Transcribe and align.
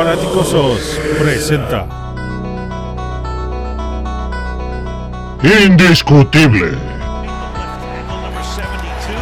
Fanáticosos 0.00 0.98
presenta 1.18 1.86
Indiscutible. 5.42 6.70
number 8.08 8.42
72 8.42 9.12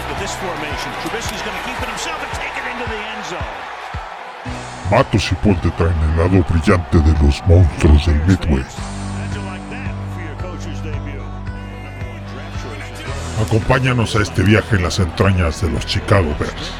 into 0.00 0.14
this 0.18 0.32
formation. 0.40 0.90
Trubisky's 1.02 1.42
going 1.42 1.58
to 1.58 1.64
keep 1.68 1.76
it 1.76 1.88
himself 1.90 2.16
and 2.24 2.32
take 2.40 2.56
it 2.56 2.64
into 2.72 2.86
the 2.88 3.00
end 3.04 3.22
zone. 3.28 3.52
Matos 4.90 5.30
y 5.30 5.34
Paul 5.34 5.60
traen 5.76 6.00
el 6.08 6.16
lado 6.16 6.42
brillante 6.48 6.98
de 6.98 7.12
los 7.22 7.46
monstruos 7.46 8.06
del 8.06 8.18
Midway. 8.26 8.64
Acompáñanos 13.46 14.16
a 14.16 14.22
este 14.22 14.42
viaje 14.42 14.76
en 14.76 14.84
las 14.84 14.98
entrañas 15.00 15.60
de 15.60 15.70
los 15.70 15.84
Chicago 15.84 16.34
Bears. 16.40 16.72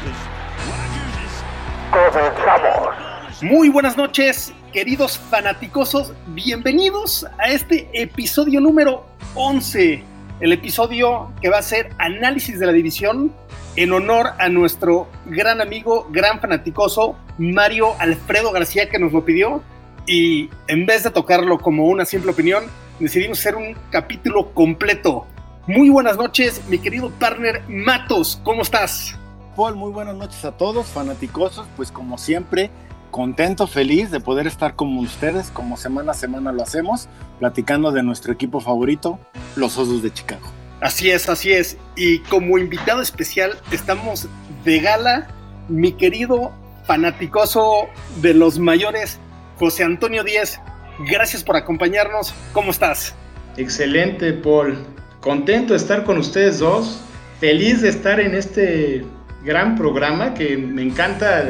Muy 3.43 3.67
buenas 3.67 3.97
noches, 3.97 4.53
queridos 4.71 5.17
fanaticosos. 5.17 6.13
Bienvenidos 6.27 7.27
a 7.37 7.49
este 7.49 7.89
episodio 7.91 8.61
número 8.61 9.05
11. 9.35 10.01
El 10.39 10.53
episodio 10.53 11.29
que 11.41 11.49
va 11.49 11.57
a 11.57 11.61
ser 11.61 11.89
análisis 11.97 12.57
de 12.57 12.67
la 12.67 12.71
división 12.71 13.33
en 13.75 13.91
honor 13.91 14.27
a 14.39 14.47
nuestro 14.47 15.09
gran 15.25 15.59
amigo, 15.59 16.07
gran 16.09 16.39
fanaticoso, 16.39 17.17
Mario 17.37 17.95
Alfredo 17.99 18.53
García, 18.53 18.87
que 18.87 18.97
nos 18.97 19.11
lo 19.11 19.25
pidió. 19.25 19.61
Y 20.07 20.49
en 20.69 20.85
vez 20.85 21.03
de 21.03 21.11
tocarlo 21.11 21.59
como 21.59 21.87
una 21.87 22.05
simple 22.05 22.31
opinión, 22.31 22.63
decidimos 22.97 23.39
hacer 23.39 23.57
un 23.57 23.75
capítulo 23.89 24.53
completo. 24.53 25.27
Muy 25.67 25.89
buenas 25.89 26.15
noches, 26.15 26.61
mi 26.69 26.77
querido 26.77 27.11
partner 27.19 27.61
Matos. 27.67 28.39
¿Cómo 28.45 28.61
estás? 28.61 29.19
Paul, 29.57 29.75
muy 29.75 29.91
buenas 29.91 30.15
noches 30.15 30.45
a 30.45 30.53
todos, 30.53 30.87
fanaticosos, 30.87 31.67
pues 31.75 31.91
como 31.91 32.17
siempre, 32.17 32.71
contento, 33.13 33.67
feliz 33.67 34.09
de 34.09 34.19
poder 34.19 34.47
estar 34.47 34.75
con 34.75 34.97
ustedes, 34.97 35.51
como 35.51 35.77
semana 35.77 36.11
a 36.11 36.15
semana 36.15 36.51
lo 36.51 36.63
hacemos, 36.63 37.07
platicando 37.37 37.91
de 37.91 38.01
nuestro 38.01 38.33
equipo 38.33 38.59
favorito, 38.59 39.19
los 39.55 39.77
Osos 39.77 40.01
de 40.01 40.11
Chicago. 40.11 40.51
Así 40.81 41.11
es, 41.11 41.29
así 41.29 41.53
es. 41.53 41.77
Y 41.95 42.19
como 42.19 42.57
invitado 42.57 43.03
especial 43.03 43.51
estamos 43.71 44.27
de 44.65 44.79
gala, 44.79 45.27
mi 45.69 45.93
querido 45.93 46.51
fanaticoso 46.85 47.87
de 48.21 48.33
los 48.33 48.57
mayores, 48.57 49.19
José 49.59 49.83
Antonio 49.83 50.23
Díez. 50.23 50.59
Gracias 51.07 51.43
por 51.43 51.55
acompañarnos. 51.55 52.33
¿Cómo 52.51 52.71
estás? 52.71 53.13
Excelente, 53.57 54.33
Paul. 54.33 54.75
Contento 55.21 55.73
de 55.73 55.77
estar 55.77 56.03
con 56.03 56.17
ustedes 56.17 56.57
dos. 56.57 56.99
Feliz 57.39 57.83
de 57.83 57.89
estar 57.89 58.19
en 58.19 58.33
este 58.33 59.05
gran 59.45 59.75
programa 59.75 60.33
que 60.33 60.57
me 60.57 60.81
encanta. 60.81 61.43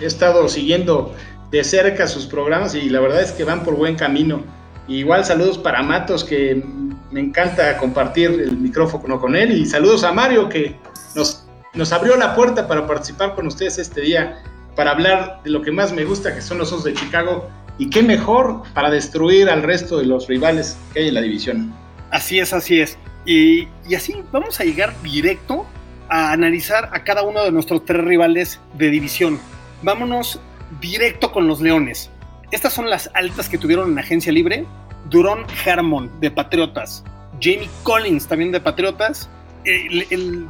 He 0.00 0.06
estado 0.06 0.48
siguiendo 0.48 1.14
de 1.50 1.64
cerca 1.64 2.06
sus 2.06 2.26
programas 2.26 2.74
y 2.74 2.88
la 2.90 3.00
verdad 3.00 3.22
es 3.22 3.32
que 3.32 3.44
van 3.44 3.62
por 3.62 3.76
buen 3.76 3.96
camino. 3.96 4.42
Igual 4.88 5.24
saludos 5.24 5.58
para 5.58 5.82
Matos, 5.82 6.24
que 6.24 6.62
me 7.10 7.20
encanta 7.20 7.76
compartir 7.78 8.30
el 8.30 8.56
micrófono 8.56 9.20
con 9.20 9.34
él. 9.34 9.52
Y 9.52 9.66
saludos 9.66 10.04
a 10.04 10.12
Mario, 10.12 10.48
que 10.48 10.76
nos, 11.14 11.46
nos 11.74 11.92
abrió 11.92 12.16
la 12.16 12.34
puerta 12.34 12.68
para 12.68 12.86
participar 12.86 13.34
con 13.34 13.46
ustedes 13.46 13.78
este 13.78 14.00
día, 14.02 14.42
para 14.74 14.92
hablar 14.92 15.40
de 15.44 15.50
lo 15.50 15.62
que 15.62 15.72
más 15.72 15.92
me 15.92 16.04
gusta, 16.04 16.34
que 16.34 16.40
son 16.40 16.58
los 16.58 16.72
Osos 16.72 16.84
de 16.84 16.94
Chicago. 16.94 17.48
Y 17.78 17.90
qué 17.90 18.02
mejor 18.02 18.62
para 18.74 18.90
destruir 18.90 19.50
al 19.50 19.62
resto 19.62 19.98
de 19.98 20.06
los 20.06 20.28
rivales 20.28 20.78
que 20.92 21.00
hay 21.00 21.08
en 21.08 21.14
la 21.14 21.20
división. 21.20 21.74
Así 22.10 22.38
es, 22.38 22.52
así 22.52 22.80
es. 22.80 22.96
Y, 23.24 23.68
y 23.88 23.94
así 23.96 24.22
vamos 24.32 24.60
a 24.60 24.64
llegar 24.64 24.94
directo 25.02 25.66
a 26.08 26.32
analizar 26.32 26.90
a 26.92 27.02
cada 27.02 27.22
uno 27.22 27.44
de 27.44 27.50
nuestros 27.50 27.84
tres 27.84 28.04
rivales 28.04 28.60
de 28.74 28.90
división. 28.90 29.40
Vámonos 29.86 30.40
directo 30.80 31.30
con 31.30 31.46
los 31.46 31.60
Leones. 31.60 32.10
Estas 32.50 32.72
son 32.72 32.90
las 32.90 33.08
altas 33.14 33.48
que 33.48 33.56
tuvieron 33.56 33.92
en 33.92 33.98
agencia 34.00 34.32
libre. 34.32 34.66
Duron 35.10 35.46
Harmon 35.64 36.10
de 36.20 36.28
Patriotas. 36.32 37.04
Jamie 37.40 37.70
Collins 37.84 38.26
también 38.26 38.50
de 38.50 38.58
Patriotas. 38.58 39.30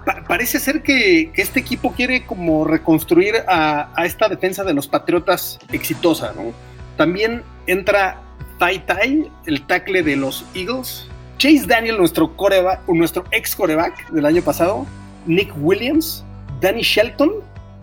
Pa- 0.06 0.24
parece 0.26 0.58
ser 0.58 0.82
que, 0.82 1.30
este 1.34 1.60
equipo 1.60 1.92
quiere 1.92 2.24
como 2.24 2.64
reconstruir 2.64 3.34
a, 3.46 3.92
esta 4.06 4.28
defensa 4.30 4.64
de 4.64 4.72
los 4.72 4.88
Patriotas 4.88 5.58
exitosa. 5.70 6.32
También 6.96 7.42
entra 7.66 8.18
Tai 8.58 8.78
Tai, 8.86 9.30
el 9.44 9.66
tackle 9.66 10.02
de 10.02 10.16
los 10.16 10.46
Eagles. 10.54 11.06
Chase 11.36 11.66
Daniel, 11.66 11.98
nuestro, 11.98 12.34
coreba- 12.38 12.80
nuestro 12.88 13.24
ex 13.32 13.54
coreback 13.54 14.08
del 14.12 14.24
año 14.24 14.40
pasado. 14.40 14.86
Nick 15.26 15.52
Williams. 15.60 16.24
Danny 16.62 16.80
Shelton, 16.80 17.32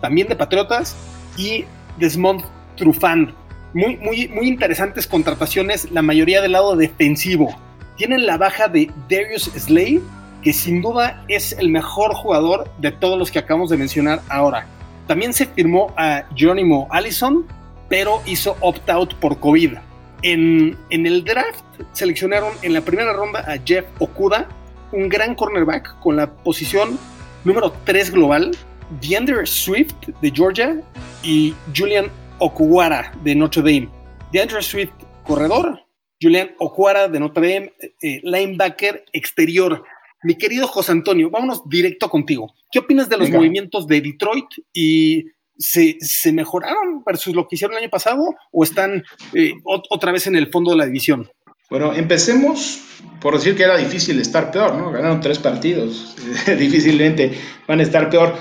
también 0.00 0.26
de 0.26 0.34
Patriotas. 0.34 0.96
Y 1.36 1.64
Desmond 1.98 2.42
Trufant. 2.76 3.30
Muy, 3.72 3.96
muy, 3.96 4.28
muy 4.28 4.46
interesantes 4.46 5.06
contrataciones, 5.06 5.90
la 5.90 6.02
mayoría 6.02 6.40
del 6.40 6.52
lado 6.52 6.76
defensivo. 6.76 7.56
Tienen 7.96 8.26
la 8.26 8.38
baja 8.38 8.68
de 8.68 8.90
Darius 9.08 9.44
Slade, 9.56 10.00
que 10.42 10.52
sin 10.52 10.80
duda 10.80 11.24
es 11.28 11.52
el 11.52 11.70
mejor 11.70 12.14
jugador 12.14 12.70
de 12.78 12.92
todos 12.92 13.18
los 13.18 13.30
que 13.30 13.38
acabamos 13.40 13.70
de 13.70 13.76
mencionar 13.76 14.20
ahora. 14.28 14.66
También 15.06 15.32
se 15.32 15.46
firmó 15.46 15.92
a 15.96 16.24
Jerónimo 16.34 16.86
Allison, 16.90 17.46
pero 17.88 18.22
hizo 18.26 18.56
opt-out 18.60 19.14
por 19.14 19.38
COVID. 19.40 19.74
En, 20.22 20.76
en 20.90 21.06
el 21.06 21.24
draft 21.24 21.64
seleccionaron 21.92 22.52
en 22.62 22.72
la 22.72 22.80
primera 22.80 23.12
ronda 23.12 23.40
a 23.40 23.58
Jeff 23.64 23.84
Okuda, 23.98 24.48
un 24.92 25.08
gran 25.08 25.34
cornerback 25.34 25.98
con 26.00 26.16
la 26.16 26.30
posición 26.30 26.98
número 27.44 27.72
3 27.84 28.12
global, 28.12 28.52
DeAndre 29.00 29.46
Swift 29.46 29.94
de 30.20 30.30
Georgia 30.30 30.80
y 31.22 31.54
Julian 31.76 32.06
Okuwara 32.38 33.12
de 33.22 33.34
Notre 33.34 33.62
Dame. 33.62 33.88
DeAndre 34.32 34.62
Swift, 34.62 34.92
corredor, 35.24 35.80
Julian 36.20 36.50
Okuwara 36.58 37.08
de 37.08 37.20
Notre 37.20 37.46
Dame, 37.54 37.72
eh, 38.02 38.20
linebacker 38.22 39.04
exterior. 39.12 39.84
Mi 40.22 40.36
querido 40.36 40.66
José 40.66 40.92
Antonio, 40.92 41.30
vámonos 41.30 41.62
directo 41.68 42.08
contigo. 42.08 42.54
¿Qué 42.70 42.78
opinas 42.78 43.08
de 43.08 43.16
los 43.18 43.26
Venga. 43.28 43.38
movimientos 43.38 43.86
de 43.86 44.00
Detroit 44.00 44.46
y 44.72 45.26
se, 45.58 45.96
se 46.00 46.32
mejoraron 46.32 47.02
versus 47.04 47.34
lo 47.34 47.46
que 47.46 47.56
hicieron 47.56 47.76
el 47.76 47.82
año 47.84 47.90
pasado 47.90 48.34
o 48.50 48.64
están 48.64 49.04
eh, 49.34 49.52
ot- 49.64 49.84
otra 49.90 50.12
vez 50.12 50.26
en 50.26 50.34
el 50.36 50.50
fondo 50.50 50.70
de 50.72 50.78
la 50.78 50.86
división? 50.86 51.30
Bueno, 51.70 51.92
empecemos 51.94 52.80
por 53.20 53.34
decir 53.34 53.56
que 53.56 53.62
era 53.64 53.76
difícil 53.76 54.18
estar 54.20 54.50
peor, 54.50 54.74
¿no? 54.74 54.90
Ganaron 54.90 55.20
tres 55.20 55.38
partidos, 55.38 56.16
difícilmente 56.58 57.38
van 57.68 57.80
a 57.80 57.82
estar 57.82 58.08
peor. 58.10 58.34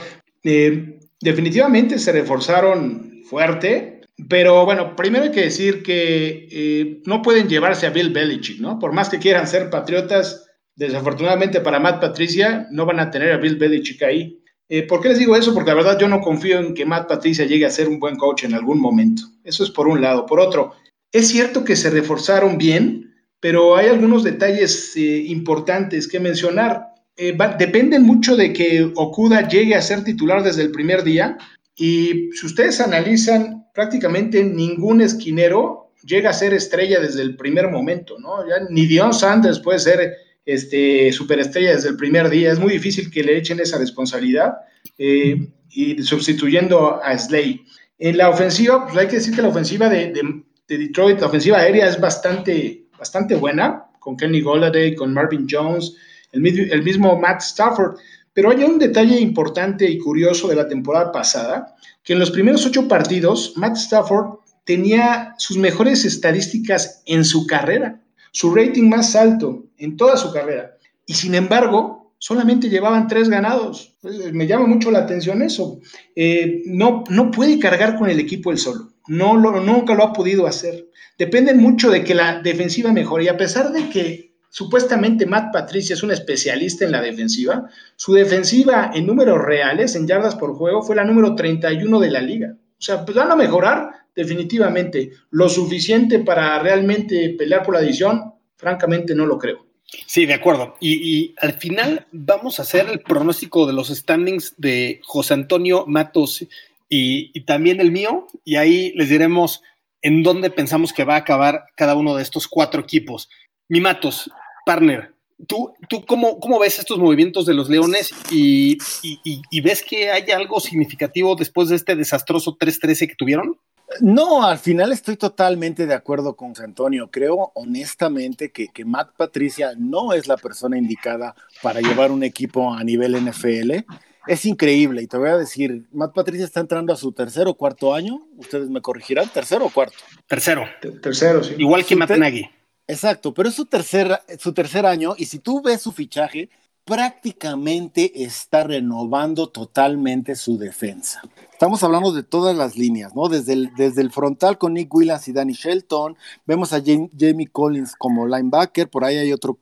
Eh, 0.43 0.99
definitivamente 1.21 1.99
se 1.99 2.11
reforzaron 2.11 3.23
fuerte, 3.29 4.01
pero 4.29 4.65
bueno, 4.65 4.95
primero 4.95 5.25
hay 5.25 5.31
que 5.31 5.41
decir 5.41 5.81
que 5.83 6.47
eh, 6.51 7.01
no 7.05 7.21
pueden 7.21 7.47
llevarse 7.47 7.87
a 7.87 7.91
Bill 7.91 8.11
Belichick, 8.11 8.59
¿no? 8.59 8.79
Por 8.79 8.93
más 8.93 9.09
que 9.09 9.19
quieran 9.19 9.47
ser 9.47 9.69
patriotas, 9.69 10.47
desafortunadamente 10.75 11.61
para 11.61 11.79
Matt 11.79 12.01
Patricia 12.01 12.67
no 12.71 12.85
van 12.85 12.99
a 12.99 13.11
tener 13.11 13.31
a 13.31 13.37
Bill 13.37 13.57
Belichick 13.57 14.03
ahí. 14.03 14.39
Eh, 14.69 14.83
¿Por 14.83 15.01
qué 15.01 15.09
les 15.09 15.19
digo 15.19 15.35
eso? 15.35 15.53
Porque 15.53 15.69
la 15.69 15.75
verdad 15.75 15.99
yo 15.99 16.07
no 16.07 16.21
confío 16.21 16.59
en 16.59 16.73
que 16.73 16.85
Matt 16.85 17.07
Patricia 17.07 17.45
llegue 17.45 17.65
a 17.65 17.71
ser 17.71 17.87
un 17.87 17.99
buen 17.99 18.15
coach 18.15 18.43
en 18.43 18.53
algún 18.53 18.79
momento. 18.79 19.23
Eso 19.43 19.63
es 19.63 19.69
por 19.69 19.87
un 19.87 20.01
lado. 20.01 20.25
Por 20.25 20.39
otro, 20.39 20.73
es 21.11 21.27
cierto 21.27 21.63
que 21.63 21.75
se 21.75 21.89
reforzaron 21.89 22.57
bien, 22.57 23.13
pero 23.39 23.75
hay 23.75 23.87
algunos 23.87 24.23
detalles 24.23 24.95
eh, 24.95 25.25
importantes 25.27 26.07
que 26.07 26.19
mencionar. 26.19 26.92
Eh, 27.15 27.37
dependen 27.59 28.03
mucho 28.03 28.35
de 28.35 28.53
que 28.53 28.91
Okuda 28.95 29.47
llegue 29.47 29.75
a 29.75 29.81
ser 29.81 30.03
titular 30.03 30.41
desde 30.43 30.63
el 30.63 30.71
primer 30.71 31.03
día 31.03 31.37
y 31.75 32.29
si 32.33 32.45
ustedes 32.45 32.81
analizan, 32.81 33.67
prácticamente 33.73 34.43
ningún 34.43 35.01
esquinero 35.01 35.91
llega 36.03 36.31
a 36.31 36.33
ser 36.33 36.53
estrella 36.53 36.99
desde 36.99 37.21
el 37.21 37.35
primer 37.35 37.69
momento, 37.69 38.17
¿no? 38.19 38.47
Ya 38.47 38.55
ni 38.69 38.87
Dion 38.87 39.13
Sanders 39.13 39.59
puede 39.59 39.79
ser 39.79 40.13
este, 40.45 41.11
superestrella 41.11 41.75
desde 41.75 41.89
el 41.89 41.97
primer 41.97 42.29
día. 42.29 42.51
Es 42.51 42.59
muy 42.59 42.73
difícil 42.73 43.09
que 43.11 43.23
le 43.23 43.37
echen 43.37 43.59
esa 43.59 43.77
responsabilidad 43.77 44.53
eh, 44.97 45.47
y 45.69 46.01
sustituyendo 46.03 47.01
a 47.01 47.17
Slay. 47.17 47.63
En 47.99 48.17
la 48.17 48.29
ofensiva, 48.29 48.85
pues 48.85 48.97
hay 48.97 49.07
que 49.07 49.15
decir 49.17 49.35
que 49.35 49.41
la 49.41 49.47
ofensiva 49.49 49.87
de, 49.87 50.11
de- 50.11 50.43
de 50.67 50.77
Detroit, 50.77 51.19
la 51.19 51.27
ofensiva 51.27 51.57
aérea 51.59 51.87
es 51.87 51.99
bastante, 51.99 52.85
bastante 52.97 53.35
buena, 53.35 53.85
con 53.99 54.15
Kenny 54.17 54.41
Golladay, 54.41 54.95
con 54.95 55.13
Marvin 55.13 55.45
Jones, 55.49 55.95
el, 56.33 56.41
mi- 56.41 56.49
el 56.49 56.83
mismo 56.83 57.17
Matt 57.19 57.41
Stafford. 57.41 57.95
Pero 58.33 58.49
hay 58.51 58.63
un 58.63 58.79
detalle 58.79 59.19
importante 59.19 59.89
y 59.89 59.97
curioso 59.99 60.47
de 60.47 60.55
la 60.55 60.67
temporada 60.67 61.11
pasada, 61.11 61.75
que 62.03 62.13
en 62.13 62.19
los 62.19 62.31
primeros 62.31 62.65
ocho 62.65 62.87
partidos, 62.87 63.53
Matt 63.55 63.77
Stafford 63.77 64.39
tenía 64.65 65.35
sus 65.37 65.57
mejores 65.57 66.03
estadísticas 66.05 67.03
en 67.05 67.23
su 67.25 67.45
carrera, 67.45 68.01
su 68.31 68.53
rating 68.53 68.89
más 68.89 69.15
alto 69.15 69.65
en 69.77 69.97
toda 69.97 70.17
su 70.17 70.33
carrera. 70.33 70.71
Y 71.05 71.13
sin 71.13 71.35
embargo, 71.35 72.13
solamente 72.17 72.69
llevaban 72.69 73.07
tres 73.07 73.29
ganados. 73.29 73.95
Eh, 74.03 74.31
Me 74.31 74.47
llama 74.47 74.65
mucho 74.65 74.89
la 74.89 74.99
atención 74.99 75.41
eso. 75.41 75.79
Eh, 76.15 76.63
no, 76.65 77.03
no 77.09 77.29
puede 77.29 77.59
cargar 77.59 77.97
con 77.97 78.09
el 78.09 78.19
equipo 78.19 78.51
él 78.51 78.57
solo. 78.57 78.93
No 79.07 79.35
lo, 79.37 79.59
nunca 79.59 79.93
lo 79.95 80.05
ha 80.05 80.13
podido 80.13 80.47
hacer. 80.47 80.87
Depende 81.17 81.53
mucho 81.53 81.91
de 81.91 82.03
que 82.05 82.15
la 82.15 82.39
defensiva 82.41 82.91
mejore. 82.93 83.25
Y 83.25 83.27
a 83.27 83.37
pesar 83.37 83.71
de 83.73 83.89
que 83.89 84.32
supuestamente 84.53 85.25
Matt 85.25 85.51
Patricia 85.51 85.95
es 85.95 86.03
un 86.03 86.11
especialista 86.11 86.85
en 86.85 86.91
la 86.91 87.01
defensiva, 87.01 87.67
su 87.95 88.13
defensiva 88.13 88.91
en 88.93 89.07
números 89.07 89.43
reales, 89.43 89.95
en 89.95 90.05
yardas 90.05 90.35
por 90.35 90.53
juego, 90.53 90.83
fue 90.83 90.95
la 90.95 91.03
número 91.03 91.33
31 91.33 91.99
de 91.99 92.11
la 92.11 92.21
liga. 92.21 92.55
O 92.77 92.81
sea, 92.81 93.03
pues 93.03 93.17
van 93.17 93.31
a 93.31 93.35
mejorar 93.35 93.89
definitivamente. 94.15 95.09
Lo 95.31 95.49
suficiente 95.49 96.19
para 96.19 96.59
realmente 96.59 97.33
pelear 97.35 97.63
por 97.63 97.73
la 97.73 97.81
división, 97.81 98.35
francamente 98.55 99.15
no 99.15 99.25
lo 99.25 99.39
creo. 99.39 99.65
Sí, 100.05 100.27
de 100.27 100.35
acuerdo. 100.35 100.75
Y, 100.79 101.33
al 101.39 101.53
final 101.53 102.05
vamos 102.11 102.59
a 102.59 102.61
hacer 102.61 102.87
el 102.89 102.99
pronóstico 102.99 103.65
de 103.65 103.73
los 103.73 103.87
standings 103.87 104.53
de 104.57 105.01
José 105.03 105.33
Antonio 105.33 105.85
Matos 105.87 106.45
y, 106.87 107.41
también 107.45 107.81
el 107.81 107.91
mío, 107.91 108.27
y 108.45 108.57
ahí 108.57 108.93
les 108.93 109.09
diremos 109.09 109.63
en 110.03 110.21
dónde 110.21 110.51
pensamos 110.51 110.93
que 110.93 111.05
va 111.05 111.15
a 111.15 111.19
acabar 111.19 111.65
cada 111.75 111.95
uno 111.95 112.15
de 112.15 112.21
estos 112.21 112.47
cuatro 112.47 112.81
equipos. 112.81 113.29
Mi 113.67 113.81
Matos, 113.81 114.29
partner, 114.65 115.13
¿tú, 115.47 115.73
tú 115.89 116.05
cómo, 116.05 116.39
cómo 116.39 116.59
ves 116.59 116.79
estos 116.79 116.97
movimientos 116.97 117.45
de 117.45 117.53
los 117.53 117.69
Leones 117.69 118.11
y, 118.31 118.77
y 119.03 119.61
ves 119.61 119.83
que 119.83 120.11
hay 120.11 120.29
algo 120.31 120.59
significativo 120.59 121.35
después 121.35 121.69
de 121.69 121.75
este 121.75 121.95
desastroso 121.95 122.57
3-13 122.57 123.07
que 123.07 123.15
tuvieron? 123.15 123.57
No, 124.01 124.45
al 124.45 124.57
final 124.57 124.91
estoy 124.91 125.17
totalmente 125.17 125.85
de 125.85 125.93
acuerdo 125.93 126.35
con 126.35 126.53
Antonio. 126.61 127.09
Creo 127.11 127.51
honestamente 127.55 128.51
que, 128.51 128.67
que, 128.69 128.85
Matt 128.85 129.11
Patricia 129.15 129.73
no 129.77 130.13
es 130.13 130.27
la 130.27 130.37
persona 130.37 130.77
indicada 130.77 131.35
para 131.61 131.81
llevar 131.81 132.11
un 132.11 132.23
equipo 132.23 132.73
a 132.73 132.83
nivel 132.83 133.15
NFL. 133.15 133.85
Es 134.25 134.45
increíble 134.45 135.01
y 135.01 135.07
te 135.07 135.17
voy 135.17 135.29
a 135.29 135.37
decir, 135.37 135.83
Matt 135.91 136.13
Patricia 136.13 136.45
está 136.45 136.61
entrando 136.61 136.93
a 136.93 136.95
su 136.95 137.11
tercer 137.11 137.47
o 137.47 137.53
cuarto 137.55 137.93
año. 137.93 138.25
Ustedes 138.37 138.69
me 138.69 138.81
corregirán, 138.81 139.29
tercero 139.29 139.65
o 139.65 139.69
cuarto. 139.69 139.97
Tercero. 140.27 140.65
tercero, 141.01 141.43
sí. 141.43 141.55
Igual 141.57 141.85
que 141.85 141.95
Matt 141.95 142.11
Nagy. 142.11 142.49
Exacto, 142.87 143.33
pero 143.33 143.49
es 143.49 143.55
su 143.55 143.65
tercer, 143.65 144.19
su 144.39 144.53
tercer 144.53 144.85
año 144.85 145.15
y 145.17 145.25
si 145.25 145.39
tú 145.39 145.61
ves 145.61 145.81
su 145.81 145.91
fichaje, 145.91 146.49
prácticamente 146.85 148.23
está 148.23 148.63
renovando 148.63 149.47
totalmente 149.49 150.35
su 150.35 150.57
defensa. 150.57 151.21
Estamos 151.51 151.81
hablando 151.83 152.11
de 152.11 152.23
todas 152.23 152.55
las 152.57 152.75
líneas, 152.75 153.15
¿no? 153.15 153.29
Desde 153.29 153.53
el, 153.53 153.73
desde 153.75 154.01
el 154.01 154.11
frontal 154.11 154.57
con 154.57 154.73
Nick 154.73 154.93
Williams 154.93 155.27
y 155.27 155.33
Danny 155.33 155.53
Shelton, 155.53 156.17
vemos 156.45 156.73
a 156.73 156.81
Jamie 156.81 157.47
Collins 157.47 157.95
como 157.95 158.27
linebacker, 158.27 158.89
por 158.89 159.05
ahí 159.05 159.17
hay 159.17 159.31
otro 159.31 159.57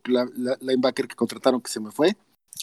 linebacker 0.61 1.07
que 1.07 1.15
contrataron 1.15 1.61
que 1.61 1.69
se 1.69 1.79
me 1.79 1.91
fue, 1.91 2.17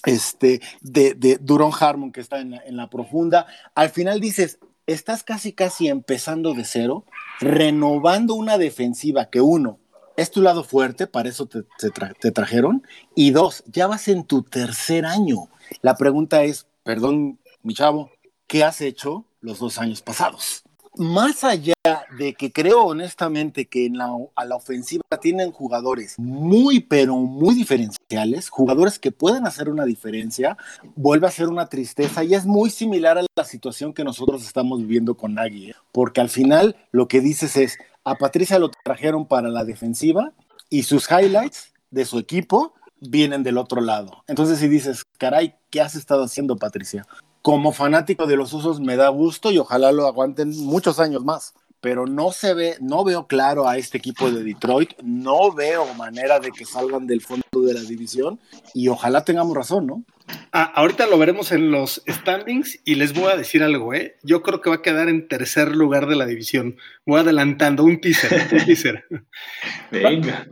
este, 0.04 0.60
de, 0.80 1.14
de 1.14 1.38
Duron 1.40 1.70
Harmon 1.78 2.10
que 2.10 2.20
está 2.20 2.40
en 2.40 2.50
la, 2.50 2.58
en 2.64 2.76
la 2.76 2.90
profunda. 2.90 3.46
Al 3.76 3.90
final 3.90 4.20
dices, 4.20 4.58
estás 4.88 5.22
casi 5.22 5.52
casi 5.52 5.86
empezando 5.86 6.54
de 6.54 6.64
cero, 6.64 7.04
renovando 7.38 8.34
una 8.34 8.58
defensiva 8.58 9.30
que 9.30 9.40
uno, 9.40 9.78
es 10.18 10.32
tu 10.32 10.42
lado 10.42 10.64
fuerte, 10.64 11.06
para 11.06 11.28
eso 11.28 11.46
te, 11.46 12.30
trajeron. 12.32 12.82
Y 13.14 13.30
dos, 13.30 13.62
ya 13.66 13.86
vas 13.86 14.08
en 14.08 14.24
tu 14.24 14.42
tercer 14.42 15.06
año. 15.06 15.48
La 15.80 15.96
pregunta 15.96 16.42
es, 16.42 16.66
perdón, 16.82 17.38
mi 17.62 17.72
chavo, 17.72 18.10
¿qué 18.48 18.64
has 18.64 18.80
hecho 18.80 19.26
los 19.40 19.60
dos 19.60 19.78
años 19.78 20.02
pasados? 20.02 20.64
Más 20.96 21.44
allá 21.44 21.74
de 22.18 22.34
que 22.34 22.50
creo 22.50 22.82
honestamente 22.86 23.66
que 23.66 23.86
en 23.86 23.96
la, 23.96 24.10
a 24.34 24.44
la 24.44 24.56
ofensiva 24.56 25.04
tienen 25.20 25.52
jugadores 25.52 26.18
muy, 26.18 26.80
pero 26.80 27.14
muy 27.18 27.54
diferenciales, 27.54 28.48
jugadores 28.48 28.98
que 28.98 29.12
pueden 29.12 29.46
hacer 29.46 29.68
una 29.68 29.84
diferencia, 29.84 30.56
vuelve 30.96 31.28
a 31.28 31.30
ser 31.30 31.46
una 31.46 31.68
tristeza 31.68 32.24
y 32.24 32.34
es 32.34 32.44
muy 32.44 32.70
similar 32.70 33.18
a 33.18 33.26
la 33.36 33.44
situación 33.44 33.94
que 33.94 34.02
nosotros 34.02 34.44
estamos 34.44 34.80
viviendo 34.80 35.16
con 35.16 35.34
Nagy, 35.34 35.70
¿eh? 35.70 35.74
porque 35.92 36.20
al 36.20 36.28
final 36.28 36.74
lo 36.90 37.06
que 37.06 37.20
dices 37.20 37.56
es, 37.56 37.78
a 38.04 38.14
Patricia 38.16 38.58
lo 38.58 38.70
trajeron 38.84 39.26
para 39.26 39.48
la 39.48 39.64
defensiva 39.64 40.32
y 40.70 40.84
sus 40.84 41.10
highlights 41.10 41.72
de 41.90 42.04
su 42.04 42.18
equipo 42.18 42.74
vienen 43.00 43.42
del 43.42 43.58
otro 43.58 43.80
lado. 43.80 44.24
Entonces 44.26 44.58
si 44.58 44.68
dices, 44.68 45.04
caray, 45.18 45.54
¿qué 45.70 45.80
has 45.80 45.94
estado 45.94 46.24
haciendo 46.24 46.56
Patricia? 46.56 47.06
Como 47.42 47.72
fanático 47.72 48.26
de 48.26 48.36
los 48.36 48.52
usos 48.52 48.80
me 48.80 48.96
da 48.96 49.08
gusto 49.08 49.50
y 49.50 49.58
ojalá 49.58 49.92
lo 49.92 50.06
aguanten 50.06 50.50
muchos 50.64 51.00
años 51.00 51.24
más 51.24 51.54
pero 51.80 52.06
no 52.06 52.32
se 52.32 52.54
ve, 52.54 52.76
no 52.80 53.04
veo 53.04 53.26
claro 53.26 53.68
a 53.68 53.76
este 53.76 53.98
equipo 53.98 54.30
de 54.30 54.42
Detroit, 54.42 54.92
no 55.02 55.52
veo 55.52 55.92
manera 55.94 56.40
de 56.40 56.50
que 56.50 56.64
salgan 56.64 57.06
del 57.06 57.20
fondo 57.20 57.44
de 57.62 57.74
la 57.74 57.80
división 57.80 58.40
y 58.74 58.88
ojalá 58.88 59.24
tengamos 59.24 59.56
razón, 59.56 59.86
¿no? 59.86 60.04
Ah, 60.52 60.72
ahorita 60.74 61.06
lo 61.06 61.18
veremos 61.18 61.52
en 61.52 61.70
los 61.70 62.02
standings 62.06 62.80
y 62.84 62.96
les 62.96 63.14
voy 63.14 63.32
a 63.32 63.36
decir 63.36 63.62
algo, 63.62 63.94
¿eh? 63.94 64.16
Yo 64.22 64.42
creo 64.42 64.60
que 64.60 64.70
va 64.70 64.76
a 64.76 64.82
quedar 64.82 65.08
en 65.08 65.28
tercer 65.28 65.74
lugar 65.74 66.06
de 66.06 66.16
la 66.16 66.26
división. 66.26 66.76
Voy 67.06 67.20
adelantando 67.20 67.84
un 67.84 68.00
teaser, 68.00 68.48
un 68.52 68.64
teaser. 68.64 69.06
Venga. 69.90 70.46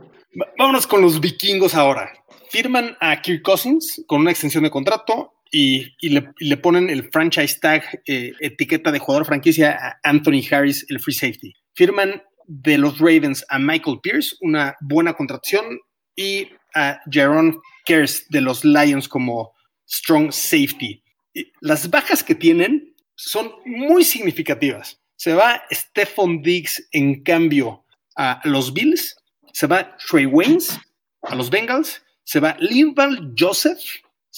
vámonos 0.57 0.87
con 0.87 1.01
los 1.01 1.19
vikingos 1.19 1.75
ahora. 1.75 2.11
Firman 2.49 2.97
a 2.99 3.21
Kirk 3.21 3.43
Cousins 3.43 4.03
con 4.07 4.21
una 4.21 4.31
extensión 4.31 4.63
de 4.63 4.71
contrato 4.71 5.33
y, 5.51 5.93
le, 6.01 6.57
ponen 6.57 6.89
el 6.89 7.09
franchise 7.11 7.59
tag, 7.59 8.01
eh, 8.05 8.33
etiqueta 8.39 8.91
de 8.91 8.99
jugador 8.99 9.25
franquicia 9.25 9.77
a 9.79 9.99
Anthony 10.03 10.41
Harris, 10.49 10.85
el 10.89 10.99
free 10.99 11.13
safety. 11.13 11.53
Firman 11.73 12.21
de 12.45 12.77
los 12.77 12.99
Ravens 12.99 13.45
a 13.49 13.59
Michael 13.59 13.99
Pierce, 14.01 14.35
una 14.41 14.75
buena 14.81 15.13
contratación, 15.13 15.79
y 16.15 16.49
a 16.75 16.99
Jaron 17.11 17.59
Kers 17.85 18.27
de 18.29 18.41
los 18.41 18.65
Lions 18.65 19.07
como 19.07 19.53
strong 19.87 20.31
safety. 20.31 21.03
las 21.61 21.89
bajas 21.89 22.23
que 22.23 22.33
tienen 22.33 22.95
son 23.15 23.51
muy 23.65 24.03
significativas. 24.03 24.99
Se 25.15 25.33
va 25.33 25.63
Stephon 25.71 26.41
Diggs 26.41 26.87
en 26.91 27.23
cambio 27.23 27.85
a 28.15 28.41
los 28.43 28.73
Bills, 28.73 29.15
se 29.53 29.67
va 29.67 29.95
Trey 29.97 30.25
Waynes 30.25 30.79
a 31.23 31.35
los 31.35 31.49
Bengals, 31.49 32.01
se 32.23 32.39
va 32.39 32.57
Linval 32.59 33.33
Joseph 33.37 33.79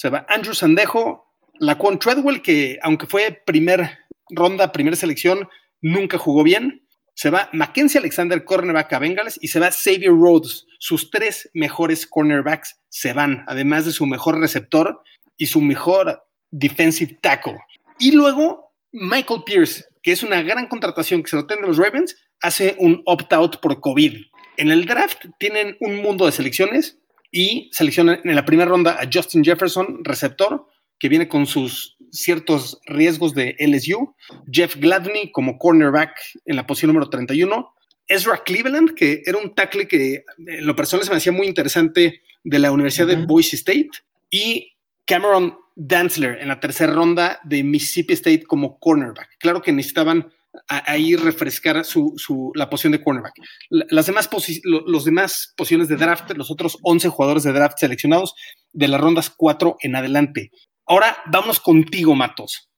se 0.00 0.08
va 0.08 0.24
Andrew 0.30 0.54
Sandejo, 0.54 1.26
Laquan 1.58 1.98
Treadwell, 1.98 2.40
que 2.40 2.78
aunque 2.80 3.06
fue 3.06 3.42
primer 3.44 3.98
ronda, 4.30 4.72
primera 4.72 4.96
selección, 4.96 5.46
nunca 5.82 6.16
jugó 6.16 6.42
bien. 6.42 6.86
Se 7.14 7.28
va 7.28 7.50
Mackenzie 7.52 7.98
Alexander, 7.98 8.42
cornerback 8.42 8.94
a 8.94 8.98
Bengals, 8.98 9.38
y 9.42 9.48
se 9.48 9.60
va 9.60 9.70
Xavier 9.70 10.12
Rhodes. 10.12 10.64
Sus 10.78 11.10
tres 11.10 11.50
mejores 11.52 12.06
cornerbacks 12.06 12.80
se 12.88 13.12
van, 13.12 13.44
además 13.46 13.84
de 13.84 13.92
su 13.92 14.06
mejor 14.06 14.40
receptor 14.40 15.02
y 15.36 15.48
su 15.48 15.60
mejor 15.60 16.22
defensive 16.50 17.18
tackle. 17.20 17.58
Y 17.98 18.12
luego 18.12 18.72
Michael 18.92 19.42
Pierce, 19.44 19.84
que 20.02 20.12
es 20.12 20.22
una 20.22 20.40
gran 20.40 20.66
contratación 20.66 21.22
que 21.22 21.28
se 21.28 21.36
lo 21.36 21.46
tienen 21.46 21.66
los 21.66 21.76
Ravens, 21.76 22.16
hace 22.40 22.74
un 22.78 23.02
opt-out 23.04 23.60
por 23.60 23.82
COVID. 23.82 24.16
En 24.56 24.70
el 24.70 24.86
draft 24.86 25.26
tienen 25.38 25.76
un 25.78 25.96
mundo 25.96 26.24
de 26.24 26.32
selecciones 26.32 26.99
y 27.30 27.70
selecciona 27.72 28.20
en 28.22 28.34
la 28.34 28.44
primera 28.44 28.68
ronda 28.68 28.98
a 29.00 29.08
Justin 29.12 29.44
Jefferson, 29.44 30.04
receptor, 30.04 30.66
que 30.98 31.08
viene 31.08 31.28
con 31.28 31.46
sus 31.46 31.96
ciertos 32.10 32.80
riesgos 32.86 33.34
de 33.34 33.56
LSU, 33.58 34.14
Jeff 34.50 34.76
Gladney 34.76 35.32
como 35.32 35.58
cornerback 35.58 36.10
en 36.44 36.56
la 36.56 36.66
posición 36.66 36.88
número 36.88 37.08
31, 37.08 37.74
Ezra 38.06 38.42
Cleveland, 38.44 38.94
que 38.94 39.22
era 39.24 39.38
un 39.38 39.54
tackle 39.54 39.86
que 39.86 40.24
en 40.38 40.66
lo 40.66 40.74
personal 40.74 41.04
se 41.04 41.10
me 41.10 41.18
hacía 41.18 41.32
muy 41.32 41.46
interesante 41.46 42.20
de 42.42 42.58
la 42.58 42.72
Universidad 42.72 43.06
de 43.06 43.24
Boise 43.24 43.56
State, 43.56 43.90
y 44.28 44.72
Cameron 45.06 45.56
Dantzler 45.76 46.40
en 46.40 46.48
la 46.48 46.60
tercera 46.60 46.92
ronda 46.92 47.40
de 47.44 47.62
Mississippi 47.62 48.12
State 48.14 48.42
como 48.42 48.78
cornerback. 48.78 49.38
Claro 49.38 49.62
que 49.62 49.72
necesitaban 49.72 50.32
ahí 50.68 51.16
refrescar 51.16 51.84
su, 51.84 52.52
la 52.54 52.68
posición 52.68 52.92
de 52.92 53.02
cornerback. 53.02 53.34
Las 53.68 54.06
demás 54.06 54.28
los 54.64 55.04
demás 55.04 55.52
posiciones 55.56 55.88
de 55.88 55.96
draft, 55.96 56.30
los 56.36 56.50
otros 56.50 56.78
11 56.82 57.08
jugadores 57.08 57.42
de 57.42 57.52
draft 57.52 57.78
seleccionados 57.78 58.34
de 58.72 58.88
las 58.88 59.00
rondas 59.00 59.30
4 59.36 59.76
en 59.80 59.96
adelante. 59.96 60.50
Ahora 60.86 61.16
vamos 61.26 61.60
contigo, 61.60 62.14
Matos. 62.14 62.70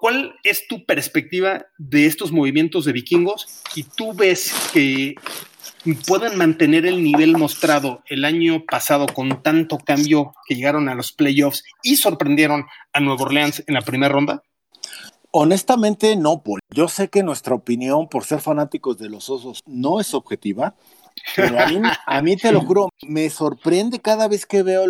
¿Cuál, 0.00 0.34
es 0.42 0.66
tu 0.66 0.84
perspectiva 0.86 1.66
de 1.76 2.06
estos 2.06 2.32
movimientos 2.32 2.84
de 2.84 2.92
vikingos? 2.92 3.62
¿Y 3.76 3.84
tú 3.84 4.12
ves 4.12 4.52
que 4.72 5.14
puedan 6.06 6.36
mantener 6.36 6.84
el 6.86 7.02
nivel 7.04 7.36
mostrado 7.36 8.02
el 8.06 8.24
año 8.24 8.64
pasado 8.64 9.06
con 9.06 9.42
tanto 9.42 9.78
cambio 9.78 10.32
que 10.46 10.56
llegaron 10.56 10.88
a 10.88 10.94
los 10.94 11.12
playoffs 11.12 11.62
y 11.82 11.96
sorprendieron 11.96 12.64
a 12.92 13.00
Nueva 13.00 13.22
Orleans 13.22 13.62
en 13.66 13.74
la 13.74 13.82
primera 13.82 14.12
ronda? 14.12 14.42
Honestamente, 15.30 16.16
no, 16.16 16.42
Paul. 16.42 16.60
Yo 16.70 16.88
sé 16.88 17.08
que 17.08 17.22
nuestra 17.22 17.54
opinión, 17.54 18.08
por 18.08 18.24
ser 18.24 18.40
fanáticos 18.40 18.98
de 18.98 19.08
los 19.08 19.28
osos, 19.28 19.60
no 19.66 20.00
es 20.00 20.14
objetiva, 20.14 20.74
pero 21.36 21.56
a 22.06 22.22
mí, 22.22 22.36
te 22.36 22.52
lo 22.52 22.60
juro, 22.60 22.88
me 23.06 23.28
sorprende 23.30 24.00
cada 24.00 24.28
vez 24.28 24.46
que 24.46 24.62
veo 24.62 24.84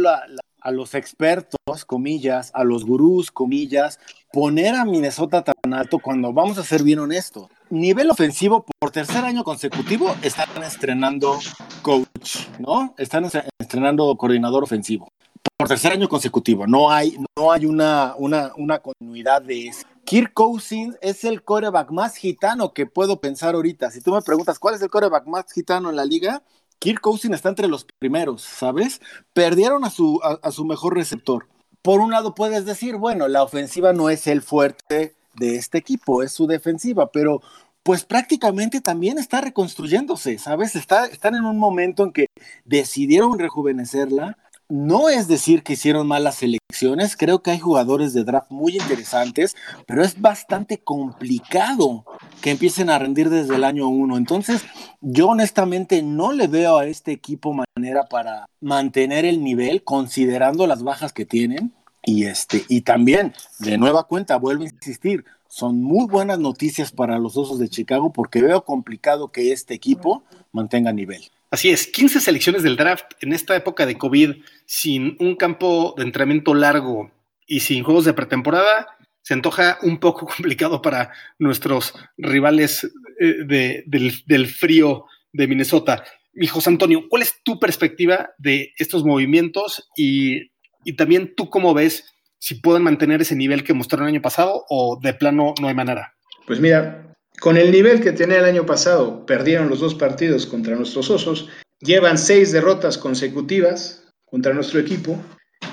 a 0.61 0.71
los 0.71 0.95
expertos, 0.95 1.85
comillas, 1.87 2.51
a 2.55 2.65
los 2.65 2.85
gurús, 2.85 3.31
comillas, 3.31 3.99
poner 4.33 4.75
a 4.75 4.85
Minnesota 4.85 5.43
tan 5.43 5.75
alto 5.75 5.99
cuando 5.99 6.33
vamos 6.33 6.59
a 6.59 6.65
ser 6.65 6.83
bien 6.83 6.99
honestos. 6.99 7.49
Nivel 7.71 8.11
ofensivo, 8.11 8.65
por 8.79 8.91
tercer 8.91 9.25
año 9.25 9.45
consecutivo, 9.45 10.15
están 10.23 10.63
estrenando 10.63 11.39
coach, 11.83 12.49
¿no? 12.59 12.95
Están 12.99 13.29
estrenando 13.59 14.15
coordinador 14.17 14.63
ofensivo. 14.63 15.09
Por 15.57 15.69
tercer 15.69 15.93
año 15.93 16.09
consecutivo, 16.09 16.67
no 16.67 16.91
hay, 16.91 17.17
no 17.37 17.51
hay 17.51 17.67
una, 17.67 18.15
una, 18.17 18.53
una 18.57 18.79
continuidad 18.79 19.43
de 19.43 19.69
eso. 19.69 19.87
Kirk 20.09 20.33
Cousins 20.33 20.97
es 21.03 21.23
el 21.25 21.43
coreback 21.43 21.91
más 21.91 22.17
gitano 22.17 22.73
que 22.73 22.87
puedo 22.87 23.21
pensar 23.21 23.55
ahorita. 23.55 23.91
Si 23.91 24.01
tú 24.01 24.15
me 24.15 24.23
preguntas 24.23 24.59
cuál 24.59 24.75
es 24.75 24.81
el 24.81 24.89
coreback 24.89 25.27
más 25.27 25.53
gitano 25.53 25.91
en 25.91 25.97
la 25.97 26.07
liga, 26.07 26.43
Kirk 26.79 27.03
Cousins 27.03 27.35
está 27.35 27.51
entre 27.51 27.69
los 27.69 27.85
primeros, 27.85 28.41
¿sabes? 28.41 29.03
Perdieron 29.35 29.85
a 29.85 29.91
su, 29.91 30.19
a, 30.23 30.51
su 30.51 30.65
mejor 30.65 30.95
receptor. 30.95 31.47
Por 31.83 32.01
un 32.01 32.11
lado 32.11 32.35
puedes 32.35 32.65
decir, 32.65 32.97
bueno, 32.97 33.29
la 33.29 33.43
ofensiva 33.43 33.93
no 33.93 34.09
es 34.09 34.27
el 34.27 34.41
fuerte 34.41 35.15
de 35.35 35.57
este 35.57 35.77
equipo, 35.77 36.23
es 36.23 36.33
su 36.33 36.47
defensiva, 36.47 37.13
pero 37.13 37.43
pues 37.83 38.07
prácticamente 38.07 38.81
también 38.81 39.19
está 39.19 39.43
reconstruyéndose, 39.43 40.39
¿sabes? 40.39 40.75
Está, 40.75 41.05
están 41.05 41.35
en 41.35 41.45
un 41.45 41.59
momento 41.59 42.05
en 42.05 42.13
que 42.13 42.29
decidieron 42.65 43.39
rejuvenecerla. 43.39 44.39
No 44.71 45.09
es 45.09 45.29
decir 45.29 45.63
que 45.63 45.73
hicieron 45.73 46.07
malas 46.07 46.35
selecciones, 46.35 47.17
creo 47.17 47.43
que 47.43 47.51
hay 47.51 47.59
jugadores 47.59 48.13
de 48.13 48.25
draft 48.25 48.51
muy 48.51 48.77
interesantes, 48.77 49.57
pero 49.87 50.05
es 50.05 50.21
bastante 50.21 50.77
complicado 50.77 52.05
que 52.43 52.51
empiecen 52.51 52.91
a 52.91 52.99
rendir 52.99 53.31
desde 53.31 53.55
el 53.55 53.65
año 53.65 53.89
uno. 53.89 54.19
Entonces, 54.19 54.67
yo 55.01 55.29
honestamente 55.29 56.03
no 56.03 56.33
le 56.33 56.49
veo 56.49 56.77
a 56.77 56.85
este 56.85 57.13
equipo 57.13 57.55
manera 57.55 58.05
para 58.11 58.45
mantener 58.61 59.25
el 59.25 59.43
nivel, 59.43 59.85
considerando 59.85 60.67
las 60.67 60.83
bajas 60.83 61.15
que 61.15 61.25
tienen. 61.25 61.73
Y, 62.05 62.27
este, 62.27 62.67
y 62.69 62.83
también, 62.83 63.33
de 63.61 63.79
nueva 63.79 64.05
cuenta, 64.05 64.37
vuelvo 64.37 64.65
a 64.65 64.69
insistir, 64.69 65.25
son 65.49 65.83
muy 65.83 66.07
buenas 66.07 66.39
noticias 66.39 66.93
para 66.93 67.19
los 67.19 67.39
Osos 67.39 67.59
de 67.59 67.71
Chicago 67.71 68.13
porque 68.13 68.43
veo 68.43 68.67
complicado 68.67 69.29
que 69.33 69.51
este 69.53 69.73
equipo 69.73 70.25
mantenga 70.53 70.93
nivel. 70.93 71.23
Así 71.51 71.71
es, 71.71 71.87
15 71.87 72.21
selecciones 72.21 72.63
del 72.63 72.77
draft 72.77 73.13
en 73.21 73.33
esta 73.33 73.57
época 73.57 73.87
de 73.87 73.97
COVID, 73.97 74.37
sin 74.67 75.17
un 75.19 75.35
campo 75.37 75.95
de 75.97 76.05
entrenamiento 76.05 76.55
largo 76.55 77.11
y 77.47 77.61
sin 77.61 77.83
juegos 77.83 78.05
de 78.05 78.13
pretemporada, 78.13 78.87
se 79.23 79.35
antoja 79.35 79.79
un 79.83 79.99
poco 79.99 80.27
complicado 80.37 80.83
para 80.83 81.13
nuestros 81.39 81.95
rivales 82.19 82.85
eh, 83.21 83.83
del, 83.87 84.47
frío 84.49 85.07
de 85.33 85.47
Minnesota. 85.47 86.05
Mi 86.35 86.47
José 86.47 86.71
Antonio, 86.71 87.05
¿cuál 87.09 87.23
es 87.23 87.43
tu 87.43 87.59
perspectiva 87.59 88.31
de 88.39 88.73
estos 88.79 89.05
movimientos 89.05 89.89
y, 89.97 90.51
y 90.85 90.97
también 90.97 91.35
tú 91.35 91.49
cómo 91.49 91.73
ves 91.73 92.15
si 92.39 92.57
pueden 92.57 92.83
mantener 92.83 93.23
ese 93.23 93.35
nivel 93.35 93.65
que 93.65 93.75
mostraron 93.75 94.09
el 94.09 94.15
año 94.15 94.23
pasado 94.23 94.65
o 94.69 94.99
de 95.03 95.15
plano 95.15 95.55
no 95.61 95.69
hay 95.69 95.75
manera? 95.75 96.15
Pues 96.47 96.61
mira, 96.61 97.08
con 97.41 97.57
el 97.57 97.71
nivel 97.71 98.01
que 98.01 98.13
tenía 98.13 98.39
el 98.39 98.45
año 98.45 98.67
pasado, 98.67 99.25
perdieron 99.27 99.69
los 99.69 99.81
dos 99.81 99.95
partidos 99.95 100.47
contra 100.47 100.77
nuestros 100.77 101.11
osos, 101.11 101.49
llevan 101.81 102.19
seis 102.19 102.53
derrotas 102.53 102.99
consecutivas 102.99 104.05
contra 104.25 104.53
nuestro 104.53 104.81
equipo, 104.81 105.21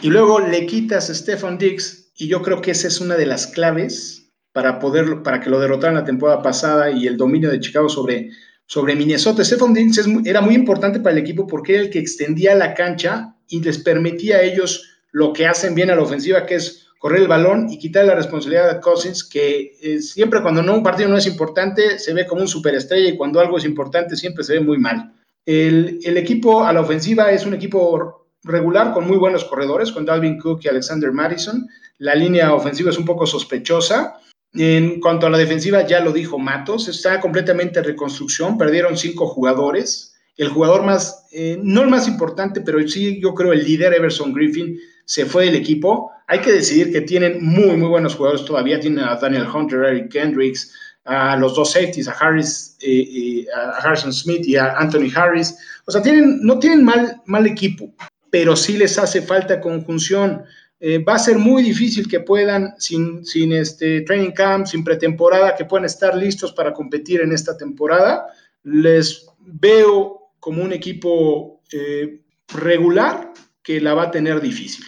y 0.01 0.10
luego 0.10 0.39
le 0.39 0.65
quitas 0.65 1.10
a 1.10 1.15
Stefan 1.15 1.57
Dix, 1.57 2.12
y 2.15 2.27
yo 2.27 2.41
creo 2.41 2.62
que 2.62 2.72
esa 2.72 2.88
es 2.88 3.01
una 3.01 3.15
de 3.15 3.25
las 3.25 3.48
claves 3.48 4.31
para, 4.53 4.79
poder, 4.79 5.24
para 5.24 5.41
que 5.41 5.50
lo 5.50 5.60
derrotaran 5.60 5.95
la 5.95 6.05
temporada 6.05 6.41
pasada 6.41 6.91
y 6.91 7.07
el 7.07 7.17
dominio 7.17 7.50
de 7.50 7.60
Chicago 7.60 7.89
sobre, 7.89 8.29
sobre 8.67 8.95
Minnesota. 8.95 9.43
Stefan 9.43 9.74
Dix 9.74 10.00
era 10.24 10.41
muy 10.41 10.55
importante 10.55 11.00
para 11.00 11.13
el 11.13 11.22
equipo 11.22 11.45
porque 11.45 11.74
era 11.74 11.84
el 11.84 11.89
que 11.89 12.00
extendía 12.00 12.55
la 12.55 12.74
cancha 12.74 13.36
y 13.50 13.62
les 13.62 13.79
permitía 13.79 14.38
a 14.38 14.41
ellos 14.43 14.89
lo 15.12 15.34
que 15.34 15.45
hacen 15.45 15.75
bien 15.75 15.91
a 15.91 15.95
la 15.95 16.03
ofensiva, 16.03 16.45
que 16.45 16.55
es 16.55 16.85
correr 16.97 17.21
el 17.21 17.27
balón 17.27 17.69
y 17.69 17.77
quitar 17.77 18.05
la 18.05 18.15
responsabilidad 18.15 18.69
a 18.69 18.79
Cousins, 18.79 19.23
que 19.23 19.77
eh, 19.81 20.01
siempre 20.01 20.41
cuando 20.41 20.63
no, 20.63 20.73
un 20.73 20.83
partido 20.83 21.09
no 21.09 21.17
es 21.17 21.27
importante 21.27 21.99
se 21.99 22.13
ve 22.13 22.25
como 22.25 22.41
un 22.41 22.47
superestrella 22.47 23.09
y 23.09 23.17
cuando 23.17 23.39
algo 23.39 23.57
es 23.57 23.65
importante 23.65 24.15
siempre 24.15 24.43
se 24.43 24.53
ve 24.53 24.59
muy 24.61 24.77
mal. 24.77 25.13
El, 25.45 26.17
equipo 26.17 26.63
a 26.63 26.73
la 26.73 26.81
ofensiva 26.81 27.31
es 27.31 27.45
un 27.45 27.53
equipo 27.53 28.27
regular 28.43 28.93
con 28.93 29.07
muy 29.07 29.17
buenos 29.17 29.45
corredores, 29.45 29.91
con 29.91 30.05
Dalvin 30.05 30.39
Cook 30.39 30.61
y 30.63 30.67
Alexander 30.67 31.11
Madison. 31.11 31.67
La 31.99 32.15
línea 32.15 32.53
ofensiva 32.53 32.89
es 32.89 32.97
un 32.97 33.05
poco 33.05 33.27
sospechosa. 33.27 34.19
En 34.53 34.99
cuanto 34.99 35.27
a 35.27 35.29
la 35.29 35.37
defensiva, 35.37 35.85
ya 35.85 35.99
lo 35.99 36.11
dijo 36.11 36.39
Matos, 36.39 36.87
está 36.87 37.19
completamente 37.19 37.79
en 37.79 37.85
reconstrucción, 37.85 38.57
perdieron 38.57 38.97
cinco 38.97 39.27
jugadores. 39.27 40.15
El 40.37 40.49
jugador 40.49 40.83
más, 40.83 41.27
eh, 41.31 41.59
no 41.61 41.83
el 41.83 41.89
más 41.89 42.07
importante, 42.07 42.61
pero 42.61 42.85
sí 42.87 43.21
yo 43.21 43.33
creo 43.35 43.53
el 43.53 43.63
líder, 43.63 43.93
Everson 43.93 44.33
Griffin, 44.33 44.79
se 45.05 45.25
fue 45.25 45.45
del 45.45 45.55
equipo. 45.55 46.12
Hay 46.27 46.39
que 46.39 46.51
decidir 46.51 46.91
que 46.91 47.01
tienen 47.01 47.43
muy, 47.43 47.77
muy 47.77 47.88
buenos 47.88 48.15
jugadores 48.15 48.45
todavía. 48.45 48.79
Tienen 48.79 49.00
a 49.00 49.15
Daniel 49.15 49.47
Hunter, 49.47 49.83
Eric 49.85 50.12
Kendricks, 50.12 50.74
a 51.05 51.38
los 51.38 51.55
dos 51.55 51.71
safeties, 51.71 52.07
a 52.07 52.13
Harris, 52.13 52.77
eh, 52.81 53.45
a 53.55 53.77
Harrison 53.77 54.12
Smith 54.12 54.45
y 54.45 54.55
a 54.55 54.74
Anthony 54.77 55.09
Harris. 55.15 55.55
O 55.85 55.91
sea, 55.91 56.01
tienen, 56.01 56.39
no 56.41 56.57
tienen 56.59 56.83
mal, 56.83 57.21
mal 57.25 57.45
equipo, 57.45 57.93
pero 58.31 58.55
sí 58.55 58.77
les 58.77 58.97
hace 58.97 59.21
falta 59.21 59.62
conjunción. 59.62 60.43
Eh, 60.79 61.00
va 61.00 61.15
a 61.15 61.19
ser 61.19 61.38
muy 61.38 61.63
difícil 61.63 62.07
que 62.07 62.19
puedan, 62.19 62.74
sin, 62.79 63.24
sin 63.25 63.53
este 63.53 64.01
training 64.01 64.31
camp, 64.31 64.65
sin 64.65 64.83
pretemporada, 64.83 65.55
que 65.55 65.65
puedan 65.65 65.85
estar 65.85 66.15
listos 66.15 66.51
para 66.53 66.74
competir 66.74 67.21
en 67.21 67.31
esta 67.31 67.55
temporada. 67.55 68.25
Les 68.63 69.27
veo 69.39 70.31
como 70.39 70.63
un 70.63 70.74
equipo 70.74 71.62
eh, 71.71 72.21
regular 72.50 73.31
que 73.62 73.79
la 73.79 73.93
va 73.93 74.03
a 74.03 74.12
tener 74.12 74.41
difícil. 74.41 74.85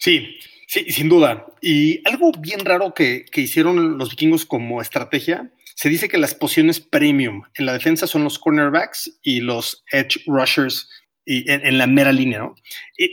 Sí, 0.00 0.38
sí, 0.66 0.90
sin 0.90 1.08
duda. 1.08 1.46
Y 1.60 2.00
algo 2.08 2.32
bien 2.32 2.64
raro 2.64 2.94
que, 2.94 3.26
hicieron 3.34 3.98
los 3.98 4.10
vikingos 4.10 4.46
como 4.46 4.80
estrategia, 4.80 5.52
se 5.76 5.90
dice 5.90 6.08
que 6.08 6.18
las 6.18 6.34
posiciones 6.34 6.80
premium 6.80 7.42
en 7.54 7.66
la 7.66 7.74
defensa 7.74 8.06
son 8.06 8.24
los 8.24 8.38
cornerbacks 8.38 9.18
y 9.22 9.40
los 9.40 9.84
edge 9.92 10.22
rushers 10.26 10.88
y 11.24 11.50
en, 11.50 11.78
la 11.78 11.86
mera 11.86 12.12
línea, 12.12 12.38
¿no? 12.38 12.54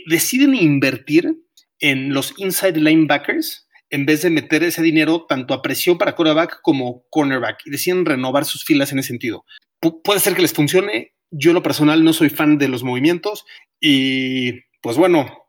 deciden 0.06 0.54
invertir 0.54 1.36
en 1.78 2.12
los 2.12 2.34
inside 2.38 2.80
linebackers 2.80 3.68
en 3.90 4.06
vez 4.06 4.22
de 4.22 4.30
meter 4.30 4.62
ese 4.64 4.82
dinero 4.82 5.26
tanto 5.28 5.54
a 5.54 5.62
presión 5.62 5.98
para 5.98 6.14
quarterback 6.14 6.60
como 6.62 7.04
cornerback 7.10 7.60
y 7.66 7.70
deciden 7.70 8.06
renovar 8.06 8.44
sus 8.44 8.64
filas 8.64 8.92
en 8.92 8.98
ese 8.98 9.08
sentido. 9.08 9.44
puede 10.04 10.20
ser 10.20 10.34
que 10.34 10.42
les 10.42 10.52
funcione. 10.52 11.12
Yo, 11.30 11.52
lo 11.52 11.62
personal, 11.62 12.02
no 12.02 12.14
soy 12.14 12.30
fan 12.30 12.56
de 12.56 12.68
los 12.68 12.82
movimientos 12.82 13.44
y, 13.78 14.62
pues 14.80 14.96
bueno, 14.96 15.47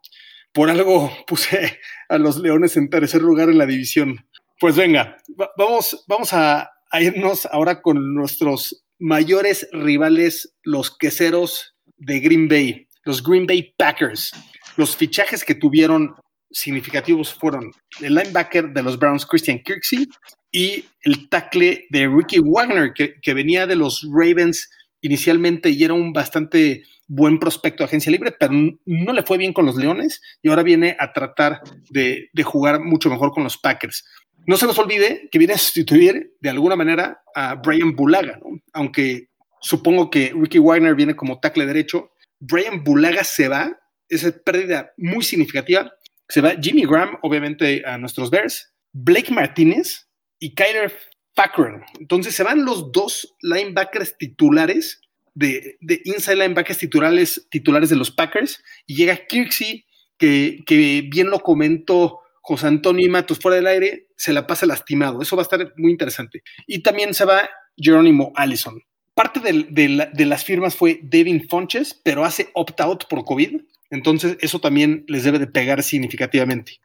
por 0.53 0.70
algo 0.70 1.12
puse 1.27 1.79
a 2.08 2.18
los 2.18 2.38
Leones 2.38 2.77
en 2.77 2.89
tercer 2.89 3.22
lugar 3.22 3.50
en 3.50 3.58
la 3.58 3.65
división. 3.65 4.25
Pues 4.60 4.75
venga, 4.75 5.18
vamos, 5.58 6.03
vamos 6.08 6.34
a, 6.34 6.72
irnos 7.00 7.46
ahora 7.46 7.82
con 7.82 8.13
nuestros 8.13 8.84
mayores 8.98 9.70
rivales, 9.72 10.56
los 10.63 10.98
queseros 10.98 11.75
de 11.98 12.20
Green 12.20 12.48
Bay, 12.48 12.88
los 13.06 13.24
Green 13.24 13.46
Bay 13.46 13.74
Packers. 13.77 14.32
Los 14.75 14.98
fichajes 14.98 15.44
que 15.44 15.56
tuvieron 15.56 16.15
significativos 16.51 17.34
fueron 17.34 17.72
el 18.01 18.15
linebacker 18.15 18.74
de 18.74 18.84
los 18.84 18.98
Browns, 18.98 19.25
Christian 19.25 19.60
Kirksey, 19.60 20.08
y 20.51 20.86
el 21.03 21.29
tackle 21.29 21.86
de 21.89 22.08
Ricky 22.08 22.39
Wagner, 22.39 22.91
que, 22.94 23.20
que 23.22 23.34
venía 23.34 23.68
de 23.68 23.75
los 23.75 24.06
Ravens 24.12 24.70
inicialmente 25.01 25.70
y 25.70 25.84
era 25.84 25.94
un 25.94 26.12
bastante 26.12 26.84
buen 27.10 27.39
prospecto 27.39 27.84
de 27.84 27.88
agencia 27.88 28.12
libre, 28.12 28.32
pero 28.32 28.54
no 28.86 29.13
le 29.13 29.24
fue 29.24 29.38
bien 29.38 29.51
con 29.51 29.66
los 29.66 29.75
Leones 29.75 30.22
y 30.42 30.50
ahora 30.50 30.63
viene 30.63 30.96
a 31.00 31.12
tratar 31.12 31.62
de, 31.89 32.30
jugar 32.44 32.80
mucho 32.80 33.10
mejor 33.10 33.34
con 33.34 33.44
los 33.44 33.58
Packers. 33.58 34.06
No 34.46 34.56
se 34.58 34.68
nos 34.68 34.78
olvide 34.78 35.28
que 35.32 35.39
viene 35.39 35.56
a 35.56 35.58
sustituir 35.58 36.36
de 36.39 36.50
alguna 36.50 36.75
manera 36.75 37.22
a 37.36 37.56
Brian 37.56 37.96
Bulaga, 37.96 38.39
aunque 38.74 39.30
supongo 39.60 40.10
que 40.10 40.32
Ricky 40.36 40.60
Wagner 40.60 40.96
viene 40.96 41.16
como 41.16 41.39
tackle 41.39 41.66
derecho. 41.66 42.12
Brian 42.39 42.84
Bulaga 42.84 43.24
se 43.24 43.50
va, 43.50 43.78
es 44.08 44.32
pérdida 44.46 44.94
muy 44.96 45.24
significativa. 45.24 45.92
Se 46.28 46.42
va 46.42 46.54
Jimmy 46.62 46.86
Graham, 46.86 47.18
obviamente, 47.24 47.84
a 47.86 47.98
nuestros 47.98 48.30
Bears, 48.30 48.72
Blake 48.94 49.34
Martínez 49.34 50.08
y 50.39 50.54
Kyler 50.54 50.94
Fackrell. 51.36 51.82
Entonces 52.00 52.36
se 52.36 52.44
van 52.44 52.66
los 52.66 52.92
dos 52.92 53.36
linebackers 53.42 54.16
titulares 54.18 55.01
de, 55.33 55.77
inside 56.05 56.36
linebackers 56.36 56.79
titulares, 56.79 57.48
titulares 57.50 57.89
de 57.89 57.95
los 57.95 58.12
Packers 58.12 58.63
y 58.86 58.95
llega 58.95 59.25
Kirksey, 59.27 59.86
que, 60.17 60.59
que 60.65 61.07
bien 61.09 61.29
lo 61.29 61.39
comentó 61.39 62.19
José 62.41 62.67
Antonio 62.67 63.05
y 63.05 63.09
Matos 63.09 63.39
fuera 63.39 63.57
del 63.57 63.67
aire, 63.67 64.07
se 64.17 64.33
la 64.33 64.48
pasa 64.48 64.65
lastimado. 64.65 65.21
Eso 65.21 65.36
va 65.36 65.43
a 65.43 65.43
estar 65.43 65.74
muy 65.77 65.91
interesante. 65.91 66.41
Y 66.65 66.81
también 66.81 67.13
se 67.13 67.25
va 67.25 67.50
Jerónimo 67.77 68.33
Allison. 68.36 68.81
Parte 69.13 69.39
de, 69.39 70.25
las 70.25 70.45
firmas 70.45 70.75
fue 70.75 71.00
Devin 71.03 71.48
Fonches, 71.48 71.93
pero 72.03 72.25
hace 72.25 72.50
opt-out 72.53 73.05
por 73.09 73.24
COVID. 73.24 73.62
Entonces, 73.91 74.38
eso 74.39 74.59
también 74.59 75.03
les 75.07 75.24
debe 75.24 75.39
de 75.39 75.45
pegar 75.45 75.83
significativamente. 75.83 76.79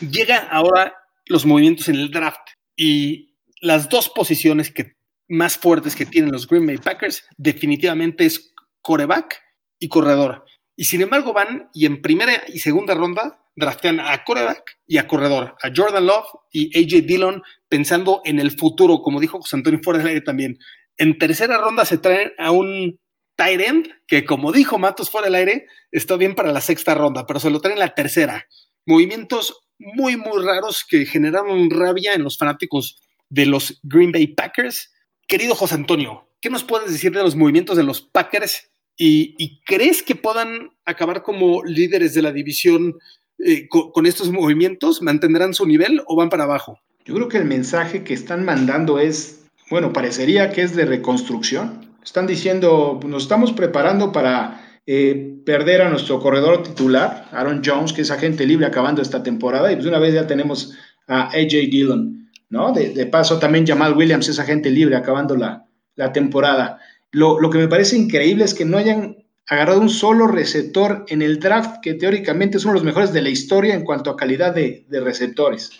Llega 0.00 0.38
ahora 0.38 0.94
los 1.26 1.46
movimientos 1.46 1.88
en 1.88 1.96
el 1.96 2.10
draft 2.10 2.40
y 2.74 3.34
las 3.60 3.88
dos 3.88 4.08
posiciones 4.08 4.72
que 4.72 4.96
más 5.28 5.56
fuertes 5.56 5.94
que 5.94 6.06
tienen 6.06 6.32
los 6.32 6.46
Green 6.46 6.66
Bay 6.66 6.78
Packers 6.78 7.24
definitivamente 7.36 8.24
es 8.24 8.52
coreback 8.80 9.40
y 9.78 9.88
corredor. 9.88 10.44
Y 10.76 10.84
sin 10.84 11.02
embargo 11.02 11.32
van 11.32 11.68
y 11.74 11.86
en 11.86 12.00
primera 12.00 12.32
y 12.48 12.60
segunda 12.60 12.94
ronda 12.94 13.44
draftean 13.56 14.00
a 14.00 14.24
coreback 14.24 14.78
y 14.86 14.98
a 14.98 15.06
corredor, 15.06 15.56
a 15.62 15.70
Jordan 15.74 16.06
Love 16.06 16.26
y 16.52 16.70
AJ 16.78 17.04
Dillon 17.06 17.42
pensando 17.68 18.22
en 18.24 18.38
el 18.38 18.52
futuro, 18.52 19.02
como 19.02 19.20
dijo 19.20 19.40
José 19.40 19.56
Antonio 19.56 19.80
fuera 19.82 19.98
del 19.98 20.08
aire 20.08 20.20
también. 20.20 20.58
En 20.96 21.18
tercera 21.18 21.58
ronda 21.58 21.84
se 21.84 21.98
traen 21.98 22.32
a 22.38 22.52
un 22.52 22.98
tight 23.36 23.60
end 23.60 23.88
que 24.06 24.24
como 24.24 24.52
dijo 24.52 24.78
Matos 24.78 25.10
fuera 25.10 25.26
del 25.26 25.34
aire, 25.34 25.66
está 25.90 26.16
bien 26.16 26.34
para 26.34 26.52
la 26.52 26.60
sexta 26.60 26.94
ronda, 26.94 27.26
pero 27.26 27.40
se 27.40 27.50
lo 27.50 27.60
traen 27.60 27.76
en 27.76 27.80
la 27.80 27.94
tercera. 27.94 28.46
Movimientos 28.86 29.60
muy, 29.78 30.16
muy 30.16 30.44
raros 30.44 30.84
que 30.88 31.06
generaron 31.06 31.70
rabia 31.70 32.14
en 32.14 32.24
los 32.24 32.38
fanáticos 32.38 33.00
de 33.28 33.46
los 33.46 33.80
Green 33.82 34.12
Bay 34.12 34.28
Packers 34.28 34.92
Querido 35.28 35.54
José 35.54 35.74
Antonio, 35.74 36.26
¿qué 36.40 36.48
nos 36.48 36.64
puedes 36.64 36.90
decir 36.90 37.12
de 37.12 37.22
los 37.22 37.36
movimientos 37.36 37.76
de 37.76 37.82
los 37.82 38.00
Packers? 38.00 38.70
¿Y, 38.96 39.60
crees 39.66 40.02
que 40.02 40.16
puedan 40.16 40.70
acabar 40.86 41.22
como 41.22 41.62
líderes 41.62 42.14
de 42.14 42.22
la 42.22 42.32
división 42.32 42.98
eh, 43.38 43.68
con, 43.68 44.06
estos 44.06 44.32
movimientos? 44.32 45.02
¿Mantendrán 45.02 45.52
su 45.52 45.66
nivel 45.66 46.02
o 46.06 46.16
van 46.16 46.30
para 46.30 46.44
abajo? 46.44 46.80
yo 47.04 47.14
creo 47.14 47.28
que 47.28 47.36
el 47.36 47.44
mensaje 47.44 48.04
que 48.04 48.14
están 48.14 48.44
mandando 48.44 48.98
es, 48.98 49.44
bueno, 49.70 49.92
parecería 49.92 50.50
que 50.50 50.62
es 50.62 50.74
de 50.74 50.86
reconstrucción. 50.86 51.94
Están 52.02 52.26
diciendo, 52.26 52.98
nos 53.06 53.24
estamos 53.24 53.52
preparando 53.52 54.12
para 54.12 54.80
eh, 54.86 55.36
perder 55.44 55.82
a 55.82 55.90
nuestro 55.90 56.20
corredor 56.20 56.62
titular, 56.62 57.28
Aaron 57.32 57.60
Jones, 57.62 57.92
que 57.92 58.00
es 58.00 58.10
agente 58.10 58.46
libre 58.46 58.66
acabando 58.66 59.02
esta 59.02 59.22
temporada, 59.22 59.70
y 59.70 59.76
pues 59.76 59.86
una 59.86 59.98
vez 59.98 60.14
ya 60.14 60.26
tenemos 60.26 60.74
a 61.06 61.28
AJ 61.28 61.70
Dillon, 61.70 62.27
¿no? 62.50 62.72
De, 62.72 63.06
paso 63.06 63.38
también 63.38 63.66
Jamal 63.66 63.96
Williams 63.96 64.28
es 64.28 64.38
agente 64.38 64.70
libre 64.70 64.96
acabando 64.96 65.36
la, 65.36 65.66
la 65.96 66.12
temporada. 66.12 66.80
Lo, 67.10 67.40
lo, 67.40 67.50
que 67.50 67.58
me 67.58 67.68
parece 67.68 67.96
increíble 67.96 68.44
es 68.44 68.54
que 68.54 68.64
no 68.64 68.78
hayan 68.78 69.16
agarrado 69.48 69.80
un 69.80 69.88
solo 69.88 70.26
receptor 70.26 71.04
en 71.08 71.22
el 71.22 71.40
draft, 71.40 71.80
que 71.82 71.94
teóricamente 71.94 72.58
es 72.58 72.64
uno 72.64 72.74
de 72.74 72.80
los 72.80 72.84
mejores 72.84 73.12
de 73.12 73.22
la 73.22 73.30
historia 73.30 73.74
en 73.74 73.84
cuanto 73.84 74.10
a 74.10 74.16
calidad 74.16 74.54
de, 74.54 74.84
de 74.88 75.00
receptores. 75.00 75.70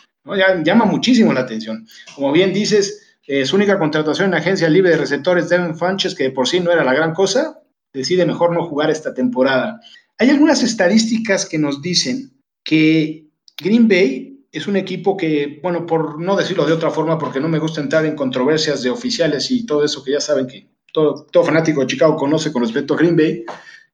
llama 0.65 0.87
muchísimo 0.87 1.33
la 1.33 1.41
atención. 1.41 1.87
Como 2.15 2.33
bien 2.33 2.53
dices, 2.53 3.19
eh, 3.27 3.45
su 3.45 3.57
única 3.57 3.79
contratación 3.79 4.29
en 4.29 4.35
agencia 4.35 4.71
libre 4.71 4.91
de 4.91 4.97
receptores, 4.97 5.51
Devin 5.51 5.77
Funches, 5.77 6.15
que 6.15 6.31
por 6.31 6.49
sí 6.49 6.61
no 6.61 6.73
era 6.73 6.83
la 6.83 6.95
gran 6.95 7.13
cosa, 7.13 7.61
decide 7.93 8.25
mejor 8.25 8.55
no 8.55 8.67
jugar 8.67 8.91
esta 8.91 9.13
temporada. 9.13 9.81
Hay 10.19 10.31
algunas 10.31 10.63
estadísticas 10.63 11.45
que 11.45 11.59
nos 11.59 11.83
dicen 11.83 12.33
que 12.65 13.27
Green 13.61 13.87
Bay 13.87 14.38
es 14.51 14.67
un 14.67 14.77
equipo 14.77 15.17
que, 15.17 15.61
bueno, 15.63 15.87
por 15.87 16.21
no 16.21 16.37
decirlo 16.37 16.65
de 16.65 16.73
otra 16.73 16.91
forma, 16.91 17.19
porque 17.19 17.41
no 17.41 17.49
me 17.49 17.59
gusta 17.59 17.81
entrar 17.81 18.07
en 18.07 18.17
controversias 18.17 18.83
de 18.83 18.91
oficiales 18.91 19.51
y 19.51 19.67
todo 19.67 19.85
eso 19.85 20.03
que 20.03 20.13
ya 20.13 20.21
saben 20.21 20.47
que 20.47 20.71
todo, 20.93 21.27
todo 21.31 21.45
fanático 21.45 21.81
de 21.81 21.87
Chicago 21.87 22.17
conoce 22.17 22.53
con 22.53 22.63
respecto 22.63 22.95
a 22.95 22.97
Green 22.97 23.17
Bay. 23.17 23.45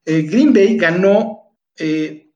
Eh, 0.05 0.21
Green 0.23 0.53
Bay 0.53 0.77
ganó 0.77 1.55
eh, 1.77 2.31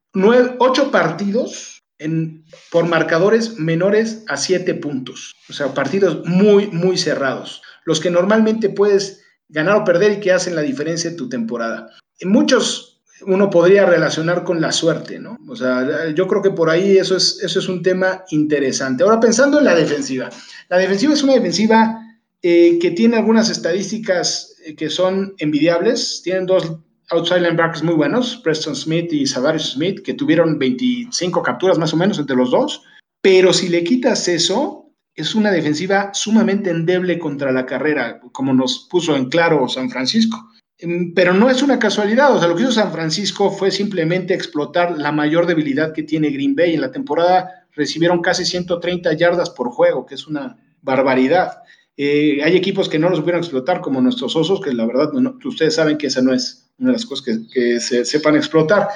ocho 0.59 0.91
partidos 0.91 1.83
en, 1.97 2.45
por 2.71 2.87
marcadores 2.87 3.57
menores 3.57 4.23
a 4.27 4.37
siete 4.37 4.73
puntos. 4.73 5.35
O 5.49 5.53
sea, 5.53 5.73
partidos 5.73 6.25
muy, 6.25 6.67
muy 6.67 6.97
cerrados. 6.97 7.61
Los 7.85 7.99
que 7.99 8.09
normalmente 8.09 8.69
puedes 8.69 9.23
ganar 9.47 9.77
o 9.77 9.83
perder 9.83 10.13
y 10.13 10.19
que 10.19 10.31
hacen 10.31 10.55
la 10.55 10.61
diferencia 10.61 11.09
en 11.09 11.17
tu 11.17 11.29
temporada. 11.29 11.89
En 12.19 12.29
muchos 12.29 12.88
uno 13.25 13.49
podría 13.49 13.85
relacionar 13.85 14.43
con 14.43 14.61
la 14.61 14.71
suerte, 14.71 15.19
¿no? 15.19 15.37
O 15.47 15.55
sea, 15.55 16.09
yo 16.15 16.27
creo 16.27 16.41
que 16.41 16.51
por 16.51 16.69
ahí 16.69 16.97
eso 16.97 17.17
es, 17.17 17.39
eso 17.41 17.59
es 17.59 17.67
un 17.67 17.81
tema 17.81 18.23
interesante. 18.31 19.03
Ahora, 19.03 19.19
pensando 19.19 19.59
en 19.59 19.65
la 19.65 19.75
defensiva. 19.75 20.29
La 20.69 20.77
defensiva 20.77 21.13
es 21.13 21.23
una 21.23 21.33
defensiva 21.33 21.99
eh, 22.41 22.79
que 22.79 22.91
tiene 22.91 23.17
algunas 23.17 23.49
estadísticas 23.49 24.55
eh, 24.65 24.75
que 24.75 24.89
son 24.89 25.33
envidiables. 25.39 26.21
Tienen 26.23 26.45
dos 26.45 26.71
outside 27.11 27.41
linebackers 27.41 27.83
muy 27.83 27.95
buenos, 27.95 28.37
Preston 28.37 28.75
Smith 28.75 29.11
y 29.11 29.25
Savarius 29.25 29.71
Smith, 29.71 30.01
que 30.03 30.13
tuvieron 30.13 30.59
25 30.59 31.41
capturas 31.41 31.77
más 31.77 31.93
o 31.93 31.97
menos 31.97 32.19
entre 32.19 32.35
los 32.35 32.51
dos. 32.51 32.83
Pero 33.21 33.51
si 33.51 33.67
le 33.67 33.83
quitas 33.83 34.27
eso, 34.27 34.93
es 35.15 35.35
una 35.35 35.51
defensiva 35.51 36.11
sumamente 36.13 36.69
endeble 36.69 37.19
contra 37.19 37.51
la 37.51 37.65
carrera, 37.65 38.21
como 38.31 38.53
nos 38.53 38.87
puso 38.89 39.15
en 39.17 39.29
claro 39.29 39.67
San 39.67 39.89
Francisco. 39.89 40.37
Em, 40.79 41.13
pero 41.13 41.33
no 41.33 41.49
es 41.49 41.61
una 41.61 41.77
casualidad, 41.77 42.33
o 42.33 42.39
sea, 42.39 42.47
lo 42.47 42.55
que 42.55 42.63
hizo 42.63 42.71
San 42.71 42.91
Francisco 42.91 43.51
fue 43.51 43.69
simplemente 43.69 44.33
explotar 44.33 44.97
la 44.97 45.11
mayor 45.11 45.45
debilidad 45.45 45.93
que 45.93 46.03
tiene 46.03 46.29
Green 46.29 46.55
Bay. 46.55 46.73
En 46.73 46.81
la 46.81 46.91
temporada 46.91 47.67
recibieron 47.73 48.21
casi 48.21 48.45
130 48.45 49.13
yardas 49.13 49.49
por 49.49 49.69
juego, 49.69 50.05
que 50.05 50.15
es 50.15 50.25
una 50.25 50.57
barbaridad. 50.81 51.63
Eh, 51.97 52.41
hay 52.43 52.55
equipos 52.55 52.87
que 52.87 52.97
no 52.97 53.09
los 53.09 53.19
supieron 53.19 53.41
explotar, 53.41 53.81
como 53.81 53.99
nuestros 53.99 54.35
osos, 54.37 54.61
que 54.61 54.73
la 54.73 54.85
verdad 54.85 55.11
ustedes 55.43 55.75
saben 55.75 55.97
que 55.97 56.07
esa 56.07 56.21
no 56.21 56.33
es 56.33 56.71
una 56.79 56.91
de 56.91 56.93
las 56.93 57.05
cosas 57.05 57.37
que, 57.53 57.79
se 57.81 58.05
sepan 58.05 58.37
explotar. 58.37 58.87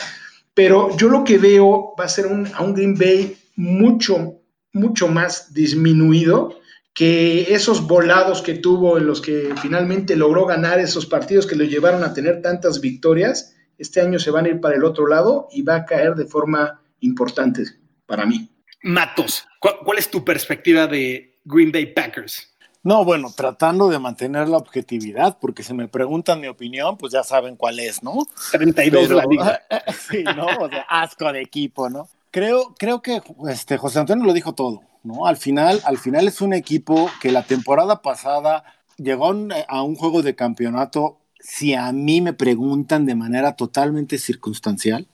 Pero 0.53 0.95
yo 0.95 1.09
lo 1.09 1.25
que 1.25 1.37
veo 1.37 1.93
va 1.99 2.05
a 2.05 2.09
ser 2.09 2.27
un, 2.27 2.47
a 2.53 2.63
un 2.63 2.73
Green 2.73 2.95
Bay 2.97 3.35
mucho, 3.57 4.39
mucho 4.71 5.09
más 5.09 5.53
disminuido 5.53 6.62
que 6.93 7.53
esos 7.53 7.87
volados 7.87 8.41
que 8.41 8.53
tuvo 8.53 8.97
en 8.97 9.07
los 9.07 9.19
que 9.19 9.53
finalmente 9.61 10.15
logró 10.15 10.45
ganar 10.45 10.79
esos 10.79 11.05
partidos 11.05 11.47
que 11.47 11.55
lo 11.55 11.63
llevaron 11.63 12.03
a 12.03 12.13
tener 12.13 12.41
tantas 12.41 12.81
victorias, 12.81 13.55
este 13.77 14.01
año 14.01 14.19
se 14.19 14.31
van 14.31 14.45
a 14.45 14.49
ir 14.49 14.61
para 14.61 14.75
el 14.75 14.83
otro 14.83 15.07
lado 15.07 15.47
y 15.51 15.63
va 15.63 15.75
a 15.75 15.85
caer 15.85 16.15
de 16.15 16.25
forma 16.25 16.81
importante 16.99 17.63
para 18.05 18.25
mí. 18.25 18.49
Matos, 18.83 19.47
¿cuál, 19.59 19.97
es 19.97 20.09
tu 20.09 20.23
perspectiva 20.23 20.87
de 20.87 21.39
Green 21.45 21.71
Bay 21.71 21.87
Packers? 21.87 22.49
No, 22.83 23.05
bueno, 23.05 23.33
tratando 23.35 23.87
de 23.87 23.97
mantener 23.97 24.49
la 24.49 24.57
objetividad, 24.57 25.37
porque 25.39 25.63
si 25.63 25.73
me 25.73 25.87
preguntan 25.87 26.41
mi 26.41 26.47
opinión, 26.47 26.97
pues 26.97 27.13
ya 27.13 27.23
saben 27.23 27.55
cuál 27.55 27.79
es, 27.79 28.03
¿no? 28.03 28.27
32 28.51 29.09
la 29.09 29.61
sí, 30.09 30.23
¿no? 30.23 30.45
O 30.59 30.69
sea, 30.69 30.85
asco 30.89 31.31
de 31.31 31.41
equipo, 31.41 31.89
¿no? 31.89 32.09
Creo, 32.29 32.75
creo 32.77 33.01
que 33.01 33.21
este, 33.49 33.77
José 33.77 33.99
Antonio 33.99 34.25
lo 34.25 34.33
dijo 34.33 34.53
todo, 34.53 34.81
¿no? 35.03 35.25
Al 35.25 35.37
final, 35.37 35.81
al 35.85 35.97
final 35.97 36.27
es 36.27 36.41
un 36.41 36.53
equipo 36.53 37.09
que 37.21 37.31
la 37.31 37.43
temporada 37.43 38.01
pasada 38.01 38.63
llegó 38.97 39.33
a 39.67 39.83
un 39.83 39.95
juego 39.95 40.21
de 40.21 40.35
campeonato, 40.35 41.19
si 41.39 41.73
a 41.73 41.91
mí 41.91 42.21
me 42.21 42.33
preguntan 42.33 43.05
de 43.05 43.15
manera 43.15 43.55
totalmente 43.55 44.17
circunstancial, 44.17 45.07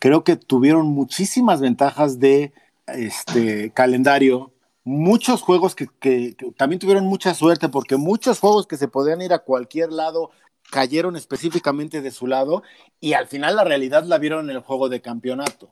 creo 0.00 0.24
que 0.24 0.36
tuvieron 0.36 0.86
muchísimas 0.86 1.60
ventajas 1.60 2.18
de 2.18 2.52
este 2.86 3.70
calendario, 3.72 4.52
muchos 4.84 5.42
juegos 5.42 5.74
que, 5.74 6.36
también 6.56 6.78
tuvieron 6.78 7.06
mucha 7.06 7.34
suerte 7.34 7.68
porque 7.68 7.96
muchos 7.96 8.40
juegos 8.40 8.66
que 8.66 8.76
se 8.76 8.88
podían 8.88 9.22
ir 9.22 9.32
a 9.32 9.40
cualquier 9.40 9.92
lado 9.92 10.30
cayeron 10.70 11.16
específicamente 11.16 12.00
de 12.00 12.10
su 12.10 12.26
lado 12.26 12.62
y 13.00 13.12
al 13.12 13.26
final 13.26 13.56
la 13.56 13.64
realidad 13.64 14.04
la 14.04 14.18
vieron 14.18 14.48
en 14.48 14.56
el 14.56 14.62
juego 14.62 14.88
de 14.88 15.00
campeonato. 15.00 15.70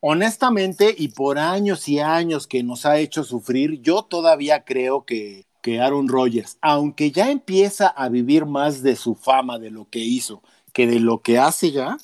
Honestamente, 0.00 0.94
y 0.96 1.08
por 1.08 1.38
años 1.38 1.88
y 1.88 1.98
años 1.98 2.46
que 2.46 2.62
nos 2.62 2.86
ha 2.86 2.98
hecho 2.98 3.24
sufrir, 3.24 3.80
yo 3.82 4.04
todavía 4.04 4.64
creo 4.64 5.04
que, 5.04 5.44
que 5.60 5.80
Aaron 5.80 6.08
Rodgers, 6.08 6.56
aunque 6.60 7.10
ya 7.10 7.30
empieza 7.30 7.88
a 7.88 8.08
vivir 8.08 8.46
más 8.46 8.82
de 8.82 8.94
su 8.94 9.16
fama, 9.16 9.58
de 9.58 9.70
lo 9.70 9.88
que 9.90 9.98
hizo, 9.98 10.42
que 10.72 10.86
de 10.86 11.00
lo 11.00 11.20
que 11.20 11.38
hace 11.38 11.72
ya, 11.72 11.98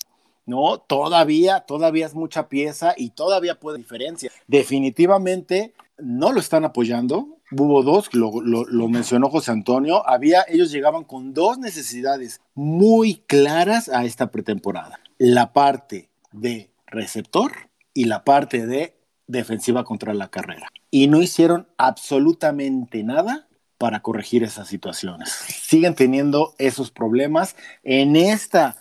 ¿no? 0.44 0.78
Todavía, 0.78 1.60
todavía 1.60 2.06
es 2.06 2.14
mucha 2.14 2.48
pieza 2.48 2.94
y 2.96 3.10
todavía 3.10 3.60
puede 3.60 3.78
diferencia. 3.78 4.30
Definitivamente 4.48 5.72
no 5.98 6.32
lo 6.32 6.40
están 6.40 6.64
apoyando. 6.64 7.28
Hubo 7.52 7.84
dos, 7.84 8.12
lo, 8.12 8.40
lo, 8.40 8.88
mencionó 8.88 9.30
José 9.30 9.52
Antonio. 9.52 10.06
Había, 10.08 10.44
ellos 10.48 10.72
llegaban 10.72 11.04
con 11.04 11.32
dos 11.32 11.58
necesidades 11.58 12.40
muy 12.54 13.22
claras 13.26 13.88
a 13.88 14.04
esta 14.04 14.32
pretemporada: 14.32 14.98
la 15.18 15.52
parte 15.52 16.08
de 16.32 16.70
receptor 16.86 17.52
y 17.94 18.04
la 18.04 18.24
parte 18.24 18.66
de 18.66 18.96
defensiva 19.26 19.84
contra 19.84 20.12
la 20.12 20.28
carrera. 20.28 20.68
Y 20.90 21.06
no 21.06 21.22
hicieron 21.22 21.66
absolutamente 21.78 23.02
nada 23.02 23.48
para 23.78 24.00
corregir 24.00 24.42
esas 24.44 24.68
situaciones. 24.68 25.30
Siguen 25.30 25.94
teniendo 25.94 26.54
esos 26.58 26.90
problemas 26.90 27.56
en 27.82 28.16
esta 28.16 28.76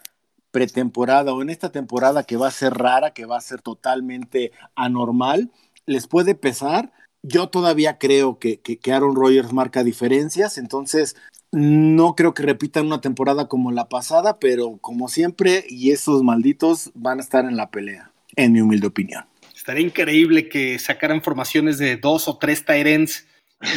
pretemporada 0.52 1.34
o 1.34 1.42
en 1.42 1.50
esta 1.50 1.72
temporada 1.72 2.24
que 2.24 2.38
va 2.38 2.48
a 2.48 2.52
ser 2.52 2.74
rara, 2.74 3.12
que 3.12 3.26
va 3.26 3.38
a 3.38 3.42
ser 3.42 3.62
totalmente 3.62 4.52
anormal, 4.76 5.50
les 5.86 6.08
puede 6.08 6.36
pesar 6.36 6.92
yo 7.24 7.48
todavía 7.48 7.98
creo 7.98 8.38
que, 8.38 8.60
que, 8.60 8.92
Aaron 8.92 9.16
Rodgers 9.16 9.54
marca 9.54 9.84
diferencias, 9.84 10.58
entonces 10.58 11.16
no 11.52 12.16
creo 12.16 12.34
que 12.34 12.44
repitan 12.44 12.86
una 12.86 13.02
temporada 13.02 13.48
como 13.48 13.72
la 13.72 13.88
pasada, 13.88 14.40
pero 14.40 14.78
como 14.82 15.08
siempre, 15.08 15.66
y 15.70 15.92
esos 15.92 16.22
malditos 16.22 16.92
van 16.94 17.20
a 17.20 17.22
estar 17.22 17.46
en 17.46 17.56
la 17.56 17.72
pelea, 17.72 18.12
en 18.36 18.52
mi 18.52 18.62
humilde 18.62 18.88
opinión. 18.88 19.26
Estaría 19.56 19.86
increíble 19.86 20.50
que 20.50 20.78
sacaran 20.80 21.22
formaciones 21.22 21.78
de 21.78 21.98
dos 21.98 22.28
o 22.28 22.38
tres 22.38 22.66
Tyrants, 22.66 23.28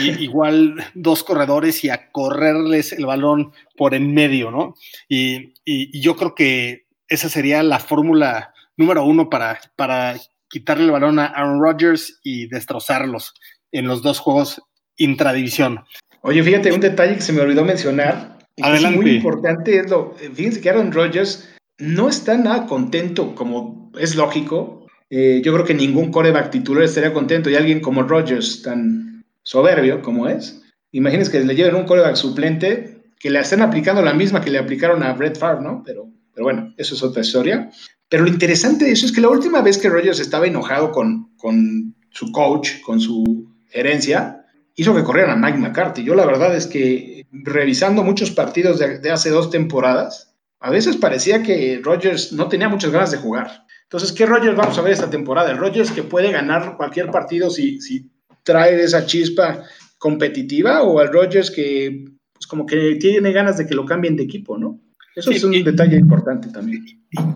y 0.00 0.10
igual 0.22 0.84
dos 0.94 1.22
corredores 1.22 1.84
y 1.84 1.90
a 1.90 2.10
correrles 2.10 2.92
el 2.92 3.06
balón 3.06 3.52
por 3.76 3.94
en 3.94 4.12
medio, 4.14 4.50
¿no? 4.50 4.74
Y, 5.08 5.54
y, 5.64 6.00
yo 6.00 6.16
creo 6.16 6.34
que 6.34 6.86
esa 7.08 7.28
sería 7.28 7.62
la 7.62 7.78
fórmula 7.78 8.52
número 8.76 9.04
uno 9.04 9.30
para, 9.30 9.60
para 9.76 10.16
quitarle 10.48 10.84
el 10.84 10.90
balón 10.90 11.18
a 11.18 11.26
Aaron 11.26 11.60
Rodgers 11.60 12.20
y 12.22 12.48
destrozarlos 12.48 13.34
en 13.72 13.86
los 13.86 14.02
dos 14.02 14.18
juegos 14.18 14.62
intradivisión. 14.96 15.84
Oye, 16.22 16.42
fíjate, 16.42 16.72
un 16.72 16.80
detalle 16.80 17.16
que 17.16 17.22
se 17.22 17.32
me 17.32 17.42
olvidó 17.42 17.64
mencionar, 17.64 18.38
y 18.56 18.62
que 18.62 18.74
es 18.74 18.90
muy 18.90 19.10
importante, 19.16 19.78
es 19.78 19.90
lo, 19.90 20.14
fíjense 20.34 20.60
que 20.60 20.70
Aaron 20.70 20.92
Rodgers 20.92 21.48
no 21.78 22.08
está 22.08 22.36
nada 22.36 22.66
contento, 22.66 23.34
como 23.34 23.85
es 23.98 24.16
lógico. 24.16 24.86
Eh, 25.10 25.40
yo 25.44 25.52
creo 25.52 25.64
que 25.64 25.74
ningún 25.74 26.10
coreback 26.10 26.50
titular 26.50 26.84
estaría 26.84 27.12
contento 27.12 27.48
y 27.48 27.54
alguien 27.54 27.80
como 27.80 28.02
Rodgers, 28.02 28.62
tan 28.62 29.24
soberbio 29.42 30.02
como 30.02 30.28
es, 30.28 30.62
imagínense 30.90 31.30
que 31.30 31.40
le 31.40 31.54
lleven 31.54 31.76
un 31.76 31.84
coreback 31.84 32.16
suplente 32.16 32.96
que 33.18 33.30
le 33.30 33.38
estén 33.38 33.62
aplicando 33.62 34.02
la 34.02 34.14
misma 34.14 34.40
que 34.40 34.50
le 34.50 34.58
aplicaron 34.58 35.02
a 35.02 35.12
Brett 35.12 35.38
Favre, 35.38 35.62
¿no? 35.62 35.82
Pero, 35.84 36.08
pero 36.34 36.44
bueno, 36.44 36.74
eso 36.76 36.94
es 36.94 37.02
otra 37.02 37.22
historia. 37.22 37.70
Pero 38.08 38.24
lo 38.24 38.28
interesante 38.28 38.84
de 38.84 38.92
eso 38.92 39.06
es 39.06 39.12
que 39.12 39.20
la 39.20 39.28
última 39.28 39.62
vez 39.62 39.78
que 39.78 39.88
Rogers 39.88 40.20
estaba 40.20 40.46
enojado 40.46 40.92
con, 40.92 41.34
con 41.36 41.94
su 42.10 42.30
coach, 42.30 42.80
con 42.84 43.00
su 43.00 43.48
gerencia, 43.68 44.44
hizo 44.76 44.94
que 44.94 45.02
corrieran 45.02 45.44
a 45.44 45.46
Mike 45.46 45.58
McCarthy. 45.58 46.04
Yo 46.04 46.14
la 46.14 46.26
verdad 46.26 46.54
es 46.54 46.66
que 46.66 47.26
revisando 47.32 48.04
muchos 48.04 48.30
partidos 48.30 48.78
de, 48.78 49.10
hace 49.10 49.30
dos 49.30 49.50
temporadas, 49.50 50.34
a 50.60 50.70
veces 50.70 50.96
parecía 50.96 51.42
que 51.42 51.80
Rogers 51.82 52.32
no 52.32 52.48
tenía 52.48 52.68
muchas 52.68 52.90
ganas 52.90 53.10
de 53.10 53.18
jugar. 53.18 53.65
Entonces, 53.86 54.12
¿qué 54.12 54.26
Rogers 54.26 54.56
vamos 54.56 54.76
a 54.78 54.82
ver 54.82 54.92
esta 54.92 55.10
temporada? 55.10 55.50
El 55.50 55.58
Rogers 55.58 55.92
que 55.92 56.02
puede 56.02 56.32
ganar 56.32 56.76
cualquier 56.76 57.10
partido 57.10 57.50
si, 57.50 57.80
si 57.80 58.10
traer 58.42 58.80
esa 58.80 59.06
chispa 59.06 59.64
competitiva 59.98 60.82
o 60.82 60.98
al 60.98 61.12
Rodgers 61.12 61.50
que 61.50 62.04
pues 62.32 62.46
como 62.46 62.66
que 62.66 62.96
tiene 62.96 63.32
ganas 63.32 63.56
de 63.56 63.66
que 63.66 63.74
lo 63.74 63.84
cambien 63.86 64.16
de 64.16 64.24
equipo, 64.24 64.58
¿no? 64.58 64.80
Eso 65.14 65.30
es 65.30 65.42
un 65.42 65.52
detalle 65.52 65.96
importante 65.96 66.48
también. 66.50 66.84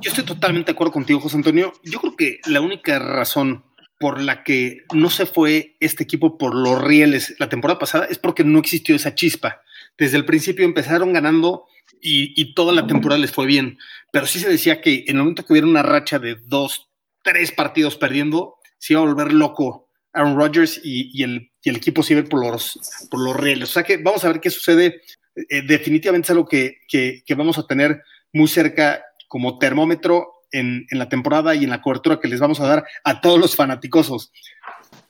Yo 0.03 0.11
estoy 0.11 0.25
totalmente 0.25 0.71
de 0.71 0.75
acuerdo 0.75 0.93
contigo, 0.93 1.21
José 1.21 1.37
Antonio. 1.37 1.73
Yo 1.83 1.99
creo 1.99 2.15
que 2.15 2.41
la 2.47 2.61
única 2.61 2.99
razón 2.99 3.65
por 3.99 4.21
la 4.21 4.45
que 4.45 4.85
no 4.95 5.09
se 5.09 5.25
fue 5.25 5.77
este 5.81 6.05
equipo 6.05 6.37
por 6.37 6.55
los 6.55 6.83
rieles 6.83 7.35
la 7.39 7.49
temporada 7.49 7.79
pasada 7.79 8.07
es 8.07 8.19
porque 8.19 8.45
no 8.45 8.59
existió 8.59 8.95
esa 8.95 9.15
chispa. 9.15 9.63
Desde 9.97 10.19
el 10.19 10.27
principio 10.27 10.67
empezaron 10.67 11.15
ganando 11.15 11.65
y, 12.01 12.55
toda 12.55 12.73
la 12.73 12.87
temporada 12.87 13.21
les 13.21 13.33
fue 13.33 13.47
bien, 13.47 13.79
pero 14.13 14.27
sí 14.27 14.39
se 14.39 14.49
decía 14.49 14.81
que 14.81 15.05
en 15.07 15.17
el 15.17 15.23
momento 15.23 15.45
que 15.45 15.53
hubiera 15.53 15.67
una 15.67 15.83
racha 15.83 16.19
de 16.19 16.37
dos, 16.47 16.89
tres 17.23 17.53
partidos 17.53 17.97
perdiendo, 17.97 18.57
se 18.79 18.95
iba 18.95 19.03
a 19.03 19.05
volver 19.05 19.33
loco 19.33 19.89
Aaron 20.13 20.37
Rodgers 20.37 20.81
y, 20.83 21.23
el, 21.23 21.51
equipo 21.65 22.03
se 22.03 22.15
iba 22.15 22.25
por 22.25 22.45
los, 22.45 22.79
por 23.11 23.21
los. 23.21 23.63
O 23.63 23.67
sea 23.67 23.83
que 23.83 23.99
vamos 23.99 24.25
a 24.25 24.29
ver 24.29 24.41
qué 24.41 24.51
sucede. 24.51 25.03
Eh, 25.49 25.63
definitivamente 25.63 26.27
es 26.27 26.31
algo 26.31 26.47
que, 26.47 26.79
vamos 27.37 27.59
a 27.59 27.67
tener 27.67 28.03
muy 28.33 28.49
cerca 28.49 29.03
como 29.29 29.59
termómetro 29.59 30.33
en, 30.51 30.87
la 30.91 31.09
temporada 31.09 31.55
y 31.55 31.65
en 31.65 31.71
la 31.71 31.81
cobertura 31.81 32.19
que 32.19 32.29
les 32.29 32.41
vamos 32.41 32.61
a 32.61 32.67
dar 32.67 32.85
a 33.05 33.21
todos 33.21 33.39
los 33.39 33.55
fanáticosos. 33.55 34.33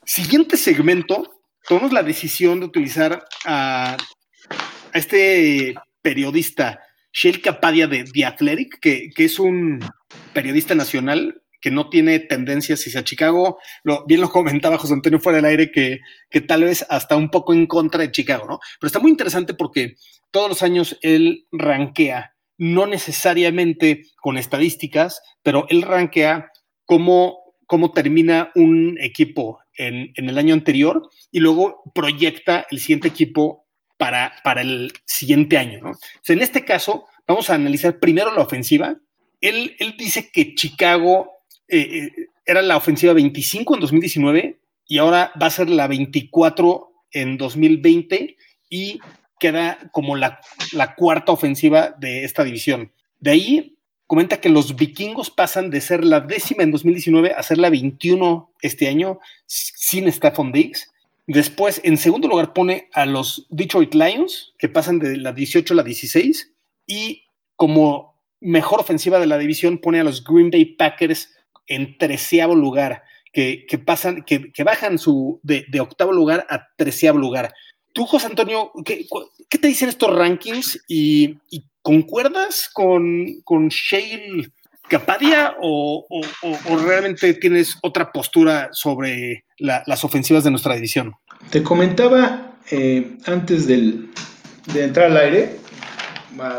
Siguiente 0.05 0.57
segmento, 0.57 1.41
tomamos 1.67 1.91
la 1.91 2.03
decisión 2.03 2.59
de 2.59 2.67
utilizar 2.67 3.25
a, 3.45 3.97
este 4.93 5.75
periodista, 6.01 6.81
Shale 7.13 7.41
Capadia 7.41 7.87
de 7.87 8.03
The 8.05 8.25
Athletic, 8.25 8.79
que, 8.79 9.09
que, 9.15 9.25
es 9.25 9.39
un 9.39 9.79
periodista 10.33 10.75
nacional 10.75 11.41
que 11.61 11.71
no 11.71 11.89
tiene 11.89 12.19
tendencias 12.19 12.81
hacia 12.81 13.03
Chicago. 13.03 13.59
Lo, 13.83 14.05
bien 14.05 14.21
lo 14.21 14.29
comentaba 14.29 14.77
José 14.77 14.93
Antonio 14.93 15.19
fuera 15.19 15.37
del 15.37 15.45
aire, 15.45 15.71
que, 15.71 15.99
que 16.29 16.41
tal 16.41 16.63
vez 16.63 16.85
hasta 16.89 17.15
un 17.15 17.29
poco 17.29 17.53
en 17.53 17.67
contra 17.67 18.01
de 18.01 18.11
Chicago, 18.11 18.45
¿no? 18.47 18.59
Pero 18.79 18.87
está 18.87 18.99
muy 18.99 19.11
interesante 19.11 19.53
porque 19.53 19.95
todos 20.31 20.49
los 20.49 20.63
años 20.63 20.97
él 21.01 21.47
rankea, 21.51 22.35
no 22.57 22.87
necesariamente 22.87 24.03
con 24.17 24.37
estadísticas, 24.37 25.21
pero 25.43 25.65
él 25.69 25.83
rankea 25.83 26.51
cómo, 26.85 27.55
cómo 27.67 27.91
termina 27.91 28.51
un 28.55 28.97
equipo 28.99 29.59
en, 29.77 30.11
en, 30.15 30.29
el 30.29 30.37
año 30.37 30.53
anterior 30.53 31.09
y 31.31 31.39
luego 31.39 31.83
proyecta 31.93 32.65
el 32.71 32.79
siguiente 32.79 33.07
equipo 33.07 33.67
para, 34.01 34.33
para 34.43 34.61
el 34.61 34.93
siguiente 35.05 35.59
año. 35.59 35.79
¿no? 35.79 35.91
en 36.27 36.41
este 36.41 36.65
caso, 36.65 37.05
vamos 37.27 37.51
a 37.51 37.53
analizar 37.53 37.99
primero 37.99 38.33
la 38.33 38.41
ofensiva. 38.41 38.95
Él, 39.41 39.75
él 39.77 39.93
dice 39.95 40.31
que 40.31 40.55
Chicago 40.55 41.29
eh, 41.67 41.79
eh, 41.79 42.11
era 42.43 42.63
la 42.63 42.77
ofensiva 42.77 43.13
25 43.13 43.75
en 43.75 43.79
2019 43.79 44.59
y 44.87 44.97
ahora 44.97 45.31
va 45.39 45.45
a 45.45 45.51
ser 45.51 45.69
la 45.69 45.85
24 45.85 46.91
en 47.11 47.37
2020 47.37 48.37
y 48.71 48.99
queda 49.39 49.77
como 49.91 50.15
la, 50.15 50.39
cuarta 50.97 51.31
ofensiva 51.31 51.93
de 51.99 52.23
esta 52.23 52.43
división. 52.43 52.91
De 53.19 53.29
ahí 53.29 53.77
comenta 54.07 54.41
que 54.41 54.49
los 54.49 54.75
vikingos 54.75 55.29
pasan 55.29 55.69
de 55.69 55.79
ser 55.79 56.03
la 56.03 56.21
décima 56.21 56.63
en 56.63 56.71
2019 56.71 57.35
a 57.35 57.43
ser 57.43 57.59
la 57.59 57.69
21 57.69 58.51
este 58.63 58.87
año 58.87 59.19
sin 59.45 60.11
Stephon 60.11 60.51
Diggs. 60.51 60.90
Después, 61.27 61.81
en 61.83 61.97
segundo 61.97 62.27
lugar, 62.27 62.53
pone 62.53 62.89
a 62.93 63.05
los 63.05 63.45
Detroit 63.49 63.93
Lions, 63.93 64.53
que 64.57 64.69
pasan 64.69 64.99
de 64.99 65.17
la 65.17 65.33
18 65.33 65.73
a 65.73 65.77
la 65.77 65.83
16. 65.83 66.53
Y 66.87 67.23
como 67.55 68.19
mejor 68.39 68.79
ofensiva 68.79 69.19
de 69.19 69.27
la 69.27 69.37
división, 69.37 69.77
pone 69.77 69.99
a 69.99 70.03
los 70.03 70.23
Green 70.23 70.49
Bay 70.49 70.65
Packers 70.65 71.29
en 71.67 71.97
treceavo 71.97 72.55
lugar, 72.55 73.03
que, 73.31 73.65
pasan, 73.85 74.23
que, 74.23 74.51
bajan 74.63 74.97
su 74.97 75.39
de, 75.43 75.65
octavo 75.79 76.11
lugar 76.11 76.45
a 76.49 76.67
treceavo 76.75 77.17
lugar. 77.17 77.53
Tú, 77.93 78.05
José 78.05 78.27
Antonio, 78.27 78.71
¿qué, 78.83 79.07
te 79.49 79.67
dicen 79.67 79.89
estos 79.89 80.13
rankings? 80.13 80.83
¿Y, 80.87 81.37
concuerdas 81.83 82.69
con, 82.71 83.41
con 83.43 83.69
Shale 83.69 84.51
Capadia 84.91 85.55
o, 85.61 86.05
realmente 86.85 87.33
tienes 87.33 87.77
otra 87.81 88.11
postura 88.11 88.69
sobre 88.73 89.45
las 89.57 90.03
ofensivas 90.03 90.43
de 90.43 90.51
nuestra 90.51 90.75
división? 90.75 91.13
Te 91.49 91.63
comentaba 91.63 92.57
eh, 92.69 93.17
antes 93.25 93.67
de 93.67 94.09
entrar 94.75 95.11
al 95.11 95.17
aire 95.17 95.57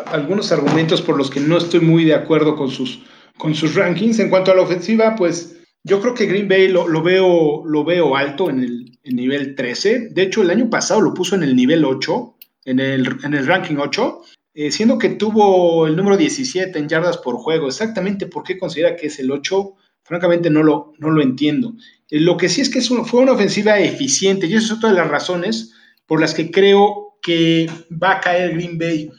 algunos 0.07 0.51
argumentos 0.53 1.03
por 1.03 1.17
los 1.17 1.31
que 1.31 1.41
no 1.41 1.59
estoy 1.59 1.81
muy 1.81 2.05
de 2.05 2.15
acuerdo 2.15 2.57
con 2.57 2.71
sus 2.71 3.03
con 3.37 3.55
sus 3.55 3.75
rankings. 3.75 4.19
En 4.19 4.31
cuanto 4.31 4.53
a 4.53 4.55
la 4.55 4.63
ofensiva, 4.63 5.17
pues 5.17 5.57
yo 5.85 6.01
creo 6.01 6.15
que 6.15 6.27
Green 6.27 6.49
Bay 6.49 6.69
lo, 6.69 6.87
veo, 7.03 7.65
lo 7.67 7.85
veo 7.85 8.17
alto 8.17 8.49
en 8.49 8.63
el, 8.63 8.99
nivel 9.05 9.55
13. 9.57 10.11
De 10.11 10.23
hecho, 10.23 10.43
el 10.43 10.51
año 10.51 10.71
pasado 10.71 11.01
lo 11.01 11.13
puso 11.13 11.35
en 11.35 11.43
el 11.43 11.57
nivel 11.57 11.85
8, 11.85 12.37
en 12.67 12.79
el, 12.79 13.19
en 13.25 13.35
el 13.35 13.47
ranking 13.47 13.77
8, 13.77 14.21
eh, 14.55 14.71
siendo 14.71 14.99
que 14.99 15.09
tuvo 15.09 15.87
el 15.87 15.97
número 15.97 16.19
17 16.19 16.79
en 16.79 16.89
yardas 16.89 17.17
por 17.17 17.37
juego. 17.37 17.69
Exactamente 17.69 18.27
por 18.27 18.43
qué 18.43 18.59
considera 18.59 18.97
que 18.97 19.07
es 19.07 19.19
el 19.19 19.31
8, 19.31 19.75
francamente 20.03 20.51
no 20.51 20.63
lo, 20.63 20.93
no 20.99 21.11
lo 21.11 21.23
entiendo. 21.23 21.75
Eh, 22.11 22.21
lo 22.21 22.37
que 22.37 22.51
sí 22.51 22.61
es 22.61 22.69
que 22.69 22.83
fue 22.83 23.21
una 23.21 23.33
ofensiva 23.33 23.79
eficiente 23.79 24.47
y 24.47 24.55
esa 24.55 24.67
es 24.67 24.73
otra 24.73 24.91
de 24.91 24.97
las 24.97 25.09
razones 25.09 25.73
por 26.07 26.21
las 26.21 26.35
que 26.35 26.51
creo 26.51 27.17
que 27.23 27.71
va 27.91 28.13
a 28.13 28.21
caer 28.21 28.53
Green 28.55 28.77
Bay. 28.77 29.11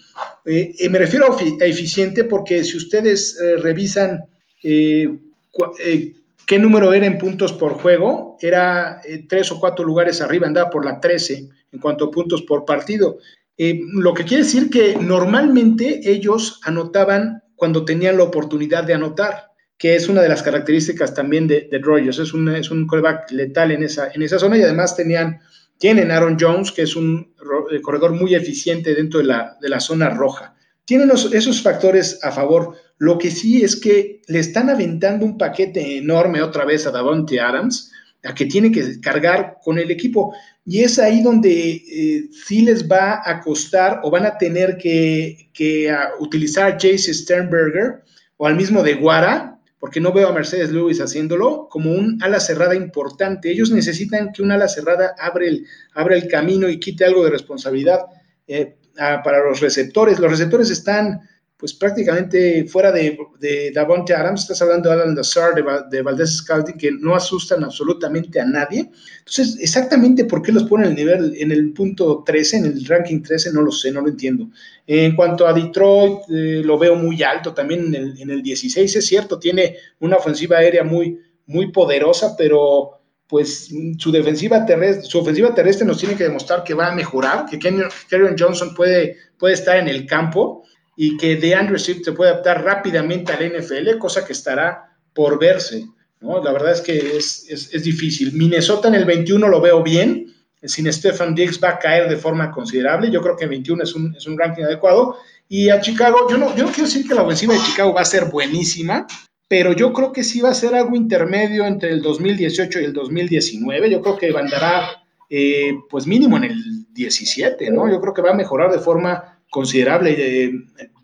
Eh, 0.46 0.90
me 0.90 1.00
refiero 1.00 1.36
a, 1.36 1.66
eficiente 1.66 2.26
porque 2.26 2.64
si 2.64 2.78
ustedes 2.78 3.40
revisan 3.62 4.26
qué 4.62 6.60
número 6.60 6.94
era 6.94 7.08
en 7.08 7.18
puntos 7.18 7.54
por 7.54 7.74
juego, 7.74 8.38
era 8.40 9.02
tres 9.28 9.52
o 9.52 9.60
cuatro 9.60 9.84
lugares 9.86 10.22
arriba, 10.22 10.46
andaba 10.46 10.70
por 10.70 10.86
la 10.86 11.00
13 11.00 11.50
en 11.72 11.80
cuanto 11.80 12.06
a 12.06 12.12
puntos 12.12 12.44
por 12.44 12.66
partido. 12.66 13.18
Lo 13.58 14.14
que 14.14 14.26
quiere 14.26 14.44
decir 14.44 14.70
que 14.70 14.96
normalmente 14.96 16.02
ellos 16.04 16.60
anotaban 16.64 17.44
cuando 17.56 17.86
tenían 17.86 18.18
la 18.18 18.24
oportunidad 18.24 18.84
de 18.84 18.96
anotar, 18.96 19.52
que 19.78 19.96
es 19.96 20.10
una 20.10 20.22
de 20.22 20.30
las 20.30 20.44
características 20.44 21.14
también 21.14 21.48
de, 21.48 21.68
de 21.70 21.80
Rogers. 21.80 22.20
Es 22.20 22.34
un, 22.34 22.50
es 22.50 22.72
un 22.72 22.88
coreback 22.88 23.32
letal 23.32 23.72
en 23.72 23.84
esa, 23.84 24.12
en 24.14 24.22
esa 24.22 24.40
zona 24.40 24.58
y 24.58 24.64
además 24.64 24.96
tenían 24.96 25.40
tienen 25.78 26.12
Aaron 26.12 26.38
Jones, 26.40 26.72
que 26.72 26.84
es 26.84 26.96
un 26.96 27.34
eh, 27.72 27.82
corredor 27.82 28.14
muy 28.14 28.36
eficiente 28.36 28.96
dentro 28.96 29.20
de 29.20 29.26
la, 29.26 29.58
de 29.60 29.70
la 29.70 29.80
zona 29.80 30.10
roja. 30.10 30.56
Tienen 30.86 31.12
esos 31.12 31.62
factores 31.62 32.20
a 32.24 32.32
favor. 32.32 32.76
Lo 32.98 33.18
que 33.18 33.32
sí 33.32 33.64
es 33.64 33.76
que 33.76 34.22
le 34.28 34.40
están 34.40 34.70
aventando 34.70 35.26
un 35.26 35.38
paquete 35.38 35.98
enorme 35.98 36.42
otra 36.42 36.66
vez 36.66 36.86
a 36.88 36.92
Davante 36.92 37.40
Adams, 37.40 37.92
a 38.24 38.34
que 38.34 38.46
tiene 38.46 38.72
que 38.72 39.00
cargar 39.02 39.58
con 39.64 39.78
el 39.80 39.92
equipo. 39.92 40.34
Y 40.66 40.82
es 40.84 40.98
ahí 40.98 41.22
donde 41.22 41.52
eh, 41.52 42.30
sí 42.32 42.62
les 42.62 42.90
va 42.90 43.22
a 43.24 43.42
costar 43.42 44.00
o 44.04 44.10
van 44.10 44.26
a 44.26 44.38
tener 44.38 44.78
que, 44.78 45.50
que 45.54 45.94
utilizar 46.20 46.72
a 46.72 46.74
Jace 46.74 47.14
Sternberger 47.14 48.04
o 48.38 48.48
al 48.48 48.56
mismo 48.56 48.82
de 48.82 48.96
Guara, 48.96 49.60
porque 49.80 50.00
no 50.00 50.14
veo 50.14 50.30
a 50.30 50.34
Mercedes 50.34 50.72
Lewis 50.72 51.02
haciéndolo 51.02 51.68
como 51.70 51.92
un 51.92 52.18
ala 52.24 52.40
cerrada 52.40 52.76
importante. 52.76 53.52
Ellos 53.52 53.72
necesitan 53.72 54.32
que 54.32 54.42
un 54.42 54.52
ala 54.52 54.70
cerrada 54.70 55.14
abra 55.20 55.46
el, 55.46 55.66
el 56.10 56.28
camino 56.30 56.70
y 56.70 56.80
quite 56.80 57.04
algo 57.04 57.26
de 57.26 57.32
responsabilidad 57.32 58.00
eh, 58.48 58.78
para 58.96 59.44
los 59.44 59.60
receptores. 59.60 60.20
Los 60.20 60.32
receptores 60.32 60.70
están 60.70 61.22
pues 61.64 61.74
prácticamente 61.74 62.66
fuera 62.68 62.92
de, 62.92 63.18
de 63.40 63.72
Davonte 63.72 64.14
Adams, 64.14 64.42
estás 64.42 64.62
hablando 64.62 64.90
de 64.90 64.96
Alan 64.96 65.16
Lazar, 65.16 65.56
de, 65.56 65.64
de 65.90 66.02
Valdez 66.02 66.44
que 66.78 66.92
no 66.92 67.16
asustan 67.16 67.64
absolutamente 67.64 68.42
a 68.42 68.46
nadie. 68.46 68.92
Entonces, 69.20 69.58
exactamente 69.62 70.26
por 70.26 70.42
qué 70.42 70.52
los 70.52 70.64
ponen 70.64 70.88
en 70.88 70.92
el 70.92 70.98
nivel, 70.98 71.34
en 71.38 71.54
el 71.54 71.72
punto 71.72 72.22
13, 72.26 72.58
en 72.58 72.66
el 72.66 72.86
ranking 72.86 73.22
13, 73.22 73.54
no 73.54 73.62
lo 73.62 73.72
sé, 73.72 73.94
no 73.94 74.02
lo 74.02 74.10
entiendo. 74.10 74.50
En 74.86 75.16
cuanto 75.16 75.48
a 75.48 75.54
Detroit, 75.54 76.30
eh, 76.30 76.62
lo 76.66 76.78
veo 76.78 76.98
muy 76.98 77.24
alto 77.24 77.54
también 77.54 77.86
en 77.86 77.96
el, 77.96 78.22
en 78.22 78.30
el 78.30 78.44
16, 78.44 78.98
es 78.98 79.06
cierto, 79.06 79.40
tiene 79.40 79.78
una 80.02 80.18
ofensiva 80.18 80.58
aérea 80.58 80.84
muy, 80.84 81.18
muy 81.46 81.72
poderosa, 81.72 82.36
pero 82.38 83.00
pues 83.26 83.70
su 84.00 84.12
defensiva 84.12 84.66
terrestre, 84.66 85.06
su 85.06 85.18
ofensiva 85.18 85.56
terrestre 85.56 85.88
nos 85.88 85.98
tiene 85.98 86.18
que 86.18 86.26
demostrar 86.26 86.66
que 86.66 86.74
va 86.74 86.92
a 86.92 86.94
mejorar, 86.94 87.46
que 87.50 87.58
Kenyon 87.58 88.36
Johnson 88.38 88.76
puede, 88.76 89.16
puede 89.38 89.54
estar 89.54 89.78
en 89.78 89.88
el 89.88 90.06
campo 90.06 90.64
y 90.96 91.18
que 91.18 91.36
DeAndre 91.36 91.80
Swift 91.80 92.04
se 92.04 92.12
puede 92.12 92.32
adaptar 92.32 92.64
rápidamente 92.64 93.34
al 93.34 93.52
NFL, 93.52 93.98
cosa 93.98 94.26
que 94.26 94.34
estará 94.34 94.96
por 95.14 95.40
verse. 95.40 95.88
¿no? 96.22 96.44
La 96.44 96.52
verdad 96.52 96.72
es 96.72 96.82
que 96.82 97.18
es, 97.18 97.48
es, 97.50 97.84
difícil. 97.84 98.34
Minnesota 98.34 98.88
en 98.88 98.96
el 98.96 99.06
21 99.06 99.48
lo 99.48 99.62
veo 99.62 99.84
bien. 99.84 100.34
Sin 100.64 100.92
Stefan 100.92 101.36
Diggs 101.36 101.60
va 101.62 101.72
a 101.72 101.80
caer 101.80 102.10
de 102.10 102.16
forma 102.16 102.50
considerable. 102.50 103.12
Yo 103.12 103.22
creo 103.22 103.36
que 103.36 103.48
21 103.48 103.84
es 103.84 103.96
un, 103.96 104.16
es 104.16 104.26
un 104.26 104.38
ranking 104.38 104.64
adecuado. 104.64 105.18
Y 105.50 105.70
a 105.70 105.82
Chicago, 105.82 106.28
yo 106.30 106.38
no, 106.38 106.56
yo 106.56 106.64
no 106.64 106.72
quiero 106.72 106.88
decir 106.88 107.06
que 107.06 107.14
la 107.14 107.24
ofensiva 107.24 107.54
de 107.54 107.60
Chicago 107.60 107.94
va 107.94 108.02
a 108.02 108.06
ser 108.06 108.26
buenísima, 108.26 109.06
pero 109.48 109.74
yo 109.74 109.92
creo 109.92 110.14
que 110.14 110.24
sí 110.24 110.40
va 110.40 110.50
a 110.52 110.56
ser 110.56 110.74
algo 110.74 110.96
intermedio 110.96 111.66
entre 111.66 111.92
el 111.92 112.02
2018 112.02 112.80
y 112.80 112.86
el 112.86 112.94
2019. 112.94 113.90
Yo 113.90 114.02
creo 114.02 114.18
que 114.18 114.36
andará, 114.38 115.04
eh, 115.30 115.74
pues 115.90 116.08
mínimo 116.08 116.38
en 116.38 116.46
el 116.46 116.94
17, 116.94 117.70
¿no? 117.72 117.92
Yo 117.92 118.00
creo 118.00 118.14
que 118.14 118.22
va 118.22 118.32
a 118.32 118.36
mejorar 118.36 118.72
de 118.72 118.80
forma 118.80 119.33
considerable. 119.54 120.16
Eh, 120.18 120.52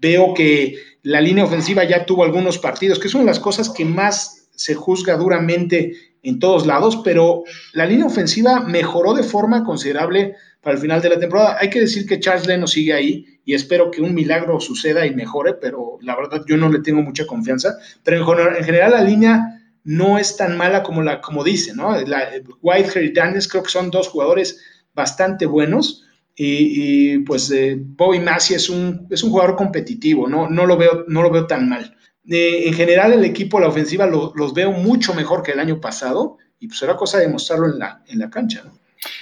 veo 0.01 0.33
que 0.33 0.75
la 1.03 1.21
línea 1.21 1.43
ofensiva 1.43 1.83
ya 1.83 2.03
tuvo 2.05 2.23
algunos 2.23 2.57
partidos, 2.57 2.99
que 2.99 3.07
son 3.07 3.25
las 3.25 3.39
cosas 3.39 3.69
que 3.69 3.85
más 3.85 4.49
se 4.55 4.73
juzga 4.73 5.15
duramente 5.17 5.93
en 6.23 6.39
todos 6.39 6.65
lados, 6.65 6.99
pero 7.03 7.43
la 7.73 7.85
línea 7.85 8.07
ofensiva 8.07 8.59
mejoró 8.61 9.13
de 9.13 9.23
forma 9.23 9.63
considerable 9.63 10.35
para 10.61 10.75
el 10.75 10.81
final 10.81 10.99
de 10.99 11.09
la 11.09 11.19
temporada. 11.19 11.57
Hay 11.61 11.69
que 11.69 11.81
decir 11.81 12.07
que 12.07 12.19
Charles 12.19 12.47
Leno 12.47 12.65
sigue 12.65 12.91
ahí 12.91 13.25
y 13.45 13.53
espero 13.53 13.91
que 13.91 14.01
un 14.01 14.15
milagro 14.15 14.59
suceda 14.59 15.05
y 15.05 15.13
mejore, 15.13 15.53
pero 15.53 15.99
la 16.01 16.15
verdad 16.15 16.43
yo 16.47 16.57
no 16.57 16.69
le 16.69 16.79
tengo 16.79 17.03
mucha 17.03 17.27
confianza. 17.27 17.77
Pero 18.03 18.57
en, 18.57 18.63
general 18.65 18.91
la 18.91 19.03
línea 19.03 19.61
no 19.83 20.17
es 20.17 20.35
tan 20.35 20.57
mala 20.57 20.81
como, 20.81 21.03
la, 21.03 21.21
como 21.21 21.43
dice, 21.43 21.73
¿no? 21.75 21.95
La, 22.01 22.29
y 22.35 23.09
Daniels 23.11 23.47
creo 23.47 23.63
que 23.63 23.69
son 23.69 23.91
dos 23.91 24.09
jugadores 24.09 24.59
bastante 24.95 25.45
buenos. 25.45 26.03
Y, 26.41 27.19
pues 27.19 27.51
eh, 27.51 27.75
Bobby 27.77 28.19
Massey 28.19 28.55
es 28.55 28.69
un, 28.69 29.07
es 29.09 29.23
un 29.23 29.31
jugador 29.31 29.57
competitivo, 29.57 30.25
no, 30.25 30.49
no, 30.49 30.65
lo 30.65 30.77
veo, 30.77 31.03
no 31.09 31.21
lo 31.21 31.29
veo 31.29 31.45
tan 31.47 31.67
mal. 31.67 31.97
Eh, 32.29 32.63
en 32.65 32.73
general, 32.73 33.11
el 33.11 33.25
equipo, 33.25 33.59
la 33.59 33.67
ofensiva, 33.67 34.05
los 34.05 34.53
veo 34.53 34.71
mucho 34.71 35.13
mejor 35.13 35.43
que 35.43 35.51
el 35.51 35.59
año 35.59 35.81
pasado 35.81 36.37
y 36.57 36.67
pues 36.67 36.79
será 36.79 36.95
cosa 36.95 37.19
de 37.19 37.27
mostrarlo 37.27 37.65
en 37.65 37.79
la, 37.79 38.03
en 38.07 38.19
la 38.19 38.29
cancha. 38.29 38.63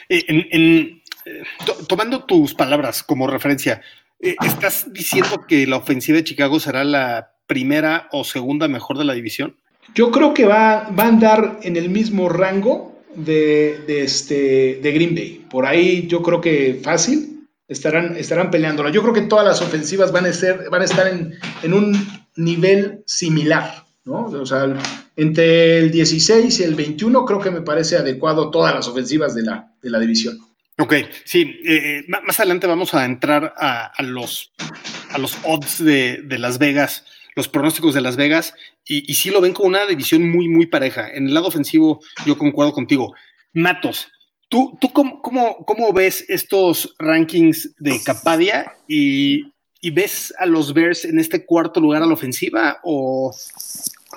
Eh, 0.10 1.02
tomando 1.88 2.24
tus 2.24 2.54
palabras 2.54 3.02
como 3.02 3.26
referencia, 3.26 3.82
¿estás 4.20 4.94
diciendo 4.94 5.44
que 5.48 5.66
la 5.66 5.78
ofensiva 5.78 6.18
de 6.18 6.24
Chicago 6.24 6.60
será 6.60 6.84
la 6.84 7.32
primera 7.48 8.10
o 8.12 8.26
segunda 8.26 8.68
mejor 8.68 9.00
de 9.00 9.06
la 9.06 9.14
división? 9.14 9.58
Yo 9.96 10.12
creo 10.12 10.36
que 10.36 10.46
va, 10.46 10.90
va 10.90 11.06
a 11.06 11.08
andar 11.08 11.60
en 11.64 11.78
el 11.78 11.90
mismo 11.90 12.30
rango 12.30 12.97
de, 13.18 14.04
este, 14.04 14.80
de 14.82 14.92
Green 14.92 15.16
Bay. 15.16 15.46
Por 15.50 15.66
ahí 15.66 16.08
yo 16.08 16.22
creo 16.22 16.40
que 16.40 16.80
fácil 16.82 17.48
estarán, 17.68 18.16
estarán 18.16 18.52
peleándola. 18.52 18.92
Yo 18.92 19.02
creo 19.02 19.14
que 19.14 19.22
todas 19.22 19.46
las 19.46 19.62
ofensivas 19.62 20.12
van 20.12 20.26
a, 20.26 20.34
ser, 20.34 20.70
van 20.70 20.82
a 20.82 20.86
estar 20.86 21.08
en, 21.08 21.34
en 21.64 21.74
un 21.74 21.94
nivel 22.36 23.04
similar. 23.06 23.84
¿no? 24.06 24.26
O 24.26 24.46
sea, 24.46 24.74
entre 25.16 25.80
el 25.80 25.92
16 25.92 26.60
y 26.60 26.64
el 26.64 26.76
21 26.76 27.26
creo 27.26 27.42
que 27.42 27.52
me 27.52 27.62
parece 27.62 27.98
adecuado 27.98 28.52
todas 28.52 28.74
las 28.74 28.88
ofensivas 28.88 29.36
de 29.36 29.44
la, 29.44 29.74
de 29.82 29.90
la 29.90 30.00
división. 30.00 30.38
Ok, 30.80 30.94
sí, 31.26 31.60
eh, 31.66 32.00
eh, 32.00 32.06
más 32.08 32.40
adelante 32.40 32.68
vamos 32.68 32.94
a 32.94 33.04
entrar 33.04 33.56
a, 33.58 33.86
a, 33.88 34.04
los, 34.04 34.52
a 35.10 35.18
los 35.18 35.36
odds 35.44 35.84
de, 35.84 36.22
de 36.24 36.38
Las 36.38 36.60
Vegas 36.60 37.04
los 37.38 37.48
pronósticos 37.48 37.94
de 37.94 38.02
Las 38.02 38.16
Vegas 38.16 38.56
y, 38.84 39.14
sí 39.14 39.30
lo 39.30 39.42
ven 39.42 39.54
como 39.54 39.68
una 39.68 39.86
división 39.86 40.28
muy, 40.28 40.48
muy 40.48 40.66
pareja. 40.66 41.08
En 41.08 41.28
el 41.28 41.36
lado 41.36 41.48
ofensivo, 41.48 42.02
yo 42.26 42.36
concuerdo 42.36 42.74
contigo. 42.74 43.14
Matos, 43.54 44.08
¿tú, 44.50 44.76
tú 44.82 44.92
cómo, 44.92 45.22
cómo, 45.22 45.94
ves 45.94 46.26
estos 46.30 46.96
rankings 46.98 47.76
de 47.78 48.02
Capadia 48.04 48.74
y, 48.88 49.54
ves 49.94 50.34
a 50.40 50.48
los 50.48 50.74
Bears 50.74 51.06
en 51.06 51.20
este 51.20 51.46
cuarto 51.46 51.80
lugar 51.80 52.02
a 52.02 52.08
la 52.08 52.14
ofensiva 52.14 52.80
o, 52.84 53.32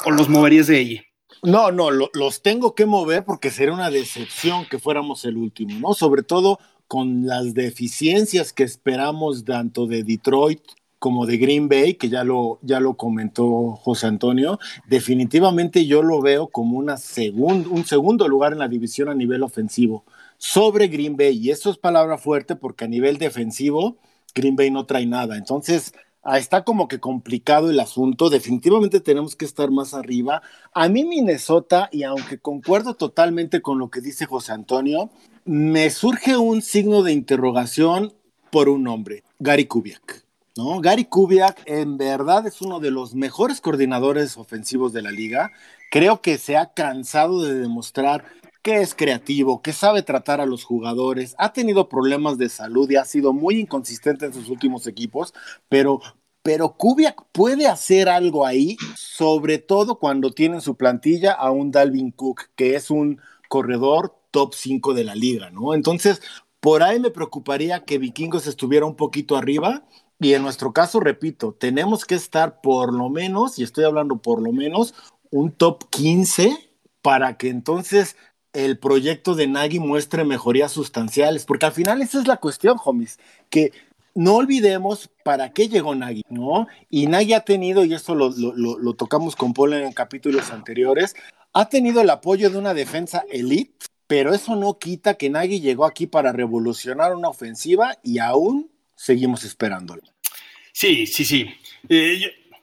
los 0.07 0.29
moverías 0.31 0.69
de 0.69 0.77
ahí? 0.77 1.03
No, 1.43 1.71
no, 1.71 1.91
los 1.91 2.41
tengo 2.41 2.75
que 2.75 2.87
mover 2.87 3.25
porque 3.27 3.51
sería 3.51 3.75
una 3.75 3.91
decepción 3.91 4.65
que 4.65 4.79
fuéramos 4.79 5.27
el 5.27 5.37
último, 5.37 5.79
¿no? 5.79 5.93
Sobre 5.93 6.23
todo 6.23 6.59
con 6.89 7.27
las 7.27 7.53
deficiencias 7.53 8.55
que 8.55 8.63
esperamos 8.63 9.45
tanto 9.45 9.87
de 9.87 10.05
Detroit 10.05 10.63
como 11.01 11.25
de 11.27 11.39
Green 11.39 11.69
Bay, 11.69 11.95
que 11.95 12.11
ya 12.11 12.23
lo, 12.25 12.61
ya 12.63 12.79
lo 12.79 12.95
comentó 12.95 13.73
José 13.73 14.07
Antonio, 14.07 14.61
definitivamente 14.87 15.87
yo 15.87 16.03
lo 16.03 16.21
veo 16.21 16.49
como 16.49 16.77
una 16.77 16.97
un 17.35 17.85
segundo 17.87 18.29
lugar 18.29 18.53
en 18.53 18.59
la 18.59 18.69
división 18.69 19.09
a 19.09 19.15
nivel 19.15 19.43
ofensivo 19.43 20.05
sobre 20.37 20.89
Green 20.89 21.17
Bay. 21.17 21.39
Y 21.39 21.51
eso 21.51 21.71
es 21.71 21.79
palabra 21.79 22.19
fuerte 22.19 22.55
porque 22.55 22.85
a 22.85 22.89
nivel 22.89 23.17
defensivo, 23.17 23.97
Green 24.35 24.57
Bay 24.57 24.71
no 24.71 24.85
trae 24.85 25.07
nada. 25.07 25.39
Entonces, 25.39 25.95
ah, 26.23 26.39
está 26.39 26.65
como 26.65 26.87
que 26.87 27.01
complicado 27.01 27.71
el 27.71 27.81
asunto. 27.81 28.29
Definitivamente 28.29 29.01
tenemos 29.01 29.37
que 29.37 29.47
estar 29.47 29.71
más 29.71 29.95
arriba. 29.95 30.43
A 30.75 30.91
mí 30.91 31.05
Minnesota, 31.05 31.89
y 31.93 32.03
aunque 32.03 32.39
concuerdo 32.39 32.95
totalmente 32.95 33.63
con 33.63 33.79
lo 33.79 33.89
que 33.89 34.03
dice 34.03 34.27
José 34.27 34.53
Antonio, 34.53 35.11
me 35.47 35.89
surge 35.89 36.37
un 36.37 36.61
signo 36.61 37.03
de 37.03 37.13
interrogación 37.13 38.13
por 38.51 38.69
un 38.69 38.83
nombre, 38.83 39.25
Gary 39.39 39.65
Kubiak. 39.65 40.30
¿No? 40.57 40.81
Gary 40.81 41.05
Kubiak 41.05 41.63
en 41.67 41.97
verdad 41.99 42.47
es 42.47 42.61
uno 42.61 42.81
de 42.81 42.91
los 42.91 43.15
mejores 43.15 43.61
coordinadores 43.61 44.37
ofensivos 44.37 44.93
de 44.93 45.03
la 45.03 45.11
liga. 45.11 45.53
Creo 45.91 46.21
que 46.21 46.39
se 46.39 46.57
ha 46.57 46.73
cansado 46.73 47.43
de 47.43 47.55
demostrar 47.55 48.25
que 48.63 48.83
es 48.83 48.95
creativo, 48.95 49.63
que 49.63 49.73
sabe 49.73 50.03
tratar 50.03 50.41
a 50.41 50.47
los 50.47 50.65
jugadores, 50.65 51.35
ha 51.39 51.53
tenido 51.53 51.89
problemas 51.89 52.37
de 52.37 52.49
salud 52.49 52.91
y 52.91 52.97
ha 52.97 53.05
sido 53.05 53.33
muy 53.33 53.59
inconsistente 53.59 54.27
en 54.27 54.35
sus 54.35 54.51
últimos 54.51 54.87
equipos, 54.87 55.33
pero 55.69 56.01
pero 56.43 56.75
Kubiak 56.77 57.23
puede 57.33 57.67
hacer 57.67 58.09
algo 58.09 58.47
ahí, 58.47 58.79
sobre 58.97 59.59
todo 59.59 59.99
cuando 59.99 60.31
tiene 60.31 60.55
en 60.57 60.61
su 60.63 60.75
plantilla 60.75 61.33
a 61.33 61.51
un 61.51 61.71
Dalvin 61.71 62.13
Cook, 62.13 62.49
que 62.57 62.77
es 62.77 62.91
un 62.91 63.21
corredor 63.49 64.17
top 64.31 64.55
5 64.55 64.95
de 64.95 65.05
la 65.05 65.15
liga, 65.15 65.51
¿no? 65.51 65.75
Entonces, 65.75 66.23
por 66.61 66.83
ahí 66.83 66.99
me 66.99 67.11
preocuparía 67.11 67.85
que 67.85 67.99
Vikingos 67.99 68.47
estuviera 68.47 68.87
un 68.87 68.97
poquito 68.97 69.37
arriba 69.37 69.85
y 70.21 70.35
en 70.35 70.43
nuestro 70.43 70.73
caso, 70.73 71.01
repito, 71.01 71.57
tenemos 71.59 72.05
que 72.05 72.15
estar 72.15 72.61
por 72.61 72.93
lo 72.93 73.09
menos, 73.09 73.59
y 73.59 73.63
estoy 73.63 73.85
hablando 73.85 74.17
por 74.17 74.43
lo 74.43 74.53
menos, 74.53 74.95
un 75.31 75.51
top 75.51 75.89
15 75.91 76.57
para 77.01 77.39
que 77.39 77.49
entonces 77.49 78.17
el 78.53 78.79
proyecto 78.79 79.35
de 79.35 79.47
Nagy 79.47 79.79
muestre 79.79 80.25
mejorías 80.25 80.73
sustanciales, 80.73 81.47
porque 81.47 81.67
al 81.67 81.73
final 81.73 82.03
esa 82.03 82.21
es 82.21 82.27
la 82.27 82.37
cuestión, 82.37 82.77
homies, 82.85 83.19
que 83.49 83.73
no 84.15 84.35
olvidemos 84.35 85.09
para 85.25 85.53
qué 85.53 85.69
llegó 85.69 85.95
Nagy, 85.95 86.23
¿no? 86.29 86.67
Y 86.91 87.07
Nagy 87.07 87.33
ha 87.33 87.41
tenido, 87.41 87.85
y 87.85 87.95
esto 87.95 88.15
lo, 88.15 88.31
lo, 88.31 88.93
tocamos 88.95 89.37
con 89.37 89.55
Paul 89.55 89.73
en 89.73 89.93
capítulos 89.93 90.51
anteriores, 90.51 91.15
ha 91.53 91.69
tenido 91.69 92.03
el 92.03 92.11
apoyo 92.11 92.51
de 92.51 92.59
una 92.59 92.75
defensa 92.75 93.25
elite, 93.31 93.87
pero 94.07 94.35
eso 94.35 94.57
no 94.57 94.79
quita 94.79 95.15
que 95.15 95.31
Nagy 95.31 95.61
llegó 95.61 95.87
aquí 95.87 96.07
para 96.07 96.33
revolucionar 96.33 97.15
una 97.15 97.29
ofensiva 97.29 97.97
y 98.03 98.19
aún 98.19 98.71
seguimos 99.01 99.45
esperándolo. 99.45 100.03
Sí, 100.73 101.07
sí, 101.07 101.25
sí. 101.25 101.51
Eh, 101.89 102.21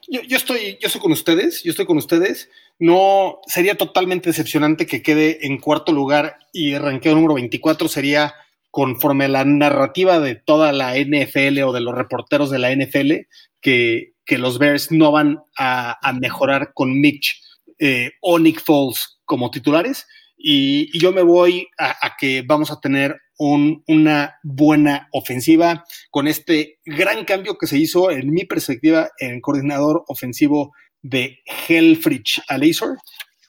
yo, 0.07 0.37
estoy, 0.37 0.77
yo 0.79 0.87
estoy 0.87 1.01
con 1.01 1.11
ustedes, 1.11 1.63
yo 1.63 1.71
estoy 1.71 1.85
con 1.85 1.97
ustedes. 1.97 2.49
No 2.79 3.39
sería 3.47 3.75
totalmente 3.75 4.29
decepcionante 4.29 4.85
que 4.85 5.01
quede 5.01 5.47
en 5.47 5.57
cuarto 5.57 5.91
lugar 5.91 6.37
y 6.53 6.77
ranqueo 6.77 7.15
número 7.15 7.33
24 7.33 7.87
sería 7.87 8.35
conforme 8.69 9.27
la 9.27 9.43
narrativa 9.45 10.19
de 10.19 10.35
toda 10.35 10.71
la 10.71 10.95
NFL 10.95 11.63
o 11.63 11.73
de 11.73 11.81
los 11.81 11.95
reporteros 11.95 12.51
de 12.51 12.59
la 12.59 12.71
NFL, 12.71 13.13
que, 13.59 14.13
que 14.23 14.37
los 14.37 14.59
Bears 14.59 14.91
no 14.91 15.11
van 15.11 15.39
a, 15.57 15.97
mejorar 16.21 16.73
con 16.75 16.99
Mitch 17.01 17.41
eh, 17.79 18.11
o 18.21 18.37
Nick 18.37 18.61
Foles 18.61 19.19
como 19.25 19.49
titulares. 19.49 20.05
Y, 20.37 20.95
yo 20.99 21.11
me 21.11 21.23
voy 21.23 21.67
a, 21.79 22.15
que 22.19 22.43
vamos 22.45 22.69
a 22.69 22.79
tener 22.79 23.19
una 23.37 24.39
buena 24.43 25.09
ofensiva 25.11 25.85
con 26.09 26.27
este 26.27 26.79
gran 26.85 27.23
cambio 27.25 27.57
que 27.57 27.67
se 27.67 27.77
hizo, 27.77 28.11
en 28.11 28.31
mi 28.31 28.45
perspectiva, 28.45 29.11
en 29.19 29.41
coordinador 29.41 30.03
ofensivo 30.07 30.73
de 31.01 31.39
Helfrich 31.67 32.41
a 32.47 32.57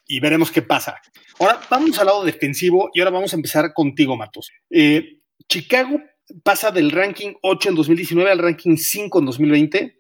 y 0.07 0.21
veremos 0.21 0.51
qué 0.51 0.63
pasa. 0.63 1.01
Ahora 1.39 1.61
vamos 1.71 1.99
al 1.99 2.07
lado 2.07 2.25
defensivo 2.25 2.91
y 2.95 3.01
ahora 3.01 3.11
vamos 3.13 3.33
a 3.33 3.37
empezar 3.37 3.73
contigo, 3.75 4.17
Matos. 4.17 4.51
Eh, 4.71 5.19
Chicago 5.49 6.01
pasa 6.43 6.71
del 6.71 6.91
ranking 6.91 7.35
8 7.43 7.71
en 7.71 7.75
2019 7.75 8.31
al 8.31 8.39
ranking 8.39 8.77
5 8.77 9.19
en 9.19 9.25
2020. 9.25 9.97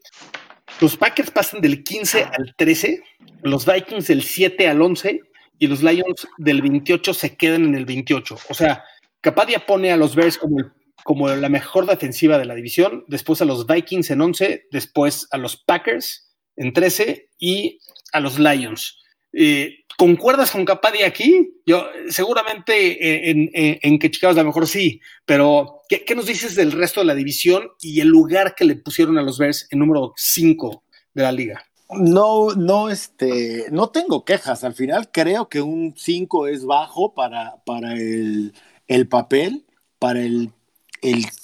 Los 0.81 0.97
Packers 0.97 1.31
pasan 1.31 1.61
del 1.61 1.83
15 1.83 2.25
al 2.25 2.55
13, 2.57 3.03
los 3.43 3.67
Vikings 3.67 4.07
del 4.07 4.23
7 4.23 4.69
al 4.69 4.83
11 4.83 5.21
y 5.59 5.67
los 5.67 5.83
Lions 5.83 6.29
del 6.37 6.63
28 6.63 7.15
se 7.15 7.37
quedan 7.37 7.65
en 7.65 7.75
el 7.75 7.85
28. 7.85 8.39
O 8.49 8.55
sea, 8.55 8.85
Capadia 9.29 9.67
pone 9.67 9.93
a 9.93 9.99
los 9.99 10.15
Bears 10.15 10.39
como, 10.39 10.57
como 11.05 11.29
la 11.29 11.51
mejor 11.51 11.85
defensiva 11.85 12.39
de 12.39 12.47
la 12.47 12.55
división, 12.55 13.05
después 13.09 13.43
a 13.43 13.45
los 13.45 13.67
Vikings 13.67 14.11
en 14.11 14.23
11, 14.23 14.69
después 14.71 15.29
a 15.33 15.37
los 15.37 15.59
Packers 15.59 16.35
en 16.57 16.73
13 16.73 17.29
y 17.39 17.79
a 18.15 18.21
los 18.21 18.39
Lions. 18.39 18.99
Eh, 19.35 19.81
¿Concuerdas 19.99 20.51
con 20.51 20.65
Capadia 20.65 21.07
aquí? 21.07 21.51
Yo 21.67 21.91
seguramente 22.09 23.31
en, 23.31 23.99
que 23.99 24.11
Chicago 24.11 24.31
es 24.31 24.37
la 24.39 24.45
mejor, 24.45 24.67
sí, 24.67 25.03
pero 25.27 25.83
¿qué, 25.91 26.07
¿qué, 26.07 26.15
nos 26.15 26.25
dices 26.25 26.55
del 26.55 26.73
resto 26.73 27.01
de 27.01 27.07
la 27.07 27.15
división 27.15 27.69
y 27.83 28.01
el 28.01 28.09
lugar 28.09 28.55
que 28.55 28.65
le 28.65 28.77
pusieron 28.77 29.19
a 29.19 29.23
los 29.23 29.37
Bears 29.37 29.69
en 29.71 29.81
número 29.81 30.15
5 30.17 30.85
de 31.13 31.23
la 31.23 31.33
liga? 31.33 31.63
No, 31.91 32.55
no, 32.55 32.89
este, 32.89 33.67
no 33.73 33.91
tengo 33.91 34.25
quejas. 34.25 34.65
Al 34.65 34.75
final 34.75 35.11
creo 35.13 35.51
que 35.51 35.61
un 35.61 35.95
5 35.95 36.47
es 36.47 36.65
bajo 36.65 37.13
para, 37.13 37.57
para 37.67 37.93
el, 37.93 38.55
el 38.89 39.07
papel 39.07 39.67
para 39.99 40.21
el, 40.21 40.53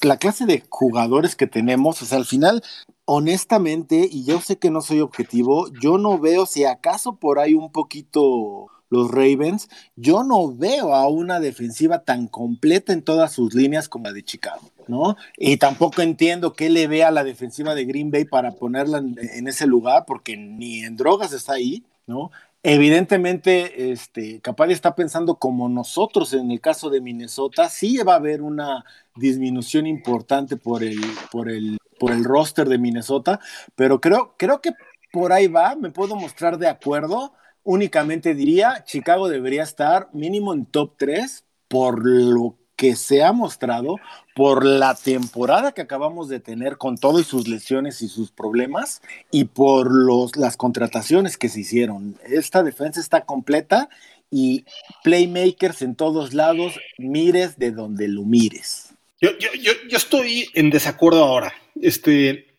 la 0.03 0.17
clase 0.17 0.47
de 0.47 0.65
jugadores 0.69 1.37
que 1.37 1.47
tenemos. 1.47 2.03
O 2.03 2.07
sea, 2.07 2.19
al 2.19 2.25
final, 2.25 2.63
honestamente, 3.05 4.09
y 4.11 4.25
yo 4.25 4.41
sé 4.41 4.59
que 4.59 4.71
no 4.71 4.81
soy 4.81 5.01
objetivo, 5.01 5.69
yo 5.81 5.99
no 5.99 6.19
veo 6.19 6.47
si 6.47 6.65
acaso 6.65 7.17
por 7.17 7.39
ahí 7.39 7.55
un 7.55 7.71
poquito 7.71 8.69
los 8.91 9.11
Ravens, 9.11 9.69
yo 9.97 10.23
no 10.23 10.55
veo 10.55 10.95
a 10.95 11.09
una 11.09 11.41
defensiva 11.41 12.05
tan 12.05 12.29
completa 12.29 12.93
en 12.93 13.03
todas 13.03 13.33
sus 13.33 13.55
líneas 13.55 13.89
como 13.89 14.05
la 14.05 14.13
de 14.13 14.23
Chicago, 14.23 14.71
¿no? 14.87 15.17
Y 15.37 15.57
tampoco 15.57 16.01
entiendo 16.01 16.53
qué 16.53 16.71
le 16.71 16.87
ve 16.87 17.03
a 17.03 17.11
la 17.11 17.25
defensiva 17.25 17.75
de 17.75 17.87
Green 17.87 18.13
Bay 18.13 18.25
para 18.25 18.53
ponerla 18.53 18.99
en, 18.99 19.17
en 19.19 19.49
ese 19.49 19.67
lugar, 19.67 20.05
porque 20.07 20.37
ni 20.37 20.85
en 20.85 20.97
drogas 20.97 21.33
está 21.33 21.55
ahí, 21.55 21.85
¿no? 22.07 22.31
Evidentemente, 22.67 23.93
este, 23.93 24.41
Capaldi 24.41 24.73
está 24.73 24.95
pensando 24.95 25.35
como 25.35 25.69
nosotros 25.69 26.33
en 26.33 26.51
el 26.51 26.63
caso 26.63 26.89
de 26.89 27.03
Minnesota, 27.03 27.69
sí 27.69 27.99
va 27.99 28.15
a 28.15 28.17
haber 28.17 28.41
una 28.41 28.87
disminución 29.15 29.87
importante 29.87 30.57
por 30.57 30.83
el, 30.83 30.99
por 31.31 31.51
el, 31.51 31.77
por 32.01 32.11
el 32.13 32.25
roster 32.25 32.67
de 32.67 32.79
Minnesota, 32.79 33.39
pero 33.77 34.01
creo, 34.01 34.35
creo 34.39 34.63
que 34.63 34.71
por 35.13 35.35
ahí 35.35 35.47
va, 35.47 35.77
me 35.77 35.91
puedo 35.91 36.17
mostrar 36.17 36.57
de 36.57 36.69
acuerdo. 36.69 37.35
Únicamente 37.65 38.35
diría, 38.35 38.83
Chicago 38.87 39.29
debería 39.29 39.63
estar 39.63 40.09
mínimo 40.15 40.55
en 40.55 40.65
top 40.65 40.95
3 40.97 41.45
por 41.69 42.03
lo 42.03 42.57
que 42.77 42.97
se 42.97 43.23
ha 43.23 43.33
mostrado, 43.33 43.97
por 44.35 44.65
la 44.65 44.95
temporada 44.95 45.73
que 45.73 45.83
acabamos 45.83 46.29
de 46.29 46.41
tener 46.41 46.77
con 46.77 46.99
todo 46.99 47.21
y 47.21 47.25
sus 47.25 47.47
lesiones 47.47 48.03
y 48.03 48.09
sus 48.09 48.33
problemas 48.33 49.01
y 49.31 49.45
por 49.45 49.93
los, 49.93 50.37
las 50.37 50.57
contrataciones 50.57 51.39
que 51.39 51.49
se 51.49 51.61
hicieron. 51.61 52.19
Esta 52.25 52.63
defensa 52.63 53.01
está 53.01 53.25
completa 53.25 53.89
y 54.31 54.65
playmakers 55.05 55.83
en 55.83 55.95
todos 55.95 56.35
lados, 56.35 56.81
mires 56.99 57.59
de 57.59 57.71
donde 57.71 58.09
lo 58.09 58.23
mires. 58.23 58.95
Yo, 59.21 59.31
yo, 59.39 59.49
yo, 59.89 59.97
estoy 59.97 60.49
en 60.55 60.71
desacuerdo 60.71 61.25
ahora. 61.25 61.55
Este, 61.81 62.59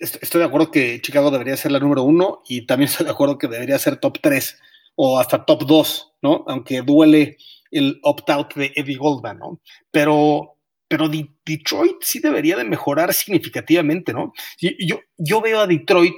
estoy 0.00 0.40
de 0.40 0.46
acuerdo 0.46 0.72
que 0.72 1.00
Chicago 1.00 1.30
debería 1.30 1.56
ser 1.56 1.70
la 1.70 1.78
número 1.78 2.02
uno 2.02 2.42
y 2.48 2.66
también 2.66 2.90
estoy 2.90 3.06
de 3.06 3.12
acuerdo 3.12 3.38
que 3.38 3.46
debería 3.46 3.78
ser 3.78 3.96
top 3.96 4.18
3 4.20 4.58
o 4.96 5.20
hasta 5.20 5.44
top 5.44 5.64
2, 5.64 6.12
¿no? 6.22 6.44
Aunque 6.48 6.82
duele 6.82 7.38
el 7.72 7.98
opt-out 8.02 8.54
de 8.54 8.72
Eddie 8.76 8.96
Goldman, 8.96 9.38
¿no? 9.38 9.60
Pero, 9.90 10.58
pero 10.86 11.08
Detroit 11.08 11.96
sí 12.02 12.20
debería 12.20 12.56
de 12.56 12.64
mejorar 12.64 13.12
significativamente, 13.12 14.12
¿no? 14.12 14.32
Yo, 14.60 15.00
yo 15.16 15.40
veo 15.40 15.60
a 15.60 15.66
Detroit 15.66 16.14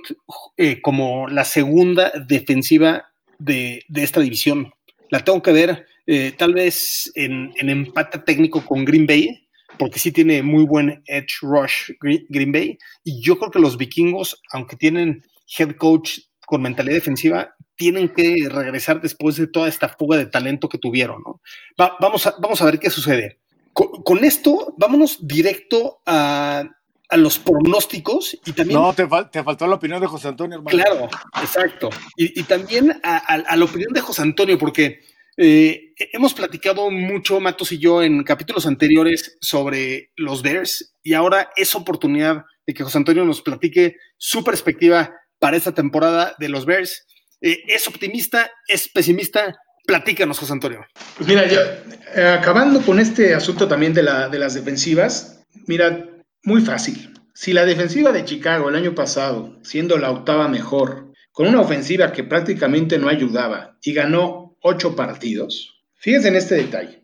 eh, 0.57 0.83
como 0.83 1.29
la 1.29 1.45
segunda 1.45 2.13
defensiva 2.27 3.07
de, 3.39 3.83
de, 3.89 4.03
esta 4.03 4.21
división. 4.21 4.73
La 5.11 5.25
tengo 5.25 5.43
que 5.43 5.53
ver 5.53 5.87
eh, 6.07 6.33
tal 6.37 6.55
vez 6.55 7.11
en, 7.15 7.53
en, 7.57 7.71
empate 7.71 8.19
técnico 8.19 8.65
con 8.65 8.85
Green 8.85 9.07
Bay, 9.07 9.49
porque 9.79 9.99
sí 9.99 10.13
tiene 10.13 10.43
muy 10.43 10.65
buen 10.65 11.03
edge 11.07 11.39
rush 11.43 11.93
Green, 12.01 12.27
Green 12.29 12.53
Bay. 12.53 12.79
Y 13.05 13.23
yo 13.23 13.39
creo 13.39 13.51
que 13.51 13.59
los 13.61 13.79
vikingos, 13.79 14.41
aunque 14.53 14.77
tienen 14.77 15.23
head 15.57 15.77
coach 15.77 16.19
con 16.47 16.63
mentalidad 16.63 16.97
defensiva, 16.97 17.55
tienen 17.77 18.09
que 18.09 18.49
regresar 18.51 19.01
después 19.01 19.37
de 19.37 19.47
toda 19.47 19.69
esta 19.69 19.89
fuga 19.89 20.17
de 20.17 20.27
talento 20.27 20.69
que 20.69 20.79
tuvieron. 20.79 21.23
¿no? 21.25 21.41
Va, 21.81 21.97
vamos, 22.01 22.27
a, 22.27 22.35
vamos 22.39 22.61
a 22.63 22.67
ver 22.67 22.79
qué 22.79 22.91
sucede. 22.91 23.39
Con, 23.73 24.03
con 24.03 24.25
esto, 24.25 24.75
vámonos 24.79 25.27
directo 25.27 26.01
a, 26.07 26.65
a, 27.09 27.17
los 27.17 27.39
pronósticos 27.39 28.39
y 28.47 28.53
también... 28.53 28.81
No, 28.81 28.93
te, 28.93 29.09
fal 29.09 29.31
te, 29.31 29.43
faltó 29.43 29.67
la 29.67 29.75
opinión 29.75 30.01
de 30.01 30.07
José 30.07 30.29
Antonio, 30.29 30.59
hermano. 30.59 30.77
Claro, 30.77 31.09
exacto. 31.43 31.91
Y, 32.17 32.41
y 32.41 32.45
también 32.45 33.01
a, 33.03 33.17
a, 33.17 33.57
la 33.57 33.65
opinión 33.65 33.93
de 33.93 34.01
José 34.01 34.23
Antonio, 34.23 34.57
porque 34.59 35.01
eh, 35.37 35.95
hemos 36.13 36.35
platicado 36.35 36.91
mucho, 36.91 37.41
Matos 37.41 37.73
y 37.73 37.79
yo, 37.79 38.03
en 38.03 38.23
capítulos 38.23 38.67
anteriores 38.67 39.37
sobre 39.41 40.13
los 40.17 40.43
Bears 40.43 40.95
y 41.03 41.15
ahora 41.15 41.51
es 41.57 41.75
oportunidad 41.75 42.45
de 42.67 42.75
que 42.75 42.85
José 42.85 42.99
Antonio 42.99 43.25
nos 43.25 43.43
platique 43.43 43.97
su 44.17 44.45
perspectiva 44.45 45.13
para 45.41 45.57
esta 45.57 45.75
temporada 45.75 46.35
de 46.39 46.49
los 46.49 46.65
Bears 46.65 47.07
eh, 47.45 47.63
¿Es 47.69 47.87
optimista? 47.87 48.51
¿Es 48.67 48.89
pesimista? 48.89 49.55
Platícanos, 49.87 50.39
José 50.39 50.55
Antonio. 50.55 50.87
Pues 51.17 51.29
mira, 51.29 51.47
ya, 51.47 51.85
eh, 52.15 52.27
acabando 52.27 52.81
con 52.81 52.99
este 52.99 53.35
asunto 53.35 53.69
también 53.69 53.93
de, 53.93 54.03
la, 54.03 54.31
de 54.31 54.39
las 54.39 54.55
defensivas, 54.55 55.45
mira, 55.67 56.09
muy 56.43 56.63
fácil. 56.63 57.13
Si 57.35 57.53
la 57.53 57.67
defensiva 57.67 58.13
de 58.13 58.25
Chicago 58.25 58.71
el 58.71 58.77
año 58.77 58.95
pasado, 58.95 59.59
siendo 59.63 59.99
la 59.99 60.11
octava 60.11 60.49
mejor, 60.49 61.13
con 61.33 61.47
una 61.47 61.61
ofensiva 61.61 62.13
que 62.13 62.25
prácticamente 62.25 62.97
no 62.97 63.09
ayudaba 63.09 63.77
y 63.83 63.93
ganó 63.93 64.57
ocho 64.63 64.97
partidos, 64.97 65.83
fíjense 65.97 66.29
en 66.29 66.37
este 66.37 66.55
detalle. 66.55 67.03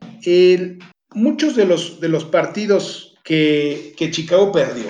Muchos 1.12 1.54
de 1.56 1.66
los, 1.66 2.00
de 2.00 2.08
los 2.08 2.24
partidos 2.24 3.18
que, 3.24 3.92
que 3.96 4.10
Chicago 4.10 4.52
perdió, 4.52 4.86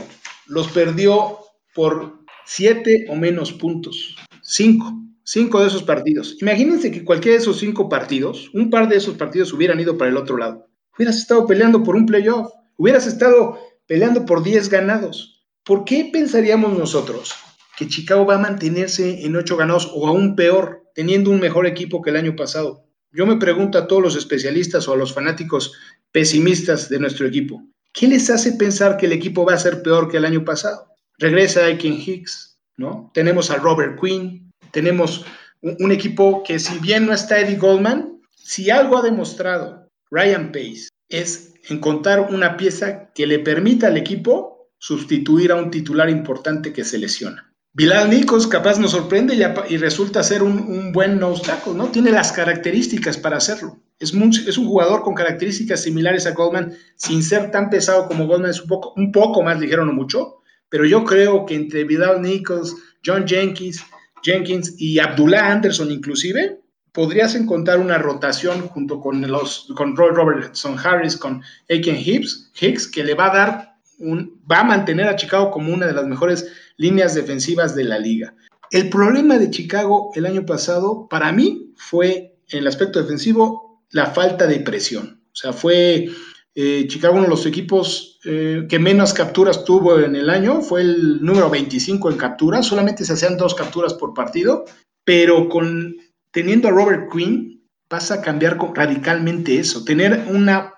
los 0.47 0.69
perdió 0.69 1.39
por 1.75 2.21
siete 2.45 3.07
o 3.09 3.17
menos 3.17 3.53
puntos. 3.53 4.15
Cinco. 4.43 5.10
Cinco 5.33 5.61
de 5.61 5.69
esos 5.69 5.85
partidos. 5.85 6.37
Imagínense 6.41 6.91
que 6.91 7.05
cualquiera 7.05 7.37
de 7.37 7.43
esos 7.43 7.61
cinco 7.61 7.89
partidos, 7.89 8.51
un 8.53 8.69
par 8.69 8.89
de 8.89 8.97
esos 8.97 9.15
partidos 9.15 9.53
hubieran 9.53 9.79
ido 9.79 9.97
para 9.97 10.11
el 10.11 10.17
otro 10.17 10.37
lado. 10.37 10.67
Hubieras 10.97 11.19
estado 11.19 11.47
peleando 11.47 11.85
por 11.85 11.95
un 11.95 12.05
playoff. 12.05 12.51
Hubieras 12.77 13.07
estado 13.07 13.57
peleando 13.87 14.27
por 14.27 14.43
10 14.43 14.69
ganados. 14.71 15.47
¿Por 15.63 15.85
qué 15.85 16.11
pensaríamos 16.13 16.77
nosotros 16.77 17.33
que 17.79 17.87
Chicago 17.87 18.27
va 18.27 18.35
a 18.35 18.39
mantenerse 18.41 19.25
en 19.25 19.37
ocho 19.37 19.57
ganados 19.57 19.89
o 19.95 20.09
aún 20.09 20.35
peor, 20.35 20.83
teniendo 20.97 21.31
un 21.31 21.39
mejor 21.39 21.65
equipo 21.69 22.03
que 22.03 22.11
el 22.11 22.17
año 22.17 22.35
pasado? 22.35 22.83
Yo 23.13 23.25
me 23.25 23.37
pregunto 23.37 23.79
a 23.79 23.87
todos 23.87 24.03
los 24.03 24.17
especialistas 24.17 24.89
o 24.89 24.95
a 24.95 24.97
los 24.97 25.15
fanáticos 25.15 25.75
pesimistas 26.11 26.89
de 26.89 26.99
nuestro 26.99 27.29
equipo, 27.29 27.63
¿qué 27.93 28.09
les 28.09 28.31
hace 28.31 28.55
pensar 28.55 28.97
que 28.97 29.07
el 29.07 29.13
equipo 29.13 29.45
va 29.45 29.55
a 29.55 29.59
ser 29.59 29.81
peor 29.81 30.11
que 30.11 30.17
el 30.17 30.25
año 30.25 30.45
pasado? 30.45 30.89
Regresa 31.19 31.67
Aiken 31.67 32.01
Hicks, 32.05 32.59
¿no? 32.77 33.13
Tenemos 33.15 33.53
a 33.53 33.59
Robert 33.59 33.97
Quinn, 34.01 34.50
tenemos 34.73 35.25
un, 35.63 35.93
equipo 35.93 36.43
que 36.43 36.59
si 36.59 36.79
bien 36.79 37.07
no 37.07 37.13
está 37.13 37.41
Eddie 37.41 37.57
Goldman, 37.57 38.21
si 38.35 38.71
algo 38.71 38.99
ha 38.99 39.03
demostrado 39.03 39.89
Ryan 40.11 40.53
Pace 40.53 40.89
es 41.09 41.55
encontrar 41.69 42.33
una 42.33 42.57
pieza 42.57 43.11
que 43.15 43.27
le 43.27 43.39
permita 43.39 43.89
al 43.89 43.97
equipo 43.97 44.71
sustituir 44.79 45.53
a 45.53 45.57
un 45.57 45.71
titular 45.71 46.09
importante 46.09 46.73
que 46.73 46.85
se 46.85 46.99
lesiona. 46.99 47.53
Bilal 47.73 48.11
Nicos 48.11 48.49
capaz 48.49 48.81
nos 48.81 48.91
sorprende 48.91 49.37
y, 49.69 49.77
resulta 49.77 50.25
ser 50.25 50.43
un, 50.43 50.91
buen 50.93 51.21
nose 51.21 51.45
tackle, 51.45 51.75
¿no? 51.75 51.87
Tiene 51.87 52.11
las 52.11 52.33
características 52.33 53.17
para 53.17 53.37
hacerlo. 53.37 53.79
Es, 54.01 54.13
es, 54.13 54.59
un 54.59 54.67
jugador 54.67 55.03
con 55.03 55.15
características 55.15 55.83
similares 55.83 56.27
a 56.27 56.33
Goldman, 56.33 56.73
sin 56.97 57.23
ser 57.23 57.53
tan 57.53 57.71
pesado 57.71 58.09
como 58.09 58.27
Goldman, 58.27 58.51
es 58.51 58.63
un 58.63 58.69
poco, 58.69 58.93
un 58.97 59.13
poco 59.13 59.43
más 59.43 59.61
ligero, 59.61 59.85
no 59.85 59.93
mucho, 59.93 60.43
pero 60.69 60.85
yo 60.85 61.05
creo 61.05 61.47
que 61.47 61.55
entre 61.55 61.85
Vidal 61.85 62.23
Nichols, 62.23 62.75
John 63.05 63.25
Jenkins, 63.27 63.85
Jenkins 64.23 64.75
y 64.79 64.99
Abdullah 64.99 65.53
Anderson 65.53 65.91
inclusive, 65.91 66.61
podrías 66.93 67.35
encontrar 67.35 67.79
una 67.79 67.99
rotación 67.99 68.69
junto 68.69 69.01
con, 69.01 69.21
los, 69.31 69.69
con 69.77 69.97
Roy 69.97 70.11
Robertson 70.13 70.77
Harris, 70.79 71.17
con 71.17 71.43
Aiken 71.69 71.97
Hicks, 71.97 72.51
Hicks, 72.61 72.87
que 72.87 73.05
le 73.05 73.15
va 73.15 73.31
a 73.31 73.37
dar 73.37 73.77
un, 73.99 74.41
va 74.51 74.61
a 74.61 74.65
mantener 74.65 75.07
a 75.07 75.17
Chicago 75.17 75.51
como 75.51 75.73
una 75.73 75.87
de 75.87 75.93
las 75.93 76.07
mejores 76.07 76.51
líneas 76.77 77.15
defensivas 77.15 77.75
de 77.75 77.85
la 77.85 77.99
liga. 77.99 78.35
El 78.71 78.89
problema 78.89 79.39
de 79.39 79.51
Chicago 79.51 80.11
el 80.15 80.27
año 80.27 80.47
pasado, 80.47 81.09
para 81.09 81.33
mí, 81.33 81.73
fue 81.77 82.37
en 82.49 82.61
el 82.61 82.67
aspecto 82.67 83.01
defensivo 83.01 83.83
la 83.91 84.07
falta 84.07 84.47
de 84.47 84.61
presión. 84.61 85.23
O 85.33 85.37
sea, 85.37 85.53
fue 85.53 86.09
eh, 86.55 86.87
Chicago 86.89 87.15
uno 87.15 87.25
de 87.25 87.31
los 87.31 87.47
equipos 87.47 88.10
eh, 88.25 88.67
que 88.69 88.79
menos 88.79 89.15
capturas 89.15 89.65
tuvo 89.65 89.99
en 89.99 90.15
el 90.15 90.29
año, 90.29 90.61
fue 90.61 90.83
el 90.83 91.25
número 91.25 91.49
25 91.49 92.11
en 92.11 92.19
capturas, 92.19 92.67
solamente 92.67 93.05
se 93.05 93.15
hacían 93.15 93.39
dos 93.39 93.55
capturas 93.55 93.95
por 93.95 94.13
partido, 94.13 94.67
pero 95.05 95.49
con 95.49 95.97
teniendo 96.31 96.69
a 96.69 96.71
Robert 96.71 97.11
Quinn 97.11 97.67
pasa 97.89 98.15
a 98.15 98.21
cambiar 98.21 98.59
radicalmente 98.75 99.59
eso, 99.59 99.85
tener 99.85 100.27
una, 100.29 100.75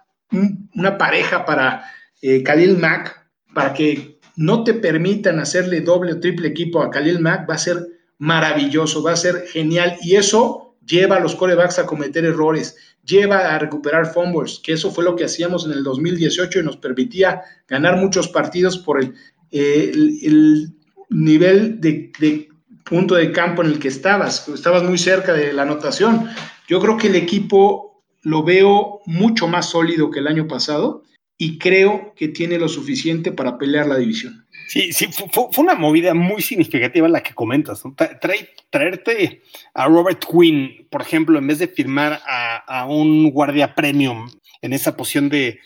una 0.75 0.97
pareja 0.97 1.45
para 1.45 1.85
eh, 2.23 2.43
Khalil 2.43 2.79
Mack, 2.79 3.29
para 3.53 3.75
que 3.75 4.21
no 4.37 4.65
te 4.65 4.75
permitan 4.75 5.41
hacerle 5.41 5.81
doble 5.81 6.13
o 6.13 6.21
triple 6.21 6.49
equipo 6.49 6.81
a 6.81 6.91
Khalil 6.91 7.21
Mack, 7.21 7.51
va 7.51 7.55
a 7.55 7.59
ser 7.59 7.87
maravilloso, 8.19 9.03
va 9.03 9.13
a 9.13 9.17
ser 9.17 9.47
genial 9.49 9.97
y 10.01 10.15
eso 10.15 10.72
lleva 10.87 11.17
a 11.17 11.21
los 11.21 11.35
corebacks 11.35 11.79
a 11.79 11.87
cometer 11.87 12.25
errores 12.25 12.77
lleva 13.05 13.55
a 13.55 13.59
recuperar 13.59 14.13
fumbles, 14.13 14.61
que 14.63 14.73
eso 14.73 14.91
fue 14.91 15.05
lo 15.05 15.17
que 15.17 15.25
hacíamos 15.25 15.67
en 15.67 15.73
el 15.73 15.83
2018 15.83 16.61
y 16.61 16.63
nos 16.63 16.77
permitía 16.77 17.43
ganar 17.69 17.97
muchos 17.97 18.29
partidos 18.29 18.79
por 18.79 19.01
el, 19.01 19.15
eh, 19.51 19.91
el 20.23 20.73
nivel 21.11 21.81
de, 21.81 22.13
de, 22.19 22.49
punto 22.85 23.15
de 23.15 23.33
campo 23.33 23.63
en 23.63 23.69
el 23.69 23.79
que 23.79 23.89
estabas, 23.89 24.49
estabas 24.49 24.83
muy 24.83 24.99
cerca 24.99 25.33
de 25.33 25.53
la 25.53 25.63
anotación. 25.63 26.29
Yo 26.69 26.81
creo 26.81 26.97
que 26.97 27.09
el 27.09 27.17
equipo 27.17 28.03
lo 28.23 28.43
veo 28.43 29.01
mucho 29.07 29.47
más 29.49 29.71
sólido 29.71 30.11
que 30.11 30.19
el 30.19 30.27
año 30.27 30.49
pasado 30.49 31.05
y 31.39 31.59
creo 31.59 32.13
que 32.17 32.29
tiene 32.29 32.59
lo 32.59 32.69
suficiente 32.69 33.33
para 33.33 33.57
pelear 33.57 33.87
la 33.87 33.97
división. 33.97 34.42
Sí, 34.69 34.93
sí, 34.93 35.09
fue, 35.13 35.49
una 35.59 35.75
movida 35.75 36.15
muy 36.15 36.43
significativa 36.43 37.09
la 37.09 37.23
que 37.23 37.35
comentas. 37.35 37.85
¿no? 37.85 37.95
Trae, 37.95 38.49
traerte 38.71 39.43
a 39.75 39.87
Robert 39.87 40.25
Quinn, 40.25 40.87
por 40.91 41.03
ejemplo, 41.03 41.39
en 41.39 41.47
vez 41.47 41.59
de 41.59 41.69
firmar 41.69 42.21
a, 42.27 42.87
un 42.89 43.31
guardia 43.31 43.75
premium 43.75 44.29
en 44.61 44.73
esa 44.73 44.97
posición 44.97 45.29
de, 45.29 45.59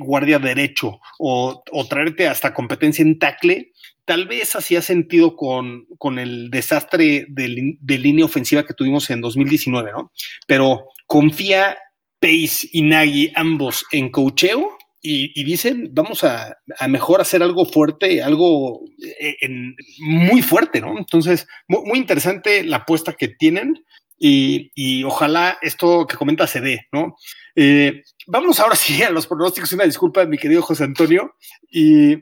guardia 0.00 0.38
derecho 0.38 1.00
o, 1.18 1.62
o, 1.70 1.86
traerte 1.86 2.26
hasta 2.26 2.52
competencia 2.52 3.02
en 3.02 3.18
tackle, 3.18 3.72
tal 4.04 4.26
vez 4.26 4.56
hacía 4.56 4.82
sentido 4.82 5.36
con, 5.36 5.86
con 5.98 6.18
el 6.18 6.50
desastre 6.50 7.26
de, 7.28 7.76
de, 7.80 7.98
línea 7.98 8.24
ofensiva 8.24 8.64
que 8.64 8.74
tuvimos 8.74 9.08
en 9.10 9.20
2019, 9.20 9.92
¿no? 9.92 10.12
Pero 10.46 10.88
confía 11.06 11.76
Pace 12.20 12.68
y 12.72 12.82
Nagy 12.82 13.32
ambos 13.34 13.84
en 13.92 14.10
cocheo 14.10 14.76
y, 15.00 15.40
y, 15.40 15.44
dicen, 15.44 15.90
vamos 15.92 16.24
a, 16.24 16.58
a, 16.78 16.88
mejor 16.88 17.20
hacer 17.20 17.42
algo 17.42 17.64
fuerte, 17.64 18.22
algo 18.22 18.80
eh, 19.20 19.36
en, 19.40 19.76
muy 20.00 20.42
fuerte, 20.42 20.80
¿no? 20.80 20.98
Entonces, 20.98 21.46
muy, 21.68 21.82
muy, 21.84 21.98
interesante 21.98 22.64
la 22.64 22.78
apuesta 22.78 23.12
que 23.12 23.28
tienen 23.28 23.84
y, 24.18 25.04
ojalá 25.04 25.58
esto 25.62 26.06
que 26.06 26.16
comenta 26.16 26.46
se 26.46 26.60
dé, 26.60 26.86
¿no? 26.92 27.16
Eh, 27.54 28.02
vámonos 28.26 28.60
ahora 28.60 28.76
sí 28.76 29.02
a 29.02 29.10
los 29.10 29.26
pronósticos. 29.26 29.72
Una 29.72 29.84
disculpa, 29.84 30.24
mi 30.24 30.38
querido 30.38 30.62
José 30.62 30.84
Antonio. 30.84 31.34
Y 31.70 32.16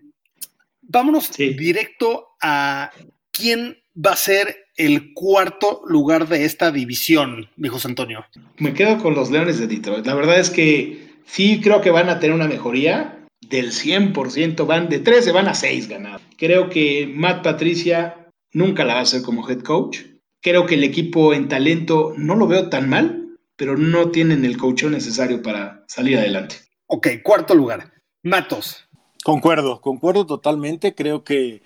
vámonos 0.82 1.30
directo 1.36 2.28
a 2.40 2.90
quién 3.30 3.78
va 3.94 4.12
a 4.12 4.16
ser 4.16 4.56
el 4.76 5.12
cuarto 5.14 5.82
lugar 5.86 6.28
de 6.28 6.44
esta 6.44 6.72
división, 6.72 7.48
mi 7.56 7.68
José 7.68 7.88
Antonio. 7.88 8.24
Me 8.58 8.74
quedo 8.74 8.98
con 8.98 9.14
los 9.14 9.30
Leones 9.30 9.58
de 9.58 9.68
Detroit. 9.68 10.06
La 10.06 10.14
verdad 10.14 10.40
es 10.40 10.50
que 10.50 11.13
sí 11.26 11.60
creo 11.60 11.80
que 11.80 11.90
van 11.90 12.08
a 12.08 12.20
tener 12.20 12.34
una 12.34 12.48
mejoría 12.48 13.26
del 13.40 13.72
100%. 13.72 14.66
Van 14.66 14.88
de 14.88 15.00
13, 15.00 15.32
van 15.32 15.48
a 15.48 15.54
6 15.54 15.88
ganados. 15.88 16.22
Creo 16.38 16.68
que 16.68 17.10
Matt 17.12 17.42
Patricia 17.42 18.28
nunca 18.52 18.84
la 18.84 18.94
va 18.94 19.00
a 19.00 19.02
hacer 19.02 19.22
como 19.22 19.48
head 19.48 19.60
coach 19.60 20.00
Creo 20.44 20.66
que 20.66 20.74
el 20.74 20.84
equipo 20.84 21.32
en 21.32 21.48
talento 21.48 22.12
no 22.18 22.34
lo 22.34 22.46
veo 22.46 22.68
tan 22.68 22.86
mal, 22.86 23.34
pero 23.56 23.78
no 23.78 24.10
tienen 24.10 24.44
el 24.44 24.58
coach 24.58 24.84
necesario 24.84 25.40
para 25.40 25.86
salir 25.88 26.18
adelante. 26.18 26.56
Ok, 26.86 27.08
cuarto 27.22 27.54
lugar. 27.54 27.94
Matos. 28.22 28.86
Concuerdo, 29.24 29.80
concuerdo 29.80 30.26
totalmente. 30.26 30.94
Creo 30.94 31.24
que 31.24 31.62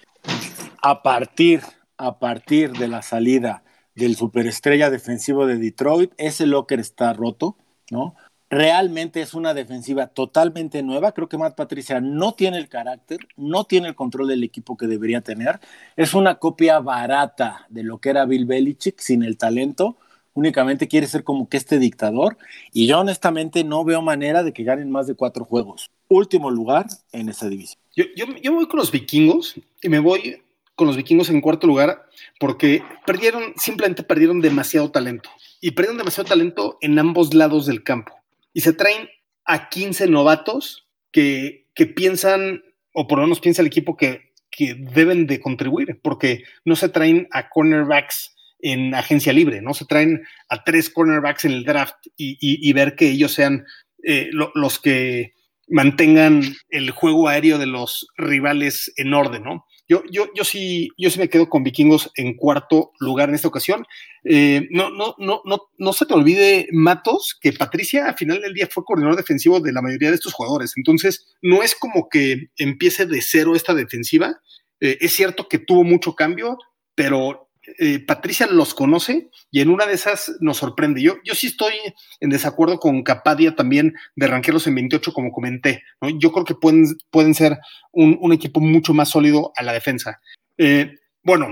a 0.80 1.02
partir, 1.02 1.62
a 1.96 2.20
partir 2.20 2.70
de 2.70 2.86
la 2.86 3.02
salida 3.02 3.64
del 3.96 4.14
superestrella 4.14 4.90
defensivo 4.90 5.44
de 5.44 5.56
Detroit, 5.56 6.12
ese 6.16 6.46
locker 6.46 6.78
está 6.78 7.12
roto, 7.12 7.56
¿no? 7.90 8.14
Realmente 8.50 9.20
es 9.20 9.34
una 9.34 9.54
defensiva 9.54 10.06
totalmente 10.06 10.82
nueva. 10.82 11.12
Creo 11.12 11.28
que 11.28 11.38
Matt 11.38 11.56
Patricia 11.56 12.00
no 12.00 12.32
tiene 12.32 12.58
el 12.58 12.68
carácter, 12.68 13.18
no 13.36 13.64
tiene 13.64 13.88
el 13.88 13.94
control 13.94 14.28
del 14.28 14.44
equipo 14.44 14.76
que 14.76 14.86
debería 14.86 15.20
tener. 15.20 15.60
Es 15.96 16.14
una 16.14 16.36
copia 16.36 16.80
barata 16.80 17.66
de 17.68 17.82
lo 17.82 17.98
que 17.98 18.10
era 18.10 18.24
Bill 18.24 18.46
Belichick 18.46 19.00
sin 19.00 19.22
el 19.22 19.36
talento. 19.36 19.96
Únicamente 20.34 20.88
quiere 20.88 21.06
ser 21.06 21.24
como 21.24 21.48
que 21.48 21.56
este 21.56 21.78
dictador. 21.78 22.38
Y 22.72 22.86
yo 22.86 23.00
honestamente 23.00 23.64
no 23.64 23.84
veo 23.84 24.02
manera 24.02 24.42
de 24.42 24.52
que 24.52 24.64
ganen 24.64 24.90
más 24.90 25.06
de 25.06 25.14
cuatro 25.14 25.44
juegos. 25.44 25.90
Último 26.08 26.50
lugar 26.50 26.86
en 27.12 27.28
esa 27.28 27.48
división. 27.48 27.80
Yo, 27.94 28.04
yo, 28.16 28.26
yo 28.42 28.52
voy 28.52 28.66
con 28.66 28.78
los 28.78 28.92
vikingos 28.92 29.56
y 29.82 29.88
me 29.88 29.98
voy 29.98 30.42
con 30.76 30.86
los 30.86 30.96
vikingos 30.96 31.28
en 31.28 31.40
cuarto 31.40 31.66
lugar 31.66 32.04
porque 32.38 32.84
perdieron, 33.04 33.52
simplemente 33.56 34.04
perdieron 34.04 34.40
demasiado 34.40 34.90
talento. 34.90 35.28
Y 35.60 35.72
perdieron 35.72 35.98
demasiado 35.98 36.28
talento 36.28 36.78
en 36.80 36.96
ambos 37.00 37.34
lados 37.34 37.66
del 37.66 37.82
campo 37.82 38.17
y 38.52 38.60
se 38.60 38.72
traen 38.72 39.08
a 39.44 39.68
15 39.68 40.08
novatos 40.08 40.88
que, 41.12 41.66
que 41.74 41.86
piensan, 41.86 42.62
o 42.92 43.06
por 43.06 43.18
lo 43.18 43.24
menos 43.24 43.40
piensa 43.40 43.62
el 43.62 43.68
equipo 43.68 43.96
que, 43.96 44.32
que 44.50 44.74
deben 44.74 45.26
de 45.26 45.40
contribuir, 45.40 46.00
porque 46.02 46.42
no 46.64 46.76
se 46.76 46.88
traen 46.88 47.28
a 47.30 47.48
cornerbacks 47.48 48.34
en 48.60 48.94
agencia 48.94 49.32
libre, 49.32 49.62
¿no? 49.62 49.72
Se 49.72 49.84
traen 49.84 50.22
a 50.48 50.64
tres 50.64 50.90
cornerbacks 50.90 51.44
en 51.44 51.52
el 51.52 51.64
draft 51.64 51.94
y, 52.16 52.36
y, 52.40 52.72
ver 52.72 52.96
que 52.96 53.08
ellos 53.08 53.32
sean 53.32 53.64
eh, 54.02 54.30
los 54.32 54.80
que 54.80 55.34
mantengan 55.68 56.42
el 56.70 56.90
juego 56.90 57.28
aéreo 57.28 57.58
de 57.58 57.66
los 57.66 58.08
rivales 58.16 58.92
en 58.96 59.14
orden, 59.14 59.44
¿no? 59.44 59.64
Yo, 59.88 60.02
yo, 60.10 60.26
yo, 60.34 60.44
sí, 60.44 60.90
yo 60.98 61.08
sí 61.08 61.18
me 61.18 61.30
quedo 61.30 61.48
con 61.48 61.62
Vikingos 61.62 62.10
en 62.14 62.34
cuarto 62.34 62.92
lugar 63.00 63.30
en 63.30 63.34
esta 63.34 63.48
ocasión. 63.48 63.86
Eh, 64.22 64.68
no, 64.70 64.90
no, 64.90 65.14
no, 65.18 65.40
no, 65.44 65.62
no 65.78 65.92
se 65.94 66.04
te 66.04 66.12
olvide, 66.12 66.68
Matos, 66.72 67.36
que 67.40 67.54
Patricia 67.54 68.06
al 68.06 68.16
final 68.16 68.42
del 68.42 68.52
día 68.52 68.68
fue 68.70 68.84
coordinador 68.84 69.16
defensivo 69.16 69.60
de 69.60 69.72
la 69.72 69.80
mayoría 69.80 70.10
de 70.10 70.16
estos 70.16 70.34
jugadores. 70.34 70.74
Entonces, 70.76 71.26
no 71.40 71.62
es 71.62 71.74
como 71.74 72.08
que 72.10 72.48
empiece 72.58 73.06
de 73.06 73.22
cero 73.22 73.56
esta 73.56 73.72
defensiva. 73.74 74.38
Eh, 74.80 74.98
es 75.00 75.14
cierto 75.14 75.48
que 75.48 75.58
tuvo 75.58 75.84
mucho 75.84 76.14
cambio, 76.14 76.58
pero 76.94 77.47
eh, 77.78 77.98
Patricia 78.00 78.46
los 78.46 78.74
conoce 78.74 79.30
y 79.50 79.60
en 79.60 79.70
una 79.70 79.86
de 79.86 79.94
esas 79.94 80.32
nos 80.40 80.58
sorprende. 80.58 81.02
Yo, 81.02 81.16
yo 81.24 81.34
sí 81.34 81.48
estoy 81.48 81.74
en 82.20 82.30
desacuerdo 82.30 82.78
con 82.78 83.02
Capadia 83.02 83.54
también 83.54 83.94
de 84.16 84.26
ranquearlos 84.26 84.66
en 84.66 84.74
28, 84.76 85.12
como 85.12 85.32
comenté. 85.32 85.82
Yo 86.18 86.32
creo 86.32 86.44
que 86.44 86.54
pueden, 86.54 86.86
pueden 87.10 87.34
ser 87.34 87.58
un, 87.92 88.32
equipo 88.32 88.60
mucho 88.60 88.94
más 88.94 89.10
sólido 89.10 89.52
a 89.56 89.62
la 89.62 89.72
defensa. 89.72 90.20
Eh, 90.56 90.96
bueno, 91.22 91.48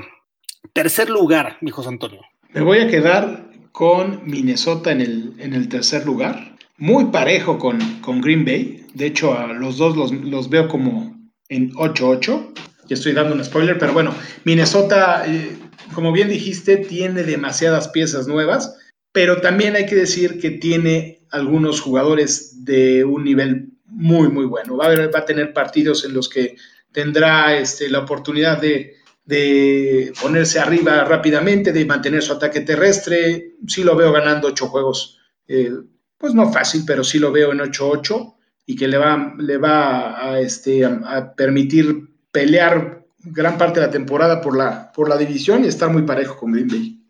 tercer 0.73 1.11
lugar, 1.11 1.59
mi 1.61 1.71
José 1.71 1.89
Antonio. 1.89 2.21
Me 2.53 2.61
voy 2.61 2.79
a 2.79 2.89
quedar 2.89 3.51
con 3.73 4.23
Minnesota 4.25 4.93
en 4.93 5.01
el, 5.01 5.35
en 5.39 5.55
el 5.55 5.69
tercer 5.69 6.07
lugar. 6.07 6.57
Muy 6.79 7.07
parejo 7.07 7.59
con, 7.59 7.79
con 8.01 8.21
Green 8.21 8.45
Bay. 8.45 8.87
De 8.95 9.07
hecho, 9.07 9.39
a 9.39 9.49
los 9.49 9.79
dos 9.79 9.97
los, 9.97 10.13
los 10.13 10.49
veo 10.49 10.69
como 10.69 11.17
en 11.49 11.73
8-8. 11.73 12.53
Ya 12.89 12.95
estoy 12.95 13.13
dando 13.13 13.35
un 13.35 13.45
spoiler, 13.45 13.79
pero 13.79 13.93
bueno, 13.93 14.15
Minnesota 14.45 15.25
eh, 15.27 15.57
como 15.95 16.13
bien 16.13 16.29
dijiste, 16.29 16.77
tiene 16.77 17.23
demasiadas 17.23 17.89
piezas 17.89 18.27
nuevas, 18.27 18.77
pero 19.13 19.41
también 19.41 19.77
hay 19.77 19.87
que 19.87 19.95
decir 19.95 20.39
que 20.41 20.51
tiene 20.51 21.27
algunos 21.31 21.81
jugadores 21.81 22.65
de 22.65 23.05
un 23.05 23.25
nivel 23.25 23.71
muy, 23.87 24.29
muy 24.29 24.45
bueno. 24.45 24.77
Va 24.77 24.89
a, 24.93 25.25
tener 25.25 25.53
partidos 25.53 26.05
en 26.05 26.15
los 26.15 26.29
que 26.29 26.57
tendrá 26.93 27.57
este, 27.57 27.89
la 27.89 28.01
oportunidad 28.01 28.61
de, 28.61 28.95
ponerse 30.21 30.61
arriba 30.61 31.05
rápidamente, 31.05 31.73
de 31.73 31.85
mantener 31.85 32.23
su 32.23 32.33
ataque 32.33 32.61
terrestre. 32.61 33.55
Sí 33.67 33.83
lo 33.83 33.97
veo 33.97 34.13
ganando 34.13 34.49
ocho 34.49 34.69
juegos, 34.69 35.19
eh, 35.49 35.73
pues 36.19 36.35
no 36.35 36.53
fácil, 36.53 36.83
pero 36.87 37.03
sí 37.03 37.19
lo 37.19 37.33
veo 37.33 37.53
en 37.53 37.59
8-8 37.59 38.35
y 38.67 38.77
que 38.77 38.89
le 38.89 38.99
va, 38.99 39.35
le 39.39 39.59
va 39.59 40.33
a, 40.33 40.41
este, 40.41 40.85
a 40.85 41.35
permitir 41.35 42.11
pelear 42.31 43.06
gran 43.27 43.59
parte 43.59 43.81
de 43.81 43.87
la 43.87 43.93
temporada 43.93 44.41
por 44.41 44.57
la, 44.57 44.93
por 44.93 45.09
la 45.09 45.17
división 45.17 45.65
y 45.65 45.69
estar 45.69 45.91
muy 45.91 46.03
parejo 46.03 46.37
con 46.37 46.53
Green 46.53 46.69
Bay. 46.69 47.01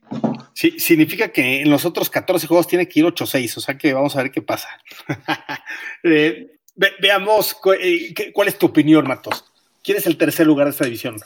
Sí, 0.55 0.79
significa 0.79 1.29
que 1.29 1.61
en 1.61 1.71
los 1.71 1.85
otros 1.85 2.09
14 2.09 2.47
juegos 2.47 2.67
tiene 2.67 2.89
que 2.89 3.01
ir 3.01 3.07
8-6, 3.07 3.59
o 3.59 3.61
sea 3.61 3.77
que 3.77 3.93
vamos 3.93 4.17
a 4.17 4.23
ver 4.23 4.33
qué 4.33 4.43
pasa. 4.43 4.69
Eh, 6.03 6.59
veamos 7.01 7.57
eh, 7.81 8.15
cuál 8.33 8.49
es 8.49 8.59
tu 8.59 8.67
opinión, 8.67 9.09
Matos. 9.09 9.45
¿Quién 9.83 9.97
es 9.97 10.07
el 10.07 10.17
tercer 10.17 10.47
lugar 10.47 10.67
de 10.67 10.71
esta 10.71 10.85
división? 10.85 11.17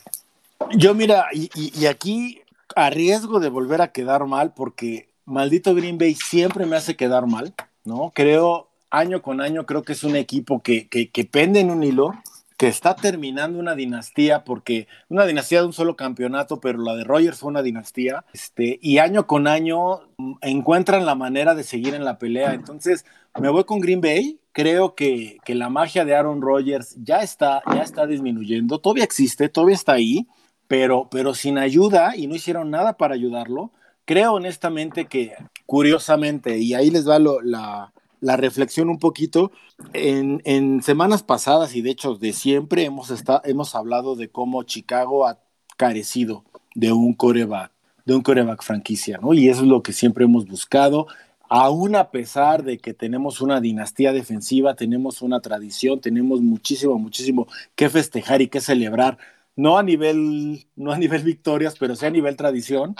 Yo, 0.74 0.94
mira, 0.94 1.26
y, 1.32 1.50
y, 1.54 1.86
aquí 1.86 2.40
a 2.76 2.88
riesgo 2.88 3.40
de 3.40 3.50
volver 3.50 3.82
a 3.82 3.92
quedar 3.92 4.24
mal, 4.26 4.54
porque 4.54 5.08
maldito 5.26 5.74
Green 5.74 5.98
Bay 5.98 6.14
siempre 6.14 6.64
me 6.64 6.76
hace 6.76 6.96
quedar 6.96 7.26
mal, 7.26 7.52
¿no? 7.84 8.12
Creo, 8.14 8.68
año 8.90 9.20
con 9.20 9.42
año, 9.42 9.66
creo 9.66 9.82
que 9.82 9.92
es 9.92 10.02
un 10.02 10.16
equipo 10.16 10.62
que, 10.62 10.88
que, 10.88 11.10
que 11.10 11.24
pende 11.24 11.60
en 11.60 11.70
un 11.70 11.82
hilo, 11.82 12.14
que 12.60 12.68
está 12.68 12.94
terminando 12.94 13.58
una 13.58 13.74
dinastía, 13.74 14.44
porque 14.44 14.86
una 15.08 15.24
dinastía 15.24 15.60
de 15.60 15.66
un 15.68 15.72
solo 15.72 15.96
campeonato, 15.96 16.60
pero 16.60 16.78
la 16.82 16.94
de 16.94 17.04
Rogers 17.04 17.38
fue 17.38 17.48
una 17.48 17.62
dinastía, 17.62 18.26
este, 18.34 18.78
y 18.82 18.98
año 18.98 19.26
con 19.26 19.46
año 19.46 20.00
mm, 20.18 20.34
encuentran 20.42 21.06
la 21.06 21.14
manera 21.14 21.54
de 21.54 21.64
seguir 21.64 21.94
en 21.94 22.04
la 22.04 22.18
pelea. 22.18 22.52
Entonces, 22.52 23.06
me 23.40 23.48
voy 23.48 23.64
con 23.64 23.80
Green 23.80 24.02
Bay. 24.02 24.40
Creo 24.52 24.94
que, 24.94 25.38
que 25.42 25.54
la 25.54 25.70
magia 25.70 26.04
de 26.04 26.14
Aaron 26.14 26.42
Rodgers 26.42 26.96
ya 27.02 27.22
está, 27.22 27.62
ya 27.74 27.80
está 27.80 28.06
disminuyendo. 28.06 28.78
Todavía 28.78 29.04
existe, 29.04 29.48
todavía 29.48 29.76
está 29.76 29.94
ahí, 29.94 30.26
pero, 30.68 31.08
pero 31.10 31.32
sin 31.32 31.56
ayuda 31.56 32.14
y 32.14 32.26
no 32.26 32.34
hicieron 32.34 32.70
nada 32.70 32.98
para 32.98 33.14
ayudarlo. 33.14 33.72
Creo 34.04 34.34
honestamente 34.34 35.06
que, 35.06 35.32
curiosamente, 35.64 36.58
y 36.58 36.74
ahí 36.74 36.90
les 36.90 37.08
va 37.08 37.18
lo, 37.18 37.40
la, 37.40 37.94
la 38.20 38.36
reflexión 38.36 38.88
un 38.88 38.98
poquito. 38.98 39.52
En, 39.92 40.82
semanas 40.82 41.22
pasadas 41.22 41.74
y 41.74 41.82
de 41.82 41.90
hecho 41.90 42.14
de 42.14 42.32
siempre 42.32 42.84
hemos, 42.84 43.12
hemos 43.44 43.74
hablado 43.74 44.16
de 44.16 44.28
cómo 44.28 44.62
Chicago 44.62 45.26
ha 45.26 45.38
carecido 45.76 46.44
de 46.74 46.92
un 46.92 47.14
coreback, 47.14 47.72
de 48.04 48.14
un 48.14 48.22
coreback 48.22 48.62
franquicia, 48.62 49.18
¿no? 49.18 49.34
Y 49.34 49.48
eso 49.48 49.62
es 49.62 49.68
lo 49.68 49.82
que 49.82 49.92
siempre 49.92 50.24
hemos 50.24 50.46
buscado. 50.46 51.06
Aún 51.48 51.96
a 51.96 52.10
pesar 52.10 52.62
de 52.62 52.78
que 52.78 52.94
tenemos 52.94 53.40
una 53.40 53.60
dinastía 53.60 54.12
defensiva, 54.12 54.76
tenemos 54.76 55.20
una 55.22 55.40
tradición, 55.40 56.00
tenemos 56.00 56.40
muchísimo, 56.40 56.98
muchísimo 56.98 57.48
que 57.74 57.88
festejar 57.90 58.40
y 58.40 58.48
que 58.48 58.60
celebrar, 58.60 59.18
no 59.56 59.76
a 59.76 59.82
nivel, 59.82 60.66
no 60.76 60.92
a 60.92 60.98
nivel 60.98 61.22
victorias, 61.22 61.76
pero 61.78 61.96
sí 61.96 62.06
a 62.06 62.10
nivel 62.10 62.36
tradición. 62.36 62.94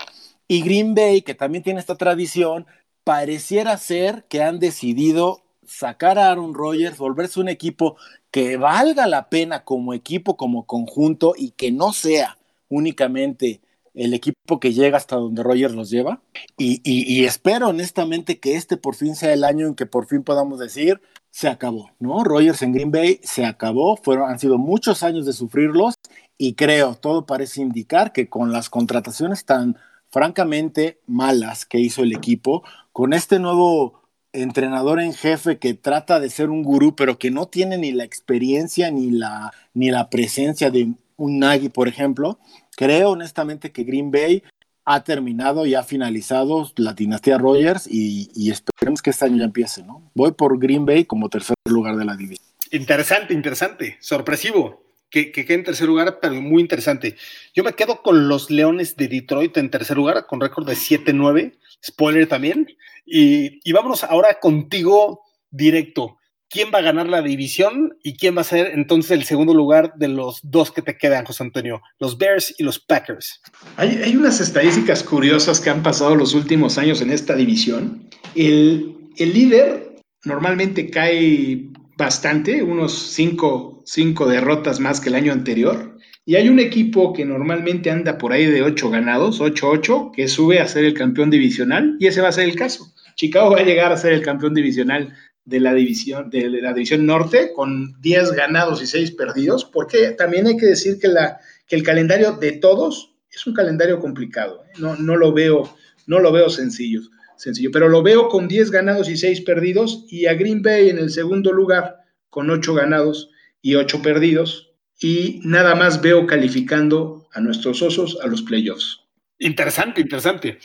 Y 0.48 0.62
Green 0.62 0.96
Bay, 0.96 1.22
que 1.22 1.36
también 1.36 1.62
tiene 1.62 1.78
esta 1.78 1.94
tradición, 1.94 2.66
pareciera 3.10 3.76
ser 3.76 4.22
que 4.28 4.40
han 4.40 4.60
decidido 4.60 5.42
sacar 5.66 6.16
a 6.16 6.30
Aaron 6.30 6.54
Rodgers, 6.54 6.96
volverse 6.96 7.40
un 7.40 7.48
equipo 7.48 7.96
que 8.30 8.56
valga 8.56 9.08
la 9.08 9.28
pena 9.28 9.64
como 9.64 9.94
equipo, 9.94 10.36
como 10.36 10.64
conjunto 10.64 11.34
y 11.36 11.50
que 11.50 11.72
no 11.72 11.92
sea 11.92 12.38
únicamente 12.68 13.62
el 13.94 14.14
equipo 14.14 14.60
que 14.60 14.72
llega 14.72 14.96
hasta 14.96 15.16
donde 15.16 15.42
Rodgers 15.42 15.74
los 15.74 15.90
lleva. 15.90 16.22
Y, 16.56 17.24
espero 17.24 17.70
honestamente 17.70 18.38
que 18.38 18.54
este 18.54 18.76
por 18.76 18.94
fin 18.94 19.16
sea 19.16 19.32
el 19.32 19.42
año 19.42 19.66
en 19.66 19.74
que 19.74 19.86
por 19.86 20.06
fin 20.06 20.22
podamos 20.22 20.60
decir, 20.60 21.00
se 21.32 21.48
acabó, 21.48 21.90
¿no? 21.98 22.22
Rodgers 22.22 22.62
en 22.62 22.70
Green 22.70 22.92
Bay 22.92 23.18
se 23.24 23.44
acabó, 23.44 23.96
fueron, 23.96 24.30
han 24.30 24.38
sido 24.38 24.56
muchos 24.56 25.02
años 25.02 25.26
de 25.26 25.32
sufrirlos 25.32 25.96
y 26.38 26.54
creo, 26.54 26.94
todo 26.94 27.26
parece 27.26 27.60
indicar 27.60 28.12
que 28.12 28.28
con 28.28 28.52
las 28.52 28.70
contrataciones 28.70 29.44
tan 29.44 29.76
francamente 30.10 31.00
malas 31.06 31.64
que 31.66 31.78
hizo 31.78 32.02
el 32.02 32.12
equipo, 32.12 32.62
con 32.92 33.12
este 33.12 33.38
nuevo 33.38 34.00
entrenador 34.32 35.00
en 35.00 35.12
jefe 35.12 35.58
que 35.58 35.74
trata 35.74 36.20
de 36.20 36.30
ser 36.30 36.50
un 36.50 36.62
gurú, 36.62 36.94
pero 36.94 37.18
que 37.18 37.30
no 37.30 37.46
tiene 37.46 37.78
ni 37.78 37.92
la 37.92 38.04
experiencia 38.04 38.90
ni 38.90 39.10
la, 39.10 39.52
ni 39.74 39.90
la 39.90 40.10
presencia 40.10 40.70
de 40.70 40.92
un 41.16 41.38
Nagy, 41.38 41.68
por 41.68 41.88
ejemplo, 41.88 42.38
creo 42.76 43.10
honestamente 43.10 43.72
que 43.72 43.84
Green 43.84 44.10
Bay 44.10 44.42
ha 44.84 45.04
terminado 45.04 45.66
y 45.66 45.74
ha 45.74 45.82
finalizado 45.82 46.70
la 46.76 46.94
dinastía 46.94 47.38
Rogers 47.38 47.86
y, 47.88 48.50
esperemos 48.50 49.02
que 49.02 49.10
este 49.10 49.26
año 49.26 49.36
ya 49.36 49.44
empiece, 49.44 49.82
¿no? 49.82 50.10
Voy 50.14 50.32
por 50.32 50.58
Green 50.58 50.86
Bay 50.86 51.04
como 51.04 51.28
tercer 51.28 51.54
lugar 51.68 51.96
de 51.96 52.04
la 52.04 52.16
división. 52.16 52.48
Interesante, 52.72 53.34
interesante, 53.34 53.98
sorpresivo. 54.00 54.82
Que, 55.10 55.32
que 55.32 55.44
quede 55.44 55.58
en 55.58 55.64
tercer 55.64 55.88
lugar, 55.88 56.18
pero 56.22 56.34
muy 56.34 56.62
interesante. 56.62 57.16
Yo 57.52 57.64
me 57.64 57.72
quedo 57.72 58.02
con 58.02 58.28
los 58.28 58.50
Leones 58.50 58.96
de 58.96 59.08
Detroit 59.08 59.56
en 59.56 59.70
tercer 59.70 59.96
lugar, 59.96 60.26
con 60.26 60.40
récord 60.40 60.66
de 60.66 60.74
7-9, 60.74 61.58
spoiler 61.84 62.28
también. 62.28 62.68
Y, 63.04 63.60
y 63.68 63.72
vámonos 63.72 64.04
ahora 64.04 64.38
contigo 64.38 65.22
directo 65.50 66.20
quién 66.50 66.70
va 66.74 66.80
a 66.80 66.82
ganar 66.82 67.08
la 67.08 67.22
división 67.22 67.96
y 68.02 68.16
quién 68.16 68.36
va 68.36 68.40
a 68.40 68.44
ser 68.44 68.72
entonces 68.74 69.12
el 69.12 69.24
segundo 69.24 69.54
lugar 69.54 69.94
de 69.94 70.08
los 70.08 70.40
dos 70.42 70.72
que 70.72 70.82
te 70.82 70.98
quedan, 70.98 71.24
José 71.24 71.44
Antonio, 71.44 71.80
los 71.98 72.18
Bears 72.18 72.54
y 72.58 72.64
los 72.64 72.80
Packers. 72.80 73.40
Hay, 73.76 74.14
unas 74.16 74.40
estadísticas 74.40 75.02
curiosas 75.04 75.60
que 75.60 75.70
han 75.70 75.82
pasado 75.82 76.16
los 76.16 76.34
últimos 76.34 76.76
años 76.76 77.00
en 77.00 77.10
esta 77.10 77.36
división. 77.36 78.08
El, 78.34 78.96
líder 79.16 79.96
normalmente 80.24 80.90
cae 80.90 81.69
bastante, 82.00 82.62
unos 82.62 83.12
cinco, 83.12 83.82
cinco 83.84 84.26
derrotas 84.26 84.80
más 84.80 85.00
que 85.00 85.10
el 85.10 85.14
año 85.14 85.32
anterior. 85.32 85.98
Y 86.24 86.36
hay 86.36 86.48
un 86.48 86.58
equipo 86.58 87.12
que 87.12 87.24
normalmente 87.24 87.90
anda 87.90 88.16
por 88.16 88.32
ahí 88.32 88.46
de 88.46 88.62
ocho 88.62 88.88
ganados, 88.88 89.40
8-8, 89.40 90.10
que 90.12 90.26
sube 90.26 90.60
a 90.60 90.66
ser 90.66 90.84
el 90.84 90.94
campeón 90.94 91.30
divisional, 91.30 91.96
y 92.00 92.06
ese 92.06 92.22
va 92.22 92.28
a 92.28 92.32
ser 92.32 92.48
el 92.48 92.56
caso. 92.56 92.92
Chicago 93.16 93.50
va 93.50 93.60
a 93.60 93.64
llegar 93.64 93.92
a 93.92 93.98
ser 93.98 94.14
el 94.14 94.22
campeón 94.22 94.54
divisional 94.54 95.14
de 95.44 95.60
la 95.60 95.74
división, 95.74 96.30
de 96.30 96.48
la 96.48 96.72
división 96.72 97.04
norte 97.04 97.52
con 97.54 98.00
10 98.00 98.32
ganados 98.32 98.82
y 98.82 98.86
6 98.86 99.12
perdidos, 99.12 99.64
porque 99.64 100.12
también 100.12 100.46
hay 100.46 100.56
que 100.56 100.66
decir 100.66 100.98
que, 100.98 101.08
la, 101.08 101.38
que 101.66 101.76
el 101.76 101.82
calendario 101.82 102.32
de 102.32 102.52
todos 102.52 103.14
es 103.30 103.46
un 103.46 103.52
calendario 103.52 103.98
complicado. 104.00 104.64
¿eh? 104.64 104.78
No, 104.78 104.96
no, 104.96 105.16
lo 105.16 105.32
veo, 105.32 105.76
no 106.06 106.18
lo 106.18 106.32
veo 106.32 106.48
sencillo, 106.48 107.02
sencillo, 107.40 107.70
pero 107.72 107.88
lo 107.88 108.02
veo 108.02 108.28
con 108.28 108.48
10 108.48 108.70
ganados 108.70 109.08
y 109.08 109.16
6 109.16 109.42
perdidos 109.42 110.04
y 110.08 110.26
a 110.26 110.34
Green 110.34 110.62
Bay 110.62 110.90
en 110.90 110.98
el 110.98 111.10
segundo 111.10 111.52
lugar 111.52 111.96
con 112.28 112.50
8 112.50 112.74
ganados 112.74 113.30
y 113.62 113.74
8 113.74 114.02
perdidos 114.02 114.72
y 115.00 115.40
nada 115.44 115.74
más 115.74 116.02
veo 116.02 116.26
calificando 116.26 117.28
a 117.32 117.40
nuestros 117.40 117.80
osos 117.82 118.18
a 118.22 118.26
los 118.26 118.42
playoffs. 118.42 119.00
Interesante, 119.38 120.02
interesante. 120.02 120.58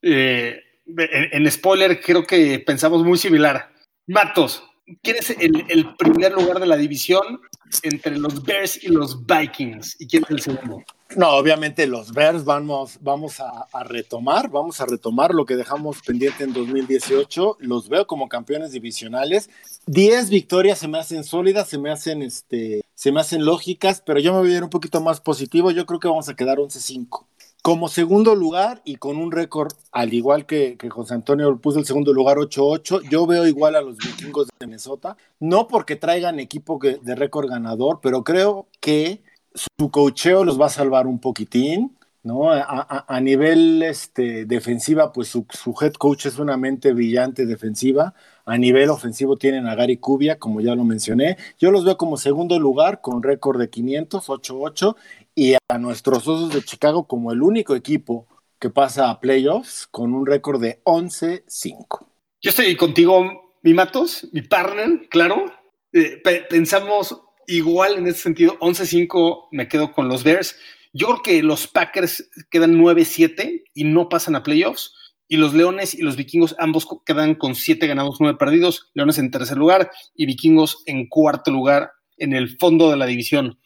Eh, 0.00 0.60
en, 0.86 1.44
en, 1.44 1.50
spoiler 1.50 2.00
creo 2.00 2.24
que 2.24 2.58
pensamos 2.58 3.04
muy 3.04 3.18
similar. 3.18 3.70
Matos, 4.06 4.62
¿quién 5.02 5.16
es 5.16 5.30
el, 5.30 5.94
primer 5.96 6.32
lugar 6.32 6.60
de 6.60 6.66
la 6.66 6.76
división 6.76 7.40
entre 7.82 8.16
los 8.18 8.42
Bears 8.42 8.82
y 8.82 8.88
los 8.88 9.24
Vikings? 9.26 9.96
¿Y 10.00 10.06
quién 10.06 10.24
es 10.24 10.30
el 10.30 10.40
segundo? 10.40 10.82
No, 11.16 11.30
obviamente 11.36 11.86
los 11.86 12.12
Bears 12.12 12.44
vamos, 12.44 12.98
vamos 13.00 13.38
a, 13.40 13.84
retomar, 13.84 14.50
vamos 14.50 14.80
a 14.80 14.86
retomar 14.86 15.32
lo 15.32 15.46
que 15.46 15.54
dejamos 15.54 16.02
pendiente 16.02 16.44
en 16.44 16.52
2018. 16.52 17.58
Los 17.60 17.88
veo 17.88 18.06
como 18.06 18.28
campeones 18.28 18.72
divisionales. 18.72 19.48
Diez 19.86 20.30
victorias 20.30 20.78
se 20.78 20.88
me 20.88 20.98
hacen 20.98 21.22
sólidas, 21.22 21.68
se 21.68 21.78
me 21.78 21.90
hacen, 21.90 22.22
este, 22.22 22.82
se 22.94 23.12
me 23.12 23.20
hacen 23.20 23.44
lógicas, 23.44 24.02
pero 24.04 24.18
yo 24.18 24.32
me 24.32 24.40
voy 24.40 24.54
a 24.54 24.56
ir 24.56 24.64
un 24.64 24.70
poquito 24.70 25.00
más 25.00 25.20
positivo. 25.20 25.70
Yo 25.70 25.86
creo 25.86 26.00
que 26.00 26.08
vamos 26.08 26.28
a 26.28 26.34
quedar 26.34 26.58
11-5. 26.58 27.24
Como 27.64 27.88
segundo 27.88 28.34
lugar 28.34 28.82
y 28.84 28.96
con 28.96 29.16
un 29.16 29.32
récord, 29.32 29.72
al 29.90 30.12
igual 30.12 30.44
que, 30.44 30.76
José 30.90 31.14
Antonio 31.14 31.58
puso 31.62 31.78
el 31.78 31.86
segundo 31.86 32.12
lugar 32.12 32.36
8-8, 32.36 33.08
yo 33.08 33.26
veo 33.26 33.46
igual 33.46 33.74
a 33.74 33.80
los 33.80 33.96
vikingos 33.96 34.48
de 34.48 34.66
Minnesota, 34.66 35.16
no 35.40 35.66
porque 35.66 35.96
traigan 35.96 36.40
equipo 36.40 36.78
de 36.78 37.14
récord 37.14 37.48
ganador, 37.48 38.00
pero 38.02 38.22
creo 38.22 38.68
que 38.80 39.22
su 39.54 39.90
cocheo 39.90 40.44
los 40.44 40.60
va 40.60 40.66
a 40.66 40.68
salvar 40.68 41.06
un 41.06 41.20
poquitín, 41.20 41.96
¿no? 42.22 42.50
A, 42.52 43.20
nivel 43.22 43.82
este, 43.82 44.44
defensiva, 44.44 45.10
pues 45.10 45.28
su, 45.28 45.46
su, 45.48 45.74
head 45.80 45.94
coach 45.94 46.26
es 46.26 46.38
una 46.38 46.58
mente 46.58 46.92
brillante 46.92 47.46
defensiva. 47.46 48.12
A 48.46 48.58
nivel 48.58 48.90
ofensivo 48.90 49.36
tienen 49.36 49.66
a 49.66 49.74
Gary 49.74 49.96
Cubia, 49.96 50.38
como 50.38 50.60
ya 50.60 50.74
lo 50.74 50.84
mencioné. 50.84 51.38
Yo 51.58 51.70
los 51.70 51.84
veo 51.84 51.96
como 51.96 52.16
segundo 52.18 52.58
lugar 52.58 53.00
con 53.00 53.22
récord 53.22 53.58
de 53.58 53.70
500, 53.70 54.28
8-8 54.28 54.96
y 55.34 55.54
a 55.54 55.78
nuestros 55.78 56.28
Osos 56.28 56.52
de 56.52 56.62
Chicago 56.62 57.06
como 57.06 57.32
el 57.32 57.42
único 57.42 57.74
equipo 57.74 58.26
que 58.58 58.70
pasa 58.70 59.10
a 59.10 59.20
playoffs 59.20 59.86
con 59.90 60.12
un 60.12 60.26
récord 60.26 60.60
de 60.60 60.82
11-5. 60.84 62.06
Yo 62.42 62.50
estoy 62.50 62.76
contigo, 62.76 63.54
mi 63.62 63.72
Matos, 63.72 64.28
mi 64.32 64.42
partner, 64.42 65.08
claro. 65.08 65.46
Eh, 65.92 66.20
pensamos 66.50 67.18
igual 67.46 67.96
en 67.96 68.06
ese 68.06 68.20
sentido, 68.20 68.58
11-5 68.58 69.48
me 69.52 69.68
quedo 69.68 69.92
con 69.92 70.08
los 70.08 70.24
Bears. 70.24 70.56
Yo 70.92 71.06
creo 71.08 71.22
que 71.22 71.42
los 71.42 71.66
Packers 71.66 72.30
quedan 72.50 72.78
9-7 72.78 73.64
y 73.74 73.84
no 73.84 74.08
pasan 74.08 74.36
a 74.36 74.42
playoffs. 74.42 74.92
Y 75.28 75.36
los 75.36 75.54
Leones 75.54 75.94
y 75.94 76.02
los 76.02 76.16
Vikingos 76.16 76.54
ambos 76.58 76.86
quedan 77.06 77.34
con 77.34 77.54
7 77.54 77.86
ganados, 77.86 78.18
9 78.20 78.36
perdidos. 78.38 78.90
Leones 78.94 79.18
en 79.18 79.30
tercer 79.30 79.56
lugar 79.56 79.90
y 80.14 80.26
Vikingos 80.26 80.82
en 80.86 81.08
cuarto 81.08 81.50
lugar 81.50 81.92
en 82.16 82.32
el 82.34 82.56
fondo 82.58 82.90
de 82.90 82.96
la 82.96 83.06
división. 83.06 83.58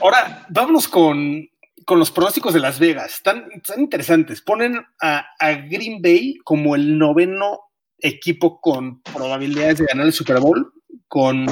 Ahora, 0.00 0.46
vámonos 0.50 0.88
con, 0.88 1.48
los 1.88 2.10
pronósticos 2.10 2.54
de 2.54 2.60
Las 2.60 2.78
Vegas. 2.78 3.14
Están, 3.14 3.48
interesantes. 3.76 4.40
Ponen 4.40 4.80
a, 5.00 5.24
Green 5.68 6.00
Bay 6.00 6.36
como 6.44 6.74
el 6.74 6.98
noveno 6.98 7.60
equipo 7.98 8.60
con 8.60 9.02
probabilidades 9.02 9.78
de 9.78 9.86
ganar 9.86 10.06
el 10.06 10.12
Super 10.12 10.40
Bowl, 10.40 10.72
con 11.08 11.46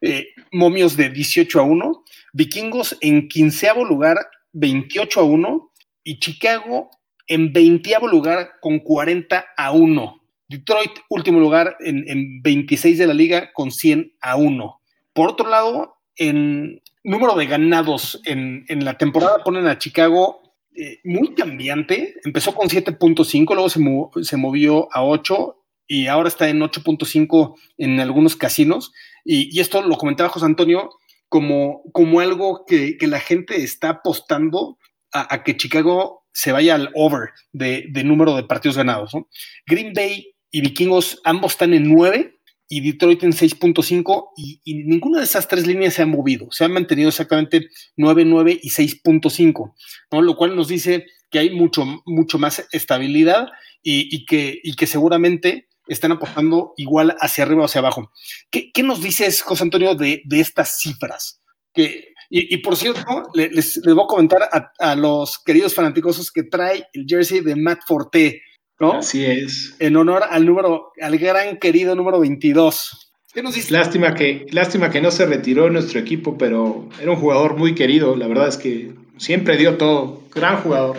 eh, 0.00 0.28
momios 0.52 0.96
de 0.96 1.10
18 1.10 1.60
a 1.60 1.62
1. 1.62 2.04
Vikingos 2.32 2.96
en 3.00 3.28
quinceavo 3.28 3.84
lugar, 3.84 4.18
28 4.52 5.20
a 5.20 5.24
1. 5.24 5.72
Y 6.04 6.18
Chicago 6.18 6.90
en 7.32 7.52
veintiavo 7.52 8.08
lugar 8.08 8.52
con 8.60 8.80
40 8.80 9.44
a 9.56 9.72
1. 9.72 10.20
Detroit, 10.48 10.92
último 11.08 11.40
lugar 11.40 11.76
en, 11.80 12.04
en 12.08 12.42
26 12.42 12.98
de 12.98 13.06
la 13.06 13.14
liga 13.14 13.52
con 13.52 13.70
100 13.70 14.14
a 14.20 14.36
1. 14.36 14.80
Por 15.14 15.28
otro 15.28 15.48
lado, 15.48 15.96
en, 16.16 16.82
número 17.04 17.34
de 17.34 17.46
ganados 17.46 18.20
en, 18.24 18.64
la 18.84 18.98
temporada 18.98 19.42
ponen 19.44 19.66
a 19.66 19.78
Chicago 19.78 20.42
eh, 20.74 21.00
muy 21.04 21.34
cambiante. 21.34 22.14
Empezó 22.24 22.54
con 22.54 22.68
7.5, 22.68 23.54
luego 23.54 23.68
se, 24.22 24.36
movió 24.36 24.88
a 24.92 25.04
8 25.04 25.56
y 25.88 26.06
ahora 26.06 26.28
está 26.28 26.48
en 26.48 26.60
8.5 26.60 27.54
en 27.78 28.00
algunos 28.00 28.36
casinos. 28.36 28.92
Y, 29.24 29.58
esto 29.60 29.82
lo 29.82 29.96
comentaba 29.96 30.30
José 30.30 30.46
Antonio 30.46 30.90
como 31.28 32.20
algo 32.20 32.66
que, 32.66 32.96
la 33.00 33.20
gente 33.20 33.62
está 33.62 33.88
apostando 33.88 34.78
a, 35.12 35.42
que 35.42 35.56
Chicago 35.56 36.21
se 36.32 36.52
vaya 36.52 36.74
al 36.74 36.90
over 36.94 37.30
de, 37.52 37.90
número 38.04 38.34
de 38.36 38.44
partidos 38.44 38.76
ganados. 38.76 39.12
Green 39.66 39.92
Bay 39.92 40.34
y 40.50 40.60
Vikingos 40.60 41.20
ambos 41.24 41.52
están 41.52 41.74
en 41.74 41.88
9 41.92 42.38
y 42.68 42.80
Detroit 42.80 43.22
en 43.22 43.32
6.5 43.32 44.30
y, 44.36 44.60
ninguna 44.84 45.18
de 45.18 45.24
esas 45.24 45.46
tres 45.46 45.66
líneas 45.66 45.94
se 45.94 46.02
ha 46.02 46.06
movido, 46.06 46.48
se 46.50 46.64
han 46.64 46.72
mantenido 46.72 47.10
exactamente 47.10 47.68
9, 47.96 48.24
9 48.24 48.60
y 48.62 48.70
6.5, 48.70 49.74
¿no? 50.10 50.22
lo 50.22 50.36
cual 50.36 50.56
nos 50.56 50.68
dice 50.68 51.06
que 51.30 51.38
hay 51.38 51.50
mucho, 51.50 51.84
mucho 52.06 52.38
más 52.38 52.66
estabilidad 52.72 53.48
y, 53.82 54.24
que, 54.26 54.60
y 54.62 54.72
seguramente 54.86 55.68
están 55.86 56.12
apostando 56.12 56.74
igual 56.76 57.16
hacia 57.20 57.44
arriba 57.44 57.62
o 57.62 57.64
hacia 57.64 57.80
abajo. 57.80 58.12
¿Qué, 58.50 58.70
nos 58.82 59.02
dices, 59.02 59.42
José 59.42 59.64
Antonio, 59.64 59.94
de, 59.94 60.22
estas 60.30 60.78
cifras? 60.78 61.42
Que, 61.74 62.11
y, 62.34 62.56
por 62.58 62.76
cierto, 62.76 63.24
les, 63.34 63.52
les, 63.52 63.94
voy 63.94 64.04
a 64.04 64.06
comentar 64.06 64.42
a, 64.42 64.72
a 64.78 64.96
los 64.96 65.38
queridos 65.38 65.74
fanáticos 65.74 66.30
que 66.32 66.44
trae 66.44 66.86
el 66.94 67.04
jersey 67.06 67.40
de 67.40 67.56
Matt 67.56 67.80
Forte 67.86 68.40
Así 68.90 69.24
es. 69.24 69.76
En 69.78 69.96
honor 69.96 70.24
al 70.28 70.44
número, 70.44 70.92
al 71.00 71.18
gran 71.18 71.58
querido 71.58 71.94
número 71.94 72.20
22. 72.20 73.12
¿Qué 73.32 73.42
nos 73.42 73.54
dice? 73.54 73.72
Lástima 73.72 74.14
que, 74.14 74.46
lástima 74.50 74.90
que 74.90 75.00
no 75.00 75.10
se 75.10 75.24
retiró 75.24 75.68
en 75.68 75.74
nuestro 75.74 76.00
equipo, 76.00 76.36
pero 76.36 76.88
era 77.00 77.12
un 77.12 77.16
jugador 77.16 77.56
muy 77.56 77.74
querido. 77.74 78.16
La 78.16 78.26
verdad 78.26 78.48
es 78.48 78.56
que 78.56 78.92
siempre 79.16 79.56
dio 79.56 79.78
todo. 79.78 80.22
Gran 80.34 80.60
jugador. 80.62 80.96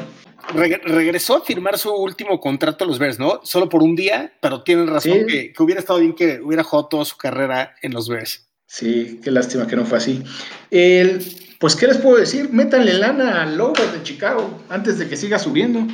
regresó 0.83 1.37
a 1.37 1.41
firmar 1.41 1.77
su 1.77 1.93
último 1.93 2.39
contrato 2.39 2.85
a 2.85 2.87
los 2.87 2.99
Bears, 2.99 3.19
¿no? 3.19 3.41
Solo 3.43 3.69
por 3.69 3.83
un 3.83 3.95
día, 3.95 4.33
pero 4.41 4.63
tienen 4.63 4.87
razón 4.87 5.25
que, 5.27 5.53
hubiera 5.59 5.79
estado 5.79 5.99
bien 5.99 6.13
que 6.13 6.39
hubiera 6.41 6.63
jugado 6.63 6.87
toda 6.87 7.05
su 7.05 7.17
carrera 7.17 7.75
en 7.81 7.93
los 7.93 8.07
Bears. 8.07 8.49
Sí, 8.73 9.19
qué 9.23 9.29
lástima 9.29 9.67
que 9.67 9.75
no 9.75 9.85
fue 9.85 9.99
así. 9.99 10.23
El, 10.71 11.19
pues, 11.59 11.75
¿qué 11.75 11.85
les 11.85 11.99
puedo 11.99 12.17
decir? 12.17 12.49
Métanle 12.51 12.93
lana 12.93 13.43
al 13.43 13.55
Lobo 13.55 13.75
de 13.75 14.01
Chicago 14.01 14.63
antes 14.67 14.97
de 14.97 15.07
que 15.07 15.15
siga 15.15 15.37
subiendo. 15.37 15.85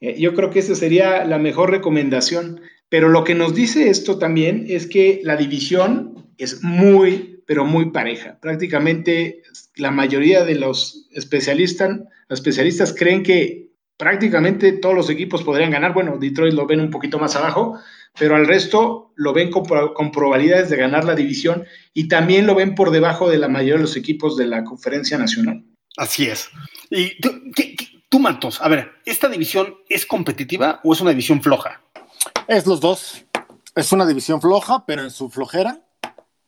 Eh, 0.00 0.20
yo 0.20 0.34
creo 0.34 0.48
que 0.48 0.60
esa 0.60 0.76
sería 0.76 1.24
la 1.24 1.38
mejor 1.38 1.72
recomendación. 1.72 2.60
Pero 2.88 3.08
lo 3.08 3.24
que 3.24 3.34
nos 3.34 3.56
dice 3.56 3.90
esto 3.90 4.20
también 4.20 4.66
es 4.68 4.86
que 4.86 5.20
la 5.24 5.34
división 5.34 6.28
es 6.38 6.62
muy, 6.62 7.42
pero 7.44 7.64
muy 7.64 7.90
pareja. 7.90 8.38
Prácticamente 8.40 9.42
la 9.74 9.90
mayoría 9.90 10.44
de 10.44 10.54
los 10.54 11.08
especialistas, 11.10 12.02
especialistas 12.28 12.94
creen 12.96 13.24
que 13.24 13.72
prácticamente 13.96 14.70
todos 14.70 14.94
los 14.94 15.10
equipos 15.10 15.42
podrían 15.42 15.72
ganar. 15.72 15.92
Bueno, 15.92 16.18
Detroit 16.18 16.54
lo 16.54 16.68
ven 16.68 16.82
un 16.82 16.90
poquito 16.90 17.18
más 17.18 17.34
abajo, 17.34 17.80
pero 18.18 18.36
al 18.36 18.46
resto 18.46 19.12
lo 19.16 19.32
ven 19.32 19.50
con, 19.50 19.64
probabilidades 20.12 20.70
de 20.70 20.76
ganar 20.76 21.04
la 21.04 21.14
división 21.14 21.64
y 21.92 22.08
también 22.08 22.46
lo 22.46 22.54
ven 22.54 22.74
por 22.74 22.90
debajo 22.90 23.28
de 23.28 23.38
la 23.38 23.48
mayoría 23.48 23.74
de 23.74 23.82
los 23.82 23.96
equipos 23.96 24.36
de 24.36 24.46
la 24.46 24.64
conferencia 24.64 25.18
nacional. 25.18 25.64
Así 25.96 26.26
es. 26.26 26.48
¿Y 26.90 27.16
qué, 27.20 27.74
Tú, 28.08 28.20
Matos, 28.20 28.62
a 28.62 28.68
ver, 28.68 28.92
¿esta 29.04 29.28
división 29.28 29.76
es 29.86 30.06
competitiva 30.06 30.80
o 30.82 30.94
es 30.94 31.00
una 31.02 31.10
división 31.10 31.42
floja? 31.42 31.82
Es 32.46 32.66
los 32.66 32.80
dos. 32.80 33.24
Es 33.74 33.92
una 33.92 34.06
división 34.06 34.40
floja, 34.40 34.86
pero 34.86 35.02
en 35.02 35.10
su 35.10 35.28
flojera 35.28 35.82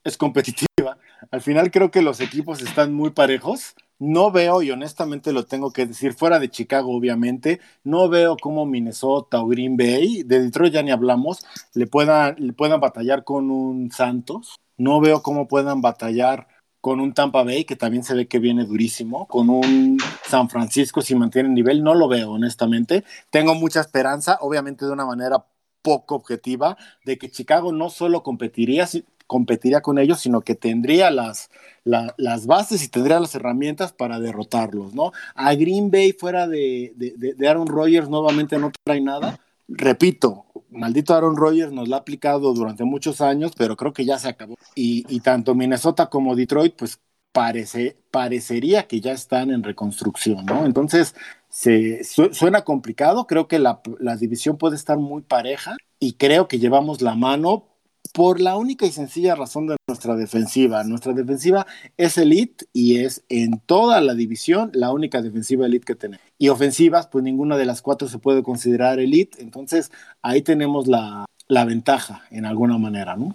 es 0.03 0.17
competitiva. 0.17 0.97
Al 1.31 1.43
final 1.43 1.71
creo 1.71 1.91
que 1.91 2.01
los 2.01 2.21
equipos 2.21 2.63
están 2.63 2.95
muy 2.95 3.11
parejos. 3.11 3.75
No 4.01 4.31
veo, 4.31 4.63
y 4.63 4.71
honestamente 4.71 5.31
lo 5.31 5.45
tengo 5.45 5.73
que 5.73 5.85
decir, 5.85 6.15
fuera 6.15 6.39
de 6.39 6.49
Chicago, 6.49 6.97
obviamente, 6.97 7.61
no 7.85 8.09
veo 8.09 8.39
cómo 8.41 8.65
Minnesota 8.65 9.43
o 9.43 9.47
Green 9.47 9.77
Bay, 9.77 10.23
de 10.23 10.41
Detroit 10.41 10.73
ya 10.73 10.83
ni 10.83 10.91
hablamos, 10.91 11.45
le 11.75 11.87
puedan, 11.87 12.35
le 12.39 12.55
puedan 12.55 12.81
batallar 12.81 13.25
con 13.25 13.51
un 13.51 13.91
Santos. 13.93 14.57
No 14.79 15.01
veo 15.01 15.23
cómo 15.23 15.49
puedan 15.49 15.83
batallar 15.83 16.49
con 16.81 16.99
un 16.99 17.13
Tampa 17.13 17.45
Bay, 17.45 17.67
que 17.67 17.77
también 17.77 18.03
se 18.03 18.15
ve 18.15 18.27
que 18.27 18.39
viene 18.39 18.65
durísimo, 18.65 19.27
con 19.27 19.51
un 19.51 19.99
San 20.25 20.49
Francisco 20.49 21.03
si 21.03 21.15
mantiene 21.15 21.51
el 21.51 21.55
nivel, 21.55 21.85
no 21.85 21.95
lo 21.95 22.09
veo, 22.09 22.33
honestamente. 22.33 23.05
Tengo 23.29 23.55
mucha 23.55 23.81
esperanza, 23.81 24.39
obviamente 24.41 24.87
de 24.87 24.93
una 24.93 25.05
manera 25.05 25.45
poco 25.83 26.15
objetiva, 26.15 26.79
de 27.05 27.19
que 27.19 27.31
Chicago 27.31 27.71
no 27.73 27.91
solo 27.91 28.23
competiría, 28.23 28.89
competiría 29.31 29.81
con 29.81 30.01
ellos, 30.01 30.19
sino 30.19 30.41
que 30.41 30.57
tendría 30.57 31.09
las, 31.13 31.51
las 31.85 32.47
bases 32.49 32.83
y 32.83 32.89
tendría 32.89 33.21
las 33.21 33.33
herramientas 33.37 33.93
para 33.93 34.19
derrotarlos, 34.19 34.93
¿no? 34.93 35.13
A 35.37 35.55
Green 35.55 35.93
Bay 35.93 36.13
fuera 36.13 36.49
de, 36.49 36.93
de, 36.97 37.35
de 37.35 37.49
Aaron 37.49 37.69
Rodgers 37.69 38.09
nuevamente 38.09 38.59
no 38.59 38.73
trae 38.83 39.01
nada. 39.01 39.39
Repito, 39.69 40.47
maldito 40.73 41.15
Aaron 41.15 41.37
Rodgers 41.37 41.71
nos 41.71 41.89
lo 41.89 41.95
ha 41.95 42.01
aplicado 42.01 42.53
durante 42.53 42.83
muchos 42.83 43.21
años, 43.21 43.53
pero 43.57 43.77
creo 43.77 43.93
que 43.93 44.05
ya 44.05 44.19
se 44.19 44.31
acabó. 44.31 44.57
Y, 44.75 45.05
y 45.09 45.21
tanto 45.21 45.55
Minnesota 45.55 46.07
como 46.07 46.35
Detroit, 46.35 46.75
pues 46.75 46.99
parece, 47.31 47.97
parecería 48.11 48.89
que 48.89 49.01
ya 49.01 49.13
están 49.13 49.53
en 49.53 49.63
reconstrucción, 49.63 50.45
¿no? 50.45 50.67
Entonces, 50.67 51.15
se, 51.49 52.03
suena 52.03 52.63
complicado, 52.63 53.29
creo 53.29 53.47
que 53.47 53.61
la, 53.61 53.81
la 54.01 54.17
división 54.17 54.59
puede 54.59 54.75
estar 54.75 54.99
muy 54.99 55.23
pareja 55.23 55.77
y 56.01 56.15
creo 56.15 56.49
que 56.49 56.59
llevamos 56.59 57.01
la 57.01 57.15
mano 57.15 57.70
por 58.13 58.41
la 58.41 58.57
única 58.57 58.87
y 58.87 58.93
sencilla 58.93 59.35
razón 59.35 59.67
de 59.67 59.77
nuestra 59.89 60.15
defensiva. 60.17 60.85
Nuestra 60.85 61.13
defensiva 61.13 61.67
es 61.97 62.19
elite 62.19 62.67
y 62.73 62.99
es 62.99 63.25
en 63.29 63.61
toda 63.61 64.01
la 64.01 64.15
división 64.15 64.71
la 64.75 64.93
única 64.93 65.23
defensiva 65.23 65.67
elite 65.67 65.85
que 65.85 65.95
tenemos. 65.95 66.25
Y 66.39 66.49
ofensivas, 66.49 67.07
pues 67.07 67.25
ninguna 67.25 67.57
de 67.57 67.67
las 67.67 67.83
cuatro 67.83 68.09
se 68.09 68.19
puede 68.19 68.43
considerar 68.43 68.99
elite. 68.99 69.43
Entonces 69.43 69.93
ahí 70.23 70.43
tenemos 70.43 70.87
la, 70.87 71.27
la 71.49 71.65
ventaja 71.65 72.25
en 72.31 72.47
alguna 72.47 72.79
manera, 72.79 73.17
¿no? 73.17 73.35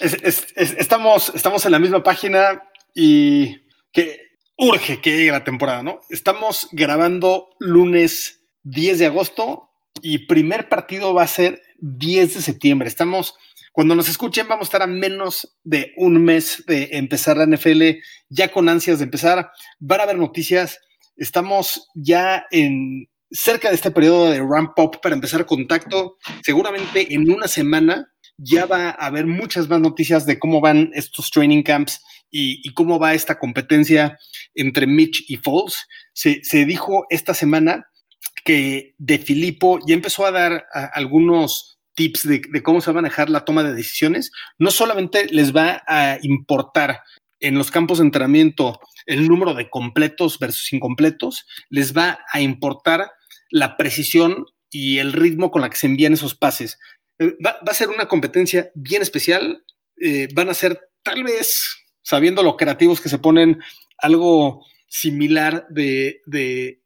Es, 0.00 0.14
es, 0.22 0.46
es, 0.56 0.74
estamos, 0.78 1.32
estamos 1.34 1.64
en 1.66 1.72
la 1.72 1.78
misma 1.78 2.02
página 2.02 2.62
y 2.94 3.58
que 3.92 4.28
urge 4.56 5.00
que 5.00 5.16
llegue 5.16 5.30
la 5.30 5.44
temporada, 5.44 5.82
¿no? 5.82 6.00
Estamos 6.08 6.68
grabando 6.72 7.50
lunes 7.58 8.40
10 8.64 8.98
de 8.98 9.06
agosto 9.06 9.70
y 10.02 10.26
primer 10.26 10.68
partido 10.68 11.14
va 11.14 11.22
a 11.22 11.28
ser 11.28 11.62
10 11.80 12.34
de 12.34 12.42
septiembre. 12.42 12.88
Estamos 12.88 13.34
cuando 13.72 13.94
nos 13.94 14.08
escuchen, 14.08 14.48
vamos 14.48 14.66
a 14.66 14.68
estar 14.68 14.82
a 14.82 14.86
menos 14.86 15.56
de 15.62 15.92
un 15.96 16.22
mes 16.24 16.64
de 16.66 16.88
empezar 16.92 17.36
la 17.36 17.46
NFL, 17.46 17.82
ya 18.28 18.48
con 18.50 18.68
ansias 18.68 18.98
de 18.98 19.04
empezar. 19.04 19.50
Van 19.78 20.00
a 20.00 20.02
haber 20.04 20.18
noticias. 20.18 20.78
Estamos 21.16 21.88
ya 21.94 22.46
en 22.50 23.08
cerca 23.30 23.68
de 23.68 23.74
este 23.74 23.90
periodo 23.90 24.30
de 24.30 24.40
ramp 24.40 24.78
up 24.78 25.00
para 25.02 25.14
empezar 25.14 25.46
contacto. 25.46 26.16
Seguramente 26.42 27.14
en 27.14 27.30
una 27.30 27.48
semana 27.48 28.12
ya 28.38 28.66
va 28.66 28.90
a 28.90 29.06
haber 29.06 29.26
muchas 29.26 29.68
más 29.68 29.80
noticias 29.80 30.24
de 30.24 30.38
cómo 30.38 30.60
van 30.60 30.90
estos 30.94 31.30
training 31.30 31.62
camps 31.62 32.00
y, 32.30 32.72
cómo 32.74 32.98
va 32.98 33.14
esta 33.14 33.38
competencia 33.38 34.18
entre 34.54 34.86
Mitch 34.86 35.24
y 35.28 35.36
Foles. 35.36 35.86
Se, 36.12 36.64
dijo 36.64 37.06
esta 37.10 37.34
semana 37.34 37.88
que 38.44 38.94
De 38.98 39.18
Filippo 39.18 39.78
ya 39.86 39.94
empezó 39.94 40.24
a 40.24 40.30
dar 40.30 40.66
algunos 40.92 41.77
tips 41.98 42.28
de, 42.28 42.62
cómo 42.62 42.80
se 42.80 42.92
va 42.92 43.00
a 43.00 43.02
manejar 43.02 43.28
la 43.28 43.44
toma 43.44 43.64
de 43.64 43.74
decisiones, 43.74 44.30
no 44.56 44.70
solamente 44.70 45.26
les 45.32 45.54
va 45.54 45.82
a 45.88 46.16
importar 46.22 47.00
en 47.40 47.56
los 47.56 47.72
campos 47.72 47.98
de 47.98 48.04
entrenamiento 48.04 48.78
el 49.06 49.26
número 49.26 49.52
de 49.54 49.68
completos 49.68 50.38
versus 50.38 50.72
incompletos, 50.72 51.44
les 51.70 51.96
va 51.96 52.20
a 52.32 52.40
importar 52.40 53.10
la 53.50 53.76
precisión 53.76 54.46
y 54.70 54.98
el 54.98 55.12
ritmo 55.12 55.50
con 55.50 55.60
la 55.60 55.70
que 55.70 55.76
se 55.76 55.88
envían 55.88 56.12
esos 56.12 56.36
pases. 56.36 56.78
Eh, 57.18 57.34
va, 57.44 57.58
a 57.66 57.74
ser 57.74 57.88
una 57.88 58.06
competencia 58.06 58.70
bien 58.76 59.02
especial, 59.02 59.64
eh, 60.00 60.28
van 60.34 60.50
a 60.50 60.54
ser 60.54 60.78
tal 61.02 61.24
vez, 61.24 61.82
sabiendo 62.02 62.44
lo 62.44 62.56
creativos 62.56 63.00
que 63.00 63.08
se 63.08 63.18
ponen, 63.18 63.58
algo 63.96 64.64
similar 64.86 65.66
de, 65.68 66.22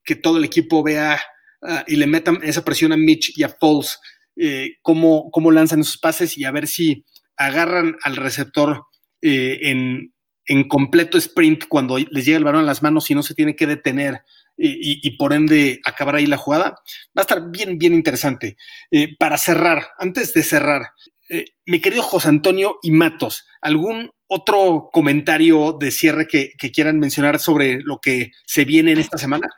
que 0.04 0.16
todo 0.16 0.38
el 0.38 0.44
equipo 0.44 0.82
vea 0.82 1.20
uh, 1.60 1.82
y 1.86 1.96
le 1.96 2.06
metan 2.06 2.40
esa 2.42 2.64
presión 2.64 2.92
a 2.92 2.96
Mitch 2.96 3.36
y 3.36 3.42
a 3.42 3.50
Foles 3.50 3.98
eh, 4.36 4.76
cómo, 4.82 5.30
cómo, 5.30 5.50
lanzan 5.50 5.80
esos 5.80 5.98
pases 5.98 6.36
y 6.38 6.44
a 6.44 6.50
ver 6.50 6.66
si 6.66 7.04
agarran 7.36 7.96
al 8.02 8.16
receptor 8.16 8.84
eh, 9.20 9.58
en, 9.62 10.12
en, 10.46 10.68
completo 10.68 11.18
sprint 11.18 11.64
cuando 11.68 11.98
les 11.98 12.24
llega 12.24 12.38
el 12.38 12.44
balón 12.44 12.62
a 12.62 12.66
las 12.66 12.82
manos 12.82 13.10
y 13.10 13.14
no 13.14 13.22
se 13.22 13.34
tiene 13.34 13.56
que 13.56 13.66
detener 13.66 14.22
y, 14.56 15.06
y, 15.06 15.16
por 15.16 15.32
ende 15.32 15.80
acabar 15.84 16.16
ahí 16.16 16.26
la 16.26 16.36
jugada. 16.36 16.76
Va 17.16 17.18
a 17.18 17.20
estar 17.22 17.50
bien, 17.50 17.78
bien 17.78 17.94
interesante. 17.94 18.56
Eh, 18.90 19.16
para 19.18 19.38
cerrar, 19.38 19.88
antes 19.98 20.32
de 20.34 20.42
cerrar, 20.42 20.82
eh, 21.28 21.46
mi 21.66 21.80
querido 21.80 22.02
José 22.02 22.28
Antonio 22.28 22.78
y 22.82 22.90
Matos, 22.90 23.46
¿algún 23.60 24.10
otro 24.26 24.90
comentario 24.92 25.76
de 25.78 25.90
cierre 25.90 26.26
que, 26.26 26.52
que 26.58 26.70
quieran 26.70 26.98
mencionar 26.98 27.38
sobre 27.38 27.80
lo 27.82 27.98
que 28.00 28.32
se 28.46 28.64
viene 28.64 28.92
en 28.92 28.98
esta 28.98 29.18
semana? 29.18 29.48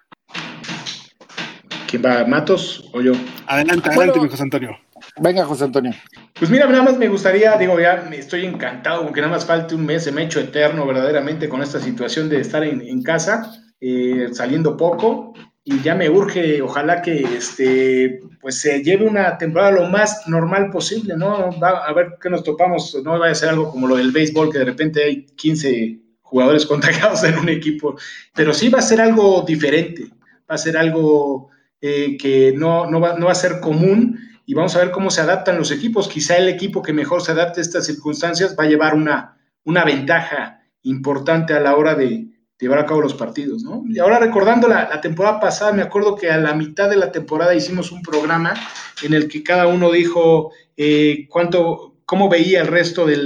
¿Quién 1.94 2.04
va? 2.04 2.24
¿Matos 2.24 2.90
o 2.92 3.00
yo? 3.00 3.12
Adelante, 3.46 3.88
adelante, 3.88 3.90
bueno, 3.94 4.22
mi 4.24 4.28
José 4.28 4.42
Antonio. 4.42 4.76
Venga, 5.20 5.44
José 5.44 5.62
Antonio. 5.62 5.92
Pues 6.36 6.50
mira, 6.50 6.66
nada 6.66 6.82
más 6.82 6.98
me 6.98 7.06
gustaría, 7.06 7.56
digo, 7.56 7.78
ya 7.78 8.04
me 8.10 8.18
estoy 8.18 8.44
encantado, 8.44 9.04
aunque 9.04 9.20
nada 9.20 9.32
más 9.32 9.46
falte 9.46 9.76
un 9.76 9.86
mes, 9.86 10.02
se 10.02 10.10
me 10.10 10.22
ha 10.22 10.24
hecho 10.24 10.40
eterno 10.40 10.84
verdaderamente 10.88 11.48
con 11.48 11.62
esta 11.62 11.78
situación 11.78 12.28
de 12.28 12.40
estar 12.40 12.64
en, 12.64 12.80
en 12.80 13.00
casa, 13.04 13.62
eh, 13.80 14.26
saliendo 14.32 14.76
poco, 14.76 15.34
y 15.62 15.82
ya 15.82 15.94
me 15.94 16.10
urge, 16.10 16.60
ojalá 16.62 17.00
que 17.00 17.20
este, 17.20 18.18
pues 18.40 18.58
se 18.58 18.82
lleve 18.82 19.06
una 19.06 19.38
temporada 19.38 19.70
lo 19.70 19.86
más 19.86 20.26
normal 20.26 20.70
posible, 20.70 21.16
¿no? 21.16 21.56
Va, 21.60 21.86
a 21.86 21.92
ver 21.92 22.14
qué 22.20 22.28
nos 22.28 22.42
topamos, 22.42 23.00
no 23.04 23.20
vaya 23.20 23.30
a 23.30 23.36
ser 23.36 23.50
algo 23.50 23.70
como 23.70 23.86
lo 23.86 23.94
del 23.94 24.10
béisbol, 24.10 24.50
que 24.50 24.58
de 24.58 24.64
repente 24.64 25.04
hay 25.04 25.26
15 25.26 26.00
jugadores 26.22 26.66
contagiados 26.66 27.22
en 27.22 27.38
un 27.38 27.48
equipo, 27.48 27.94
pero 28.34 28.52
sí 28.52 28.68
va 28.68 28.80
a 28.80 28.82
ser 28.82 29.00
algo 29.00 29.44
diferente, 29.46 30.08
va 30.50 30.56
a 30.56 30.58
ser 30.58 30.76
algo 30.76 31.53
eh, 31.86 32.16
que 32.16 32.54
no, 32.56 32.90
no, 32.90 32.98
va, 32.98 33.18
no 33.18 33.26
va 33.26 33.32
a 33.32 33.34
ser 33.34 33.60
común 33.60 34.18
y 34.46 34.54
vamos 34.54 34.74
a 34.74 34.78
ver 34.78 34.90
cómo 34.90 35.10
se 35.10 35.20
adaptan 35.20 35.58
los 35.58 35.70
equipos. 35.70 36.08
Quizá 36.08 36.38
el 36.38 36.48
equipo 36.48 36.80
que 36.80 36.94
mejor 36.94 37.20
se 37.20 37.32
adapte 37.32 37.60
a 37.60 37.62
estas 37.62 37.84
circunstancias 37.84 38.56
va 38.58 38.64
a 38.64 38.68
llevar 38.68 38.94
una, 38.94 39.36
una 39.64 39.84
ventaja 39.84 40.62
importante 40.80 41.52
a 41.52 41.60
la 41.60 41.76
hora 41.76 41.94
de, 41.94 42.28
llevar 42.58 42.78
a 42.78 42.86
cabo 42.86 43.02
los 43.02 43.12
partidos, 43.12 43.64
¿no? 43.64 43.84
Y 43.86 43.98
ahora 43.98 44.18
recordando 44.18 44.66
la, 44.66 44.98
temporada 45.02 45.38
pasada, 45.40 45.72
me 45.72 45.82
acuerdo 45.82 46.16
que 46.16 46.30
a 46.30 46.38
la 46.38 46.54
mitad 46.54 46.88
de 46.88 46.96
la 46.96 47.12
temporada 47.12 47.54
hicimos 47.54 47.92
un 47.92 48.00
programa 48.00 48.54
en 49.02 49.12
el 49.12 49.28
que 49.28 49.42
cada 49.42 49.66
uno 49.66 49.92
dijo 49.92 50.52
eh, 50.78 51.26
cuánto, 51.28 51.98
cómo 52.06 52.30
veía 52.30 52.62
el 52.62 52.68
resto 52.68 53.04
de 53.04 53.18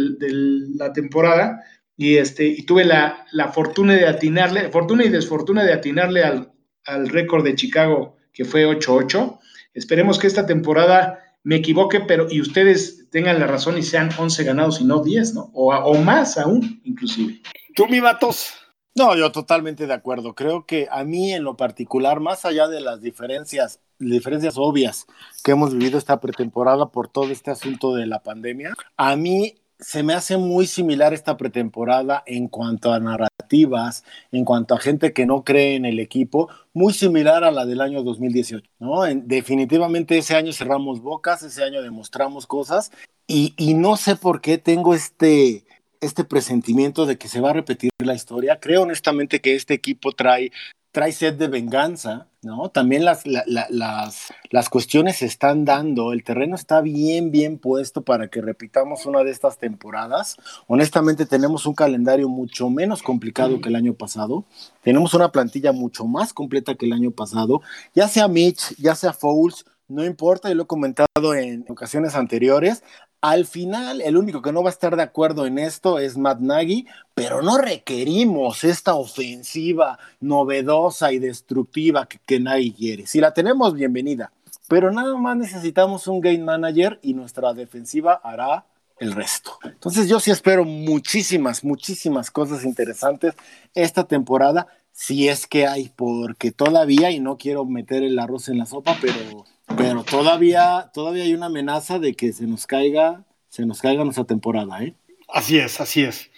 la 0.74 0.92
temporada 0.92 1.62
y, 1.96 2.16
este, 2.16 2.44
y 2.44 2.64
tuve 2.64 2.84
la, 2.84 3.24
la, 3.30 3.52
fortuna 3.52 3.94
de 3.94 4.08
atinarle, 4.08 4.68
fortuna 4.72 5.04
y 5.04 5.10
desfortuna 5.10 5.62
de 5.62 5.74
atinarle 5.74 6.24
al, 6.24 6.50
al 6.86 7.08
récord 7.08 7.44
de 7.44 7.54
Chicago 7.54 8.17
que 8.38 8.44
fue 8.44 8.64
8-8. 8.68 9.36
Esperemos 9.74 10.16
que 10.20 10.28
esta 10.28 10.46
temporada 10.46 11.18
me 11.42 11.56
equivoque, 11.56 11.98
pero 11.98 12.28
y 12.30 12.40
ustedes 12.40 13.10
tengan 13.10 13.40
la 13.40 13.48
razón 13.48 13.76
y 13.76 13.82
sean 13.82 14.10
11 14.16 14.44
ganados 14.44 14.80
y 14.80 14.84
no 14.84 15.02
10, 15.02 15.34
¿no? 15.34 15.50
O, 15.52 15.74
o 15.74 15.94
más 15.98 16.38
aún, 16.38 16.80
inclusive. 16.84 17.42
¿Tú, 17.74 17.88
mi 17.88 18.00
Matos? 18.00 18.52
No, 18.94 19.16
yo 19.16 19.32
totalmente 19.32 19.88
de 19.88 19.92
acuerdo. 19.92 20.36
Creo 20.36 20.66
que 20.66 20.86
a 20.88 21.02
mí 21.02 21.32
en 21.32 21.42
lo 21.42 21.56
particular, 21.56 22.20
más 22.20 22.44
allá 22.44 22.68
de 22.68 22.80
las 22.80 23.00
diferencias, 23.00 23.80
diferencias 23.98 24.54
obvias 24.56 25.06
que 25.42 25.50
hemos 25.50 25.72
vivido 25.72 25.98
esta 25.98 26.20
pretemporada 26.20 26.92
por 26.92 27.08
todo 27.08 27.30
este 27.30 27.50
asunto 27.50 27.96
de 27.96 28.06
la 28.06 28.22
pandemia, 28.22 28.74
a 28.96 29.16
mí 29.16 29.56
se 29.78 30.02
me 30.02 30.14
hace 30.14 30.36
muy 30.36 30.66
similar 30.66 31.14
esta 31.14 31.36
pretemporada 31.36 32.22
en 32.26 32.48
cuanto 32.48 32.92
a 32.92 32.98
narrativas, 32.98 34.04
en 34.32 34.44
cuanto 34.44 34.74
a 34.74 34.80
gente 34.80 35.12
que 35.12 35.26
no 35.26 35.44
cree 35.44 35.76
en 35.76 35.84
el 35.84 36.00
equipo, 36.00 36.48
muy 36.72 36.92
similar 36.92 37.44
a 37.44 37.52
la 37.52 37.64
del 37.64 37.80
año 37.80 38.02
2018, 38.02 38.68
¿no? 38.80 39.06
En, 39.06 39.28
definitivamente 39.28 40.18
ese 40.18 40.34
año 40.34 40.52
cerramos 40.52 41.00
bocas, 41.00 41.42
ese 41.42 41.62
año 41.62 41.82
demostramos 41.82 42.46
cosas 42.46 42.90
y, 43.26 43.54
y 43.56 43.74
no 43.74 43.96
sé 43.96 44.16
por 44.16 44.40
qué 44.40 44.58
tengo 44.58 44.94
este, 44.94 45.64
este 46.00 46.24
presentimiento 46.24 47.06
de 47.06 47.18
que 47.18 47.28
se 47.28 47.40
va 47.40 47.50
a 47.50 47.54
repetir 47.54 47.90
la 48.04 48.14
historia. 48.14 48.58
Creo 48.60 48.82
honestamente 48.82 49.40
que 49.40 49.54
este 49.54 49.74
equipo 49.74 50.12
trae 50.12 50.50
trae 50.98 51.12
sed 51.12 51.34
de 51.34 51.46
venganza, 51.46 52.26
¿no? 52.42 52.70
También 52.70 53.04
las, 53.04 53.22
las, 53.24 54.32
las 54.50 54.68
cuestiones 54.68 55.18
se 55.18 55.26
están 55.26 55.64
dando, 55.64 56.12
el 56.12 56.24
terreno 56.24 56.56
está 56.56 56.80
bien, 56.80 57.30
bien 57.30 57.56
puesto 57.58 58.02
para 58.02 58.26
que 58.26 58.42
repitamos 58.42 59.06
una 59.06 59.22
de 59.22 59.30
estas 59.30 59.58
temporadas. 59.58 60.36
Honestamente 60.66 61.24
tenemos 61.24 61.66
un 61.66 61.74
calendario 61.74 62.28
mucho 62.28 62.68
menos 62.68 63.04
complicado 63.04 63.60
que 63.60 63.68
el 63.68 63.76
año 63.76 63.94
pasado, 63.94 64.44
tenemos 64.82 65.14
una 65.14 65.30
plantilla 65.30 65.70
mucho 65.70 66.04
más 66.04 66.32
completa 66.32 66.74
que 66.74 66.86
el 66.86 66.92
año 66.92 67.12
pasado, 67.12 67.60
ya 67.94 68.08
sea 68.08 68.26
Mitch, 68.26 68.74
ya 68.76 68.96
sea 68.96 69.12
Fouls, 69.12 69.66
no 69.86 70.04
importa, 70.04 70.50
y 70.50 70.54
lo 70.54 70.64
he 70.64 70.66
comentado 70.66 71.34
en 71.36 71.64
ocasiones 71.68 72.16
anteriores, 72.16 72.82
al 73.20 73.46
final, 73.46 74.00
el 74.00 74.16
único 74.16 74.42
que 74.42 74.52
no 74.52 74.62
va 74.62 74.70
a 74.70 74.72
estar 74.72 74.94
de 74.96 75.02
acuerdo 75.02 75.46
en 75.46 75.58
esto 75.58 75.98
es 75.98 76.16
Matt 76.16 76.40
Nagy, 76.40 76.86
pero 77.14 77.42
no 77.42 77.58
requerimos 77.58 78.64
esta 78.64 78.94
ofensiva 78.94 79.98
novedosa 80.20 81.12
y 81.12 81.18
destructiva 81.18 82.06
que, 82.06 82.18
que 82.24 82.38
Nagy 82.38 82.72
quiere. 82.72 83.06
Si 83.06 83.20
la 83.20 83.34
tenemos, 83.34 83.74
bienvenida, 83.74 84.32
pero 84.68 84.92
nada 84.92 85.16
más 85.16 85.36
necesitamos 85.36 86.06
un 86.06 86.20
game 86.20 86.38
manager 86.38 87.00
y 87.02 87.14
nuestra 87.14 87.54
defensiva 87.54 88.20
hará 88.22 88.66
el 89.00 89.12
resto. 89.12 89.58
Entonces 89.64 90.08
yo 90.08 90.20
sí 90.20 90.30
espero 90.30 90.64
muchísimas, 90.64 91.64
muchísimas 91.64 92.30
cosas 92.30 92.64
interesantes 92.64 93.34
esta 93.74 94.04
temporada, 94.04 94.66
si 94.92 95.28
es 95.28 95.46
que 95.46 95.66
hay, 95.66 95.90
porque 95.94 96.50
todavía, 96.50 97.10
y 97.10 97.20
no 97.20 97.36
quiero 97.38 97.64
meter 97.64 98.02
el 98.02 98.18
arroz 98.18 98.48
en 98.48 98.58
la 98.58 98.66
sopa, 98.66 98.96
pero 99.00 99.44
pero 99.76 100.04
todavía, 100.04 100.90
todavía 100.92 101.24
hay 101.24 101.34
una 101.34 101.46
amenaza 101.46 101.98
de 101.98 102.14
que 102.14 102.32
se 102.32 102.46
nos 102.46 102.66
caiga, 102.66 103.24
se 103.48 103.66
nos 103.66 103.80
caiga 103.80 104.04
nuestra 104.04 104.24
temporada, 104.24 104.82
¿eh? 104.82 104.94
Así 105.28 105.58
es, 105.58 105.80
así 105.80 106.02
es. 106.02 106.30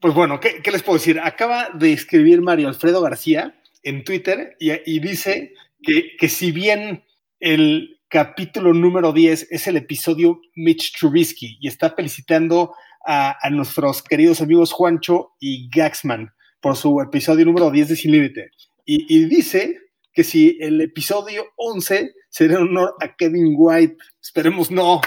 Pues 0.00 0.14
bueno, 0.14 0.40
¿qué, 0.40 0.60
les 0.70 0.82
puedo 0.82 0.98
decir? 0.98 1.20
Acaba 1.20 1.70
de 1.70 1.92
escribir 1.92 2.40
Mario 2.40 2.68
Alfredo 2.68 3.00
García 3.02 3.54
en 3.82 4.04
Twitter 4.04 4.56
y, 4.58 5.00
dice 5.00 5.54
que, 5.82 6.16
que, 6.18 6.28
si 6.28 6.50
bien 6.52 7.04
el 7.40 8.00
capítulo 8.08 8.74
número 8.74 9.12
10 9.12 9.48
es 9.50 9.66
el 9.66 9.76
episodio 9.76 10.40
Mitch 10.54 10.98
Trubisky 10.98 11.58
y 11.60 11.68
está 11.68 11.90
felicitando 11.90 12.74
a, 13.04 13.36
a 13.40 13.50
nuestros 13.50 14.02
queridos 14.02 14.40
amigos 14.40 14.72
Juancho 14.72 15.32
y 15.40 15.68
Gaxman 15.68 16.32
por 16.60 16.76
su 16.76 17.00
episodio 17.00 17.44
número 17.44 17.70
10 17.70 17.88
de 17.88 17.96
Sin 17.96 18.12
Límite. 18.12 18.50
Y, 18.84 19.06
y 19.14 19.24
dice 19.24 19.78
que 20.12 20.24
si 20.24 20.58
el 20.60 20.80
episodio 20.80 21.52
11 21.56 22.14
sería 22.28 22.58
honor 22.58 22.94
a 23.00 23.14
Kevin 23.16 23.54
White, 23.56 23.96
esperemos 24.20 24.70
no, 24.70 25.00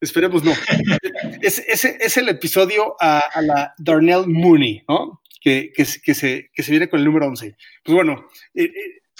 esperemos 0.00 0.44
no. 0.44 0.52
es, 1.42 1.58
es, 1.58 2.16
el 2.16 2.28
episodio 2.28 2.96
a, 3.00 3.22
la 3.40 3.74
Darnell 3.78 4.26
Mooney, 4.26 4.84
¿no? 4.88 5.22
Que, 5.40 5.72
que, 5.74 5.86
que, 6.02 6.14
se, 6.14 6.50
que 6.52 6.62
se 6.62 6.70
viene 6.70 6.88
con 6.88 6.98
el 6.98 7.06
número 7.06 7.26
11. 7.26 7.56
Pues 7.84 7.94
bueno, 7.94 8.28
eh, 8.54 8.64
eh, 8.64 8.72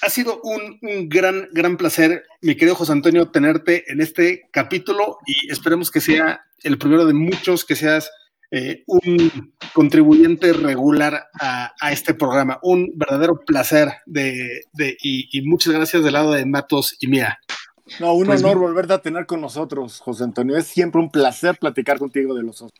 ha 0.02 0.10
sido 0.10 0.40
un, 0.42 0.78
un, 0.82 1.08
gran, 1.08 1.48
gran 1.52 1.76
placer, 1.76 2.24
mi 2.40 2.54
querido 2.54 2.74
José 2.74 2.92
Antonio, 2.92 3.30
tenerte 3.30 3.90
en 3.90 4.00
este 4.00 4.48
capítulo 4.52 5.18
y 5.26 5.50
esperemos 5.50 5.90
que 5.90 6.00
sea 6.00 6.44
el 6.62 6.78
primero 6.78 7.06
de 7.06 7.14
muchos, 7.14 7.64
que 7.64 7.76
seas 7.76 8.10
eh, 8.50 8.82
un 8.86 9.52
contribuyente 9.74 10.52
regular 10.54 11.28
a, 11.38 11.92
este 11.92 12.14
programa. 12.14 12.58
Un 12.62 12.92
verdadero 12.94 13.40
placer 13.44 13.88
de, 14.06 14.62
y, 15.02 15.42
muchas 15.42 15.74
gracias 15.74 16.02
del 16.02 16.14
lado 16.14 16.32
de 16.32 16.46
Matos 16.46 16.96
y 17.00 17.08
Mía. 17.08 17.38
No, 18.00 18.14
un 18.14 18.26
pues 18.26 18.42
honor 18.42 18.58
volverte 18.58 18.92
a 18.94 18.98
tener 18.98 19.26
con 19.26 19.40
nosotros, 19.40 20.00
José 20.00 20.24
Antonio. 20.24 20.56
Es 20.56 20.66
siempre 20.66 21.00
un 21.00 21.10
placer 21.10 21.58
platicar 21.58 21.98
contigo 21.98 22.34
de 22.34 22.42
los 22.42 22.62
osos. 22.62 22.72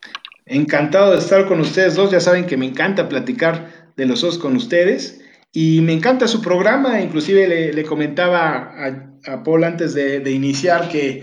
Encantado 0.46 1.12
de 1.12 1.18
estar 1.18 1.46
con 1.46 1.60
ustedes 1.60 1.94
dos. 1.94 2.10
Ya 2.10 2.20
saben 2.20 2.46
que 2.46 2.56
me 2.56 2.66
encanta 2.66 3.08
platicar 3.08 3.92
de 3.96 4.06
los 4.06 4.24
osos 4.24 4.38
con 4.38 4.56
ustedes. 4.56 5.20
Y 5.52 5.80
me 5.80 5.94
encanta 5.94 6.28
su 6.28 6.42
programa, 6.42 7.00
inclusive 7.00 7.72
le, 7.72 7.82
comentaba 7.84 8.70
a, 9.24 9.42
Paul 9.42 9.64
antes 9.64 9.94
de, 9.94 10.30
iniciar 10.30 10.88
que 10.90 11.22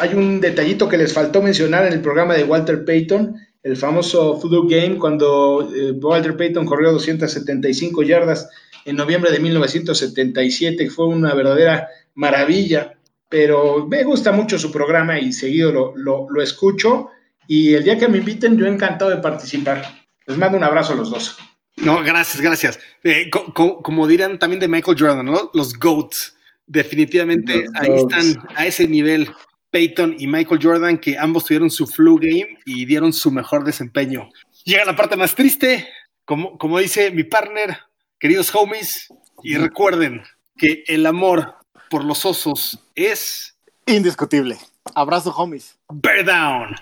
hay 0.00 0.14
un 0.14 0.40
detallito 0.40 0.88
que 0.88 0.98
les 0.98 1.12
faltó 1.12 1.40
mencionar 1.40 1.86
en 1.86 1.92
el 1.92 2.00
programa 2.00 2.34
de 2.34 2.44
Walter 2.44 2.84
Payton, 2.84 3.36
el 3.64 3.76
famoso 3.78 4.38
Football 4.38 4.68
Game, 4.68 4.98
cuando 4.98 5.68
eh, 5.74 5.92
Walter 5.92 6.36
Payton 6.36 6.66
corrió 6.66 6.92
275 6.92 8.02
yardas 8.02 8.48
en 8.84 8.94
noviembre 8.94 9.32
de 9.32 9.40
1977, 9.40 10.90
fue 10.90 11.06
una 11.06 11.32
verdadera 11.32 11.88
maravilla, 12.14 12.98
pero 13.28 13.86
me 13.86 14.04
gusta 14.04 14.32
mucho 14.32 14.58
su 14.58 14.70
programa 14.70 15.18
y 15.18 15.32
seguido 15.32 15.72
lo, 15.72 16.26
lo, 16.28 16.42
escucho 16.42 17.08
y 17.48 17.72
el 17.72 17.82
día 17.82 17.98
que 17.98 18.06
me 18.06 18.18
inviten 18.18 18.58
yo 18.58 18.66
encantado 18.66 19.10
de 19.10 19.16
participar. 19.16 19.82
Les 20.26 20.36
mando 20.36 20.58
un 20.58 20.64
abrazo 20.64 20.92
a 20.92 20.96
los 20.96 21.10
dos. 21.10 21.38
No, 21.76 22.02
gracias, 22.04 22.42
gracias. 22.42 22.78
Eh, 23.02 23.30
como 23.30 24.06
dirán 24.06 24.38
también 24.38 24.60
de 24.60 24.68
Michael 24.68 24.96
Jordan, 24.98 25.24
¿no? 25.24 25.50
Los 25.54 25.78
GOATs. 25.78 26.36
Definitivamente 26.66 27.64
ahí 27.74 27.90
están 27.94 28.42
a 28.54 28.66
ese 28.66 28.86
nivel. 28.88 29.28
Peyton 29.74 30.14
y 30.20 30.28
Michael 30.28 30.60
Jordan, 30.62 30.98
que 30.98 31.18
ambos 31.18 31.46
tuvieron 31.46 31.68
su 31.68 31.88
flu 31.88 32.16
game 32.16 32.58
y 32.64 32.84
dieron 32.84 33.12
su 33.12 33.32
mejor 33.32 33.64
desempeño. 33.64 34.30
Llega 34.62 34.84
la 34.84 34.94
parte 34.94 35.16
más 35.16 35.34
triste, 35.34 35.88
como, 36.24 36.56
como 36.58 36.78
dice 36.78 37.10
mi 37.10 37.24
partner, 37.24 37.78
queridos 38.20 38.54
homies, 38.54 39.12
y 39.42 39.56
recuerden 39.56 40.22
que 40.56 40.84
el 40.86 41.04
amor 41.06 41.56
por 41.90 42.04
los 42.04 42.24
osos 42.24 42.78
es 42.94 43.56
indiscutible. 43.86 44.58
Abrazo, 44.94 45.34
homies. 45.34 45.76
Bear 45.90 46.24
down. 46.24 46.76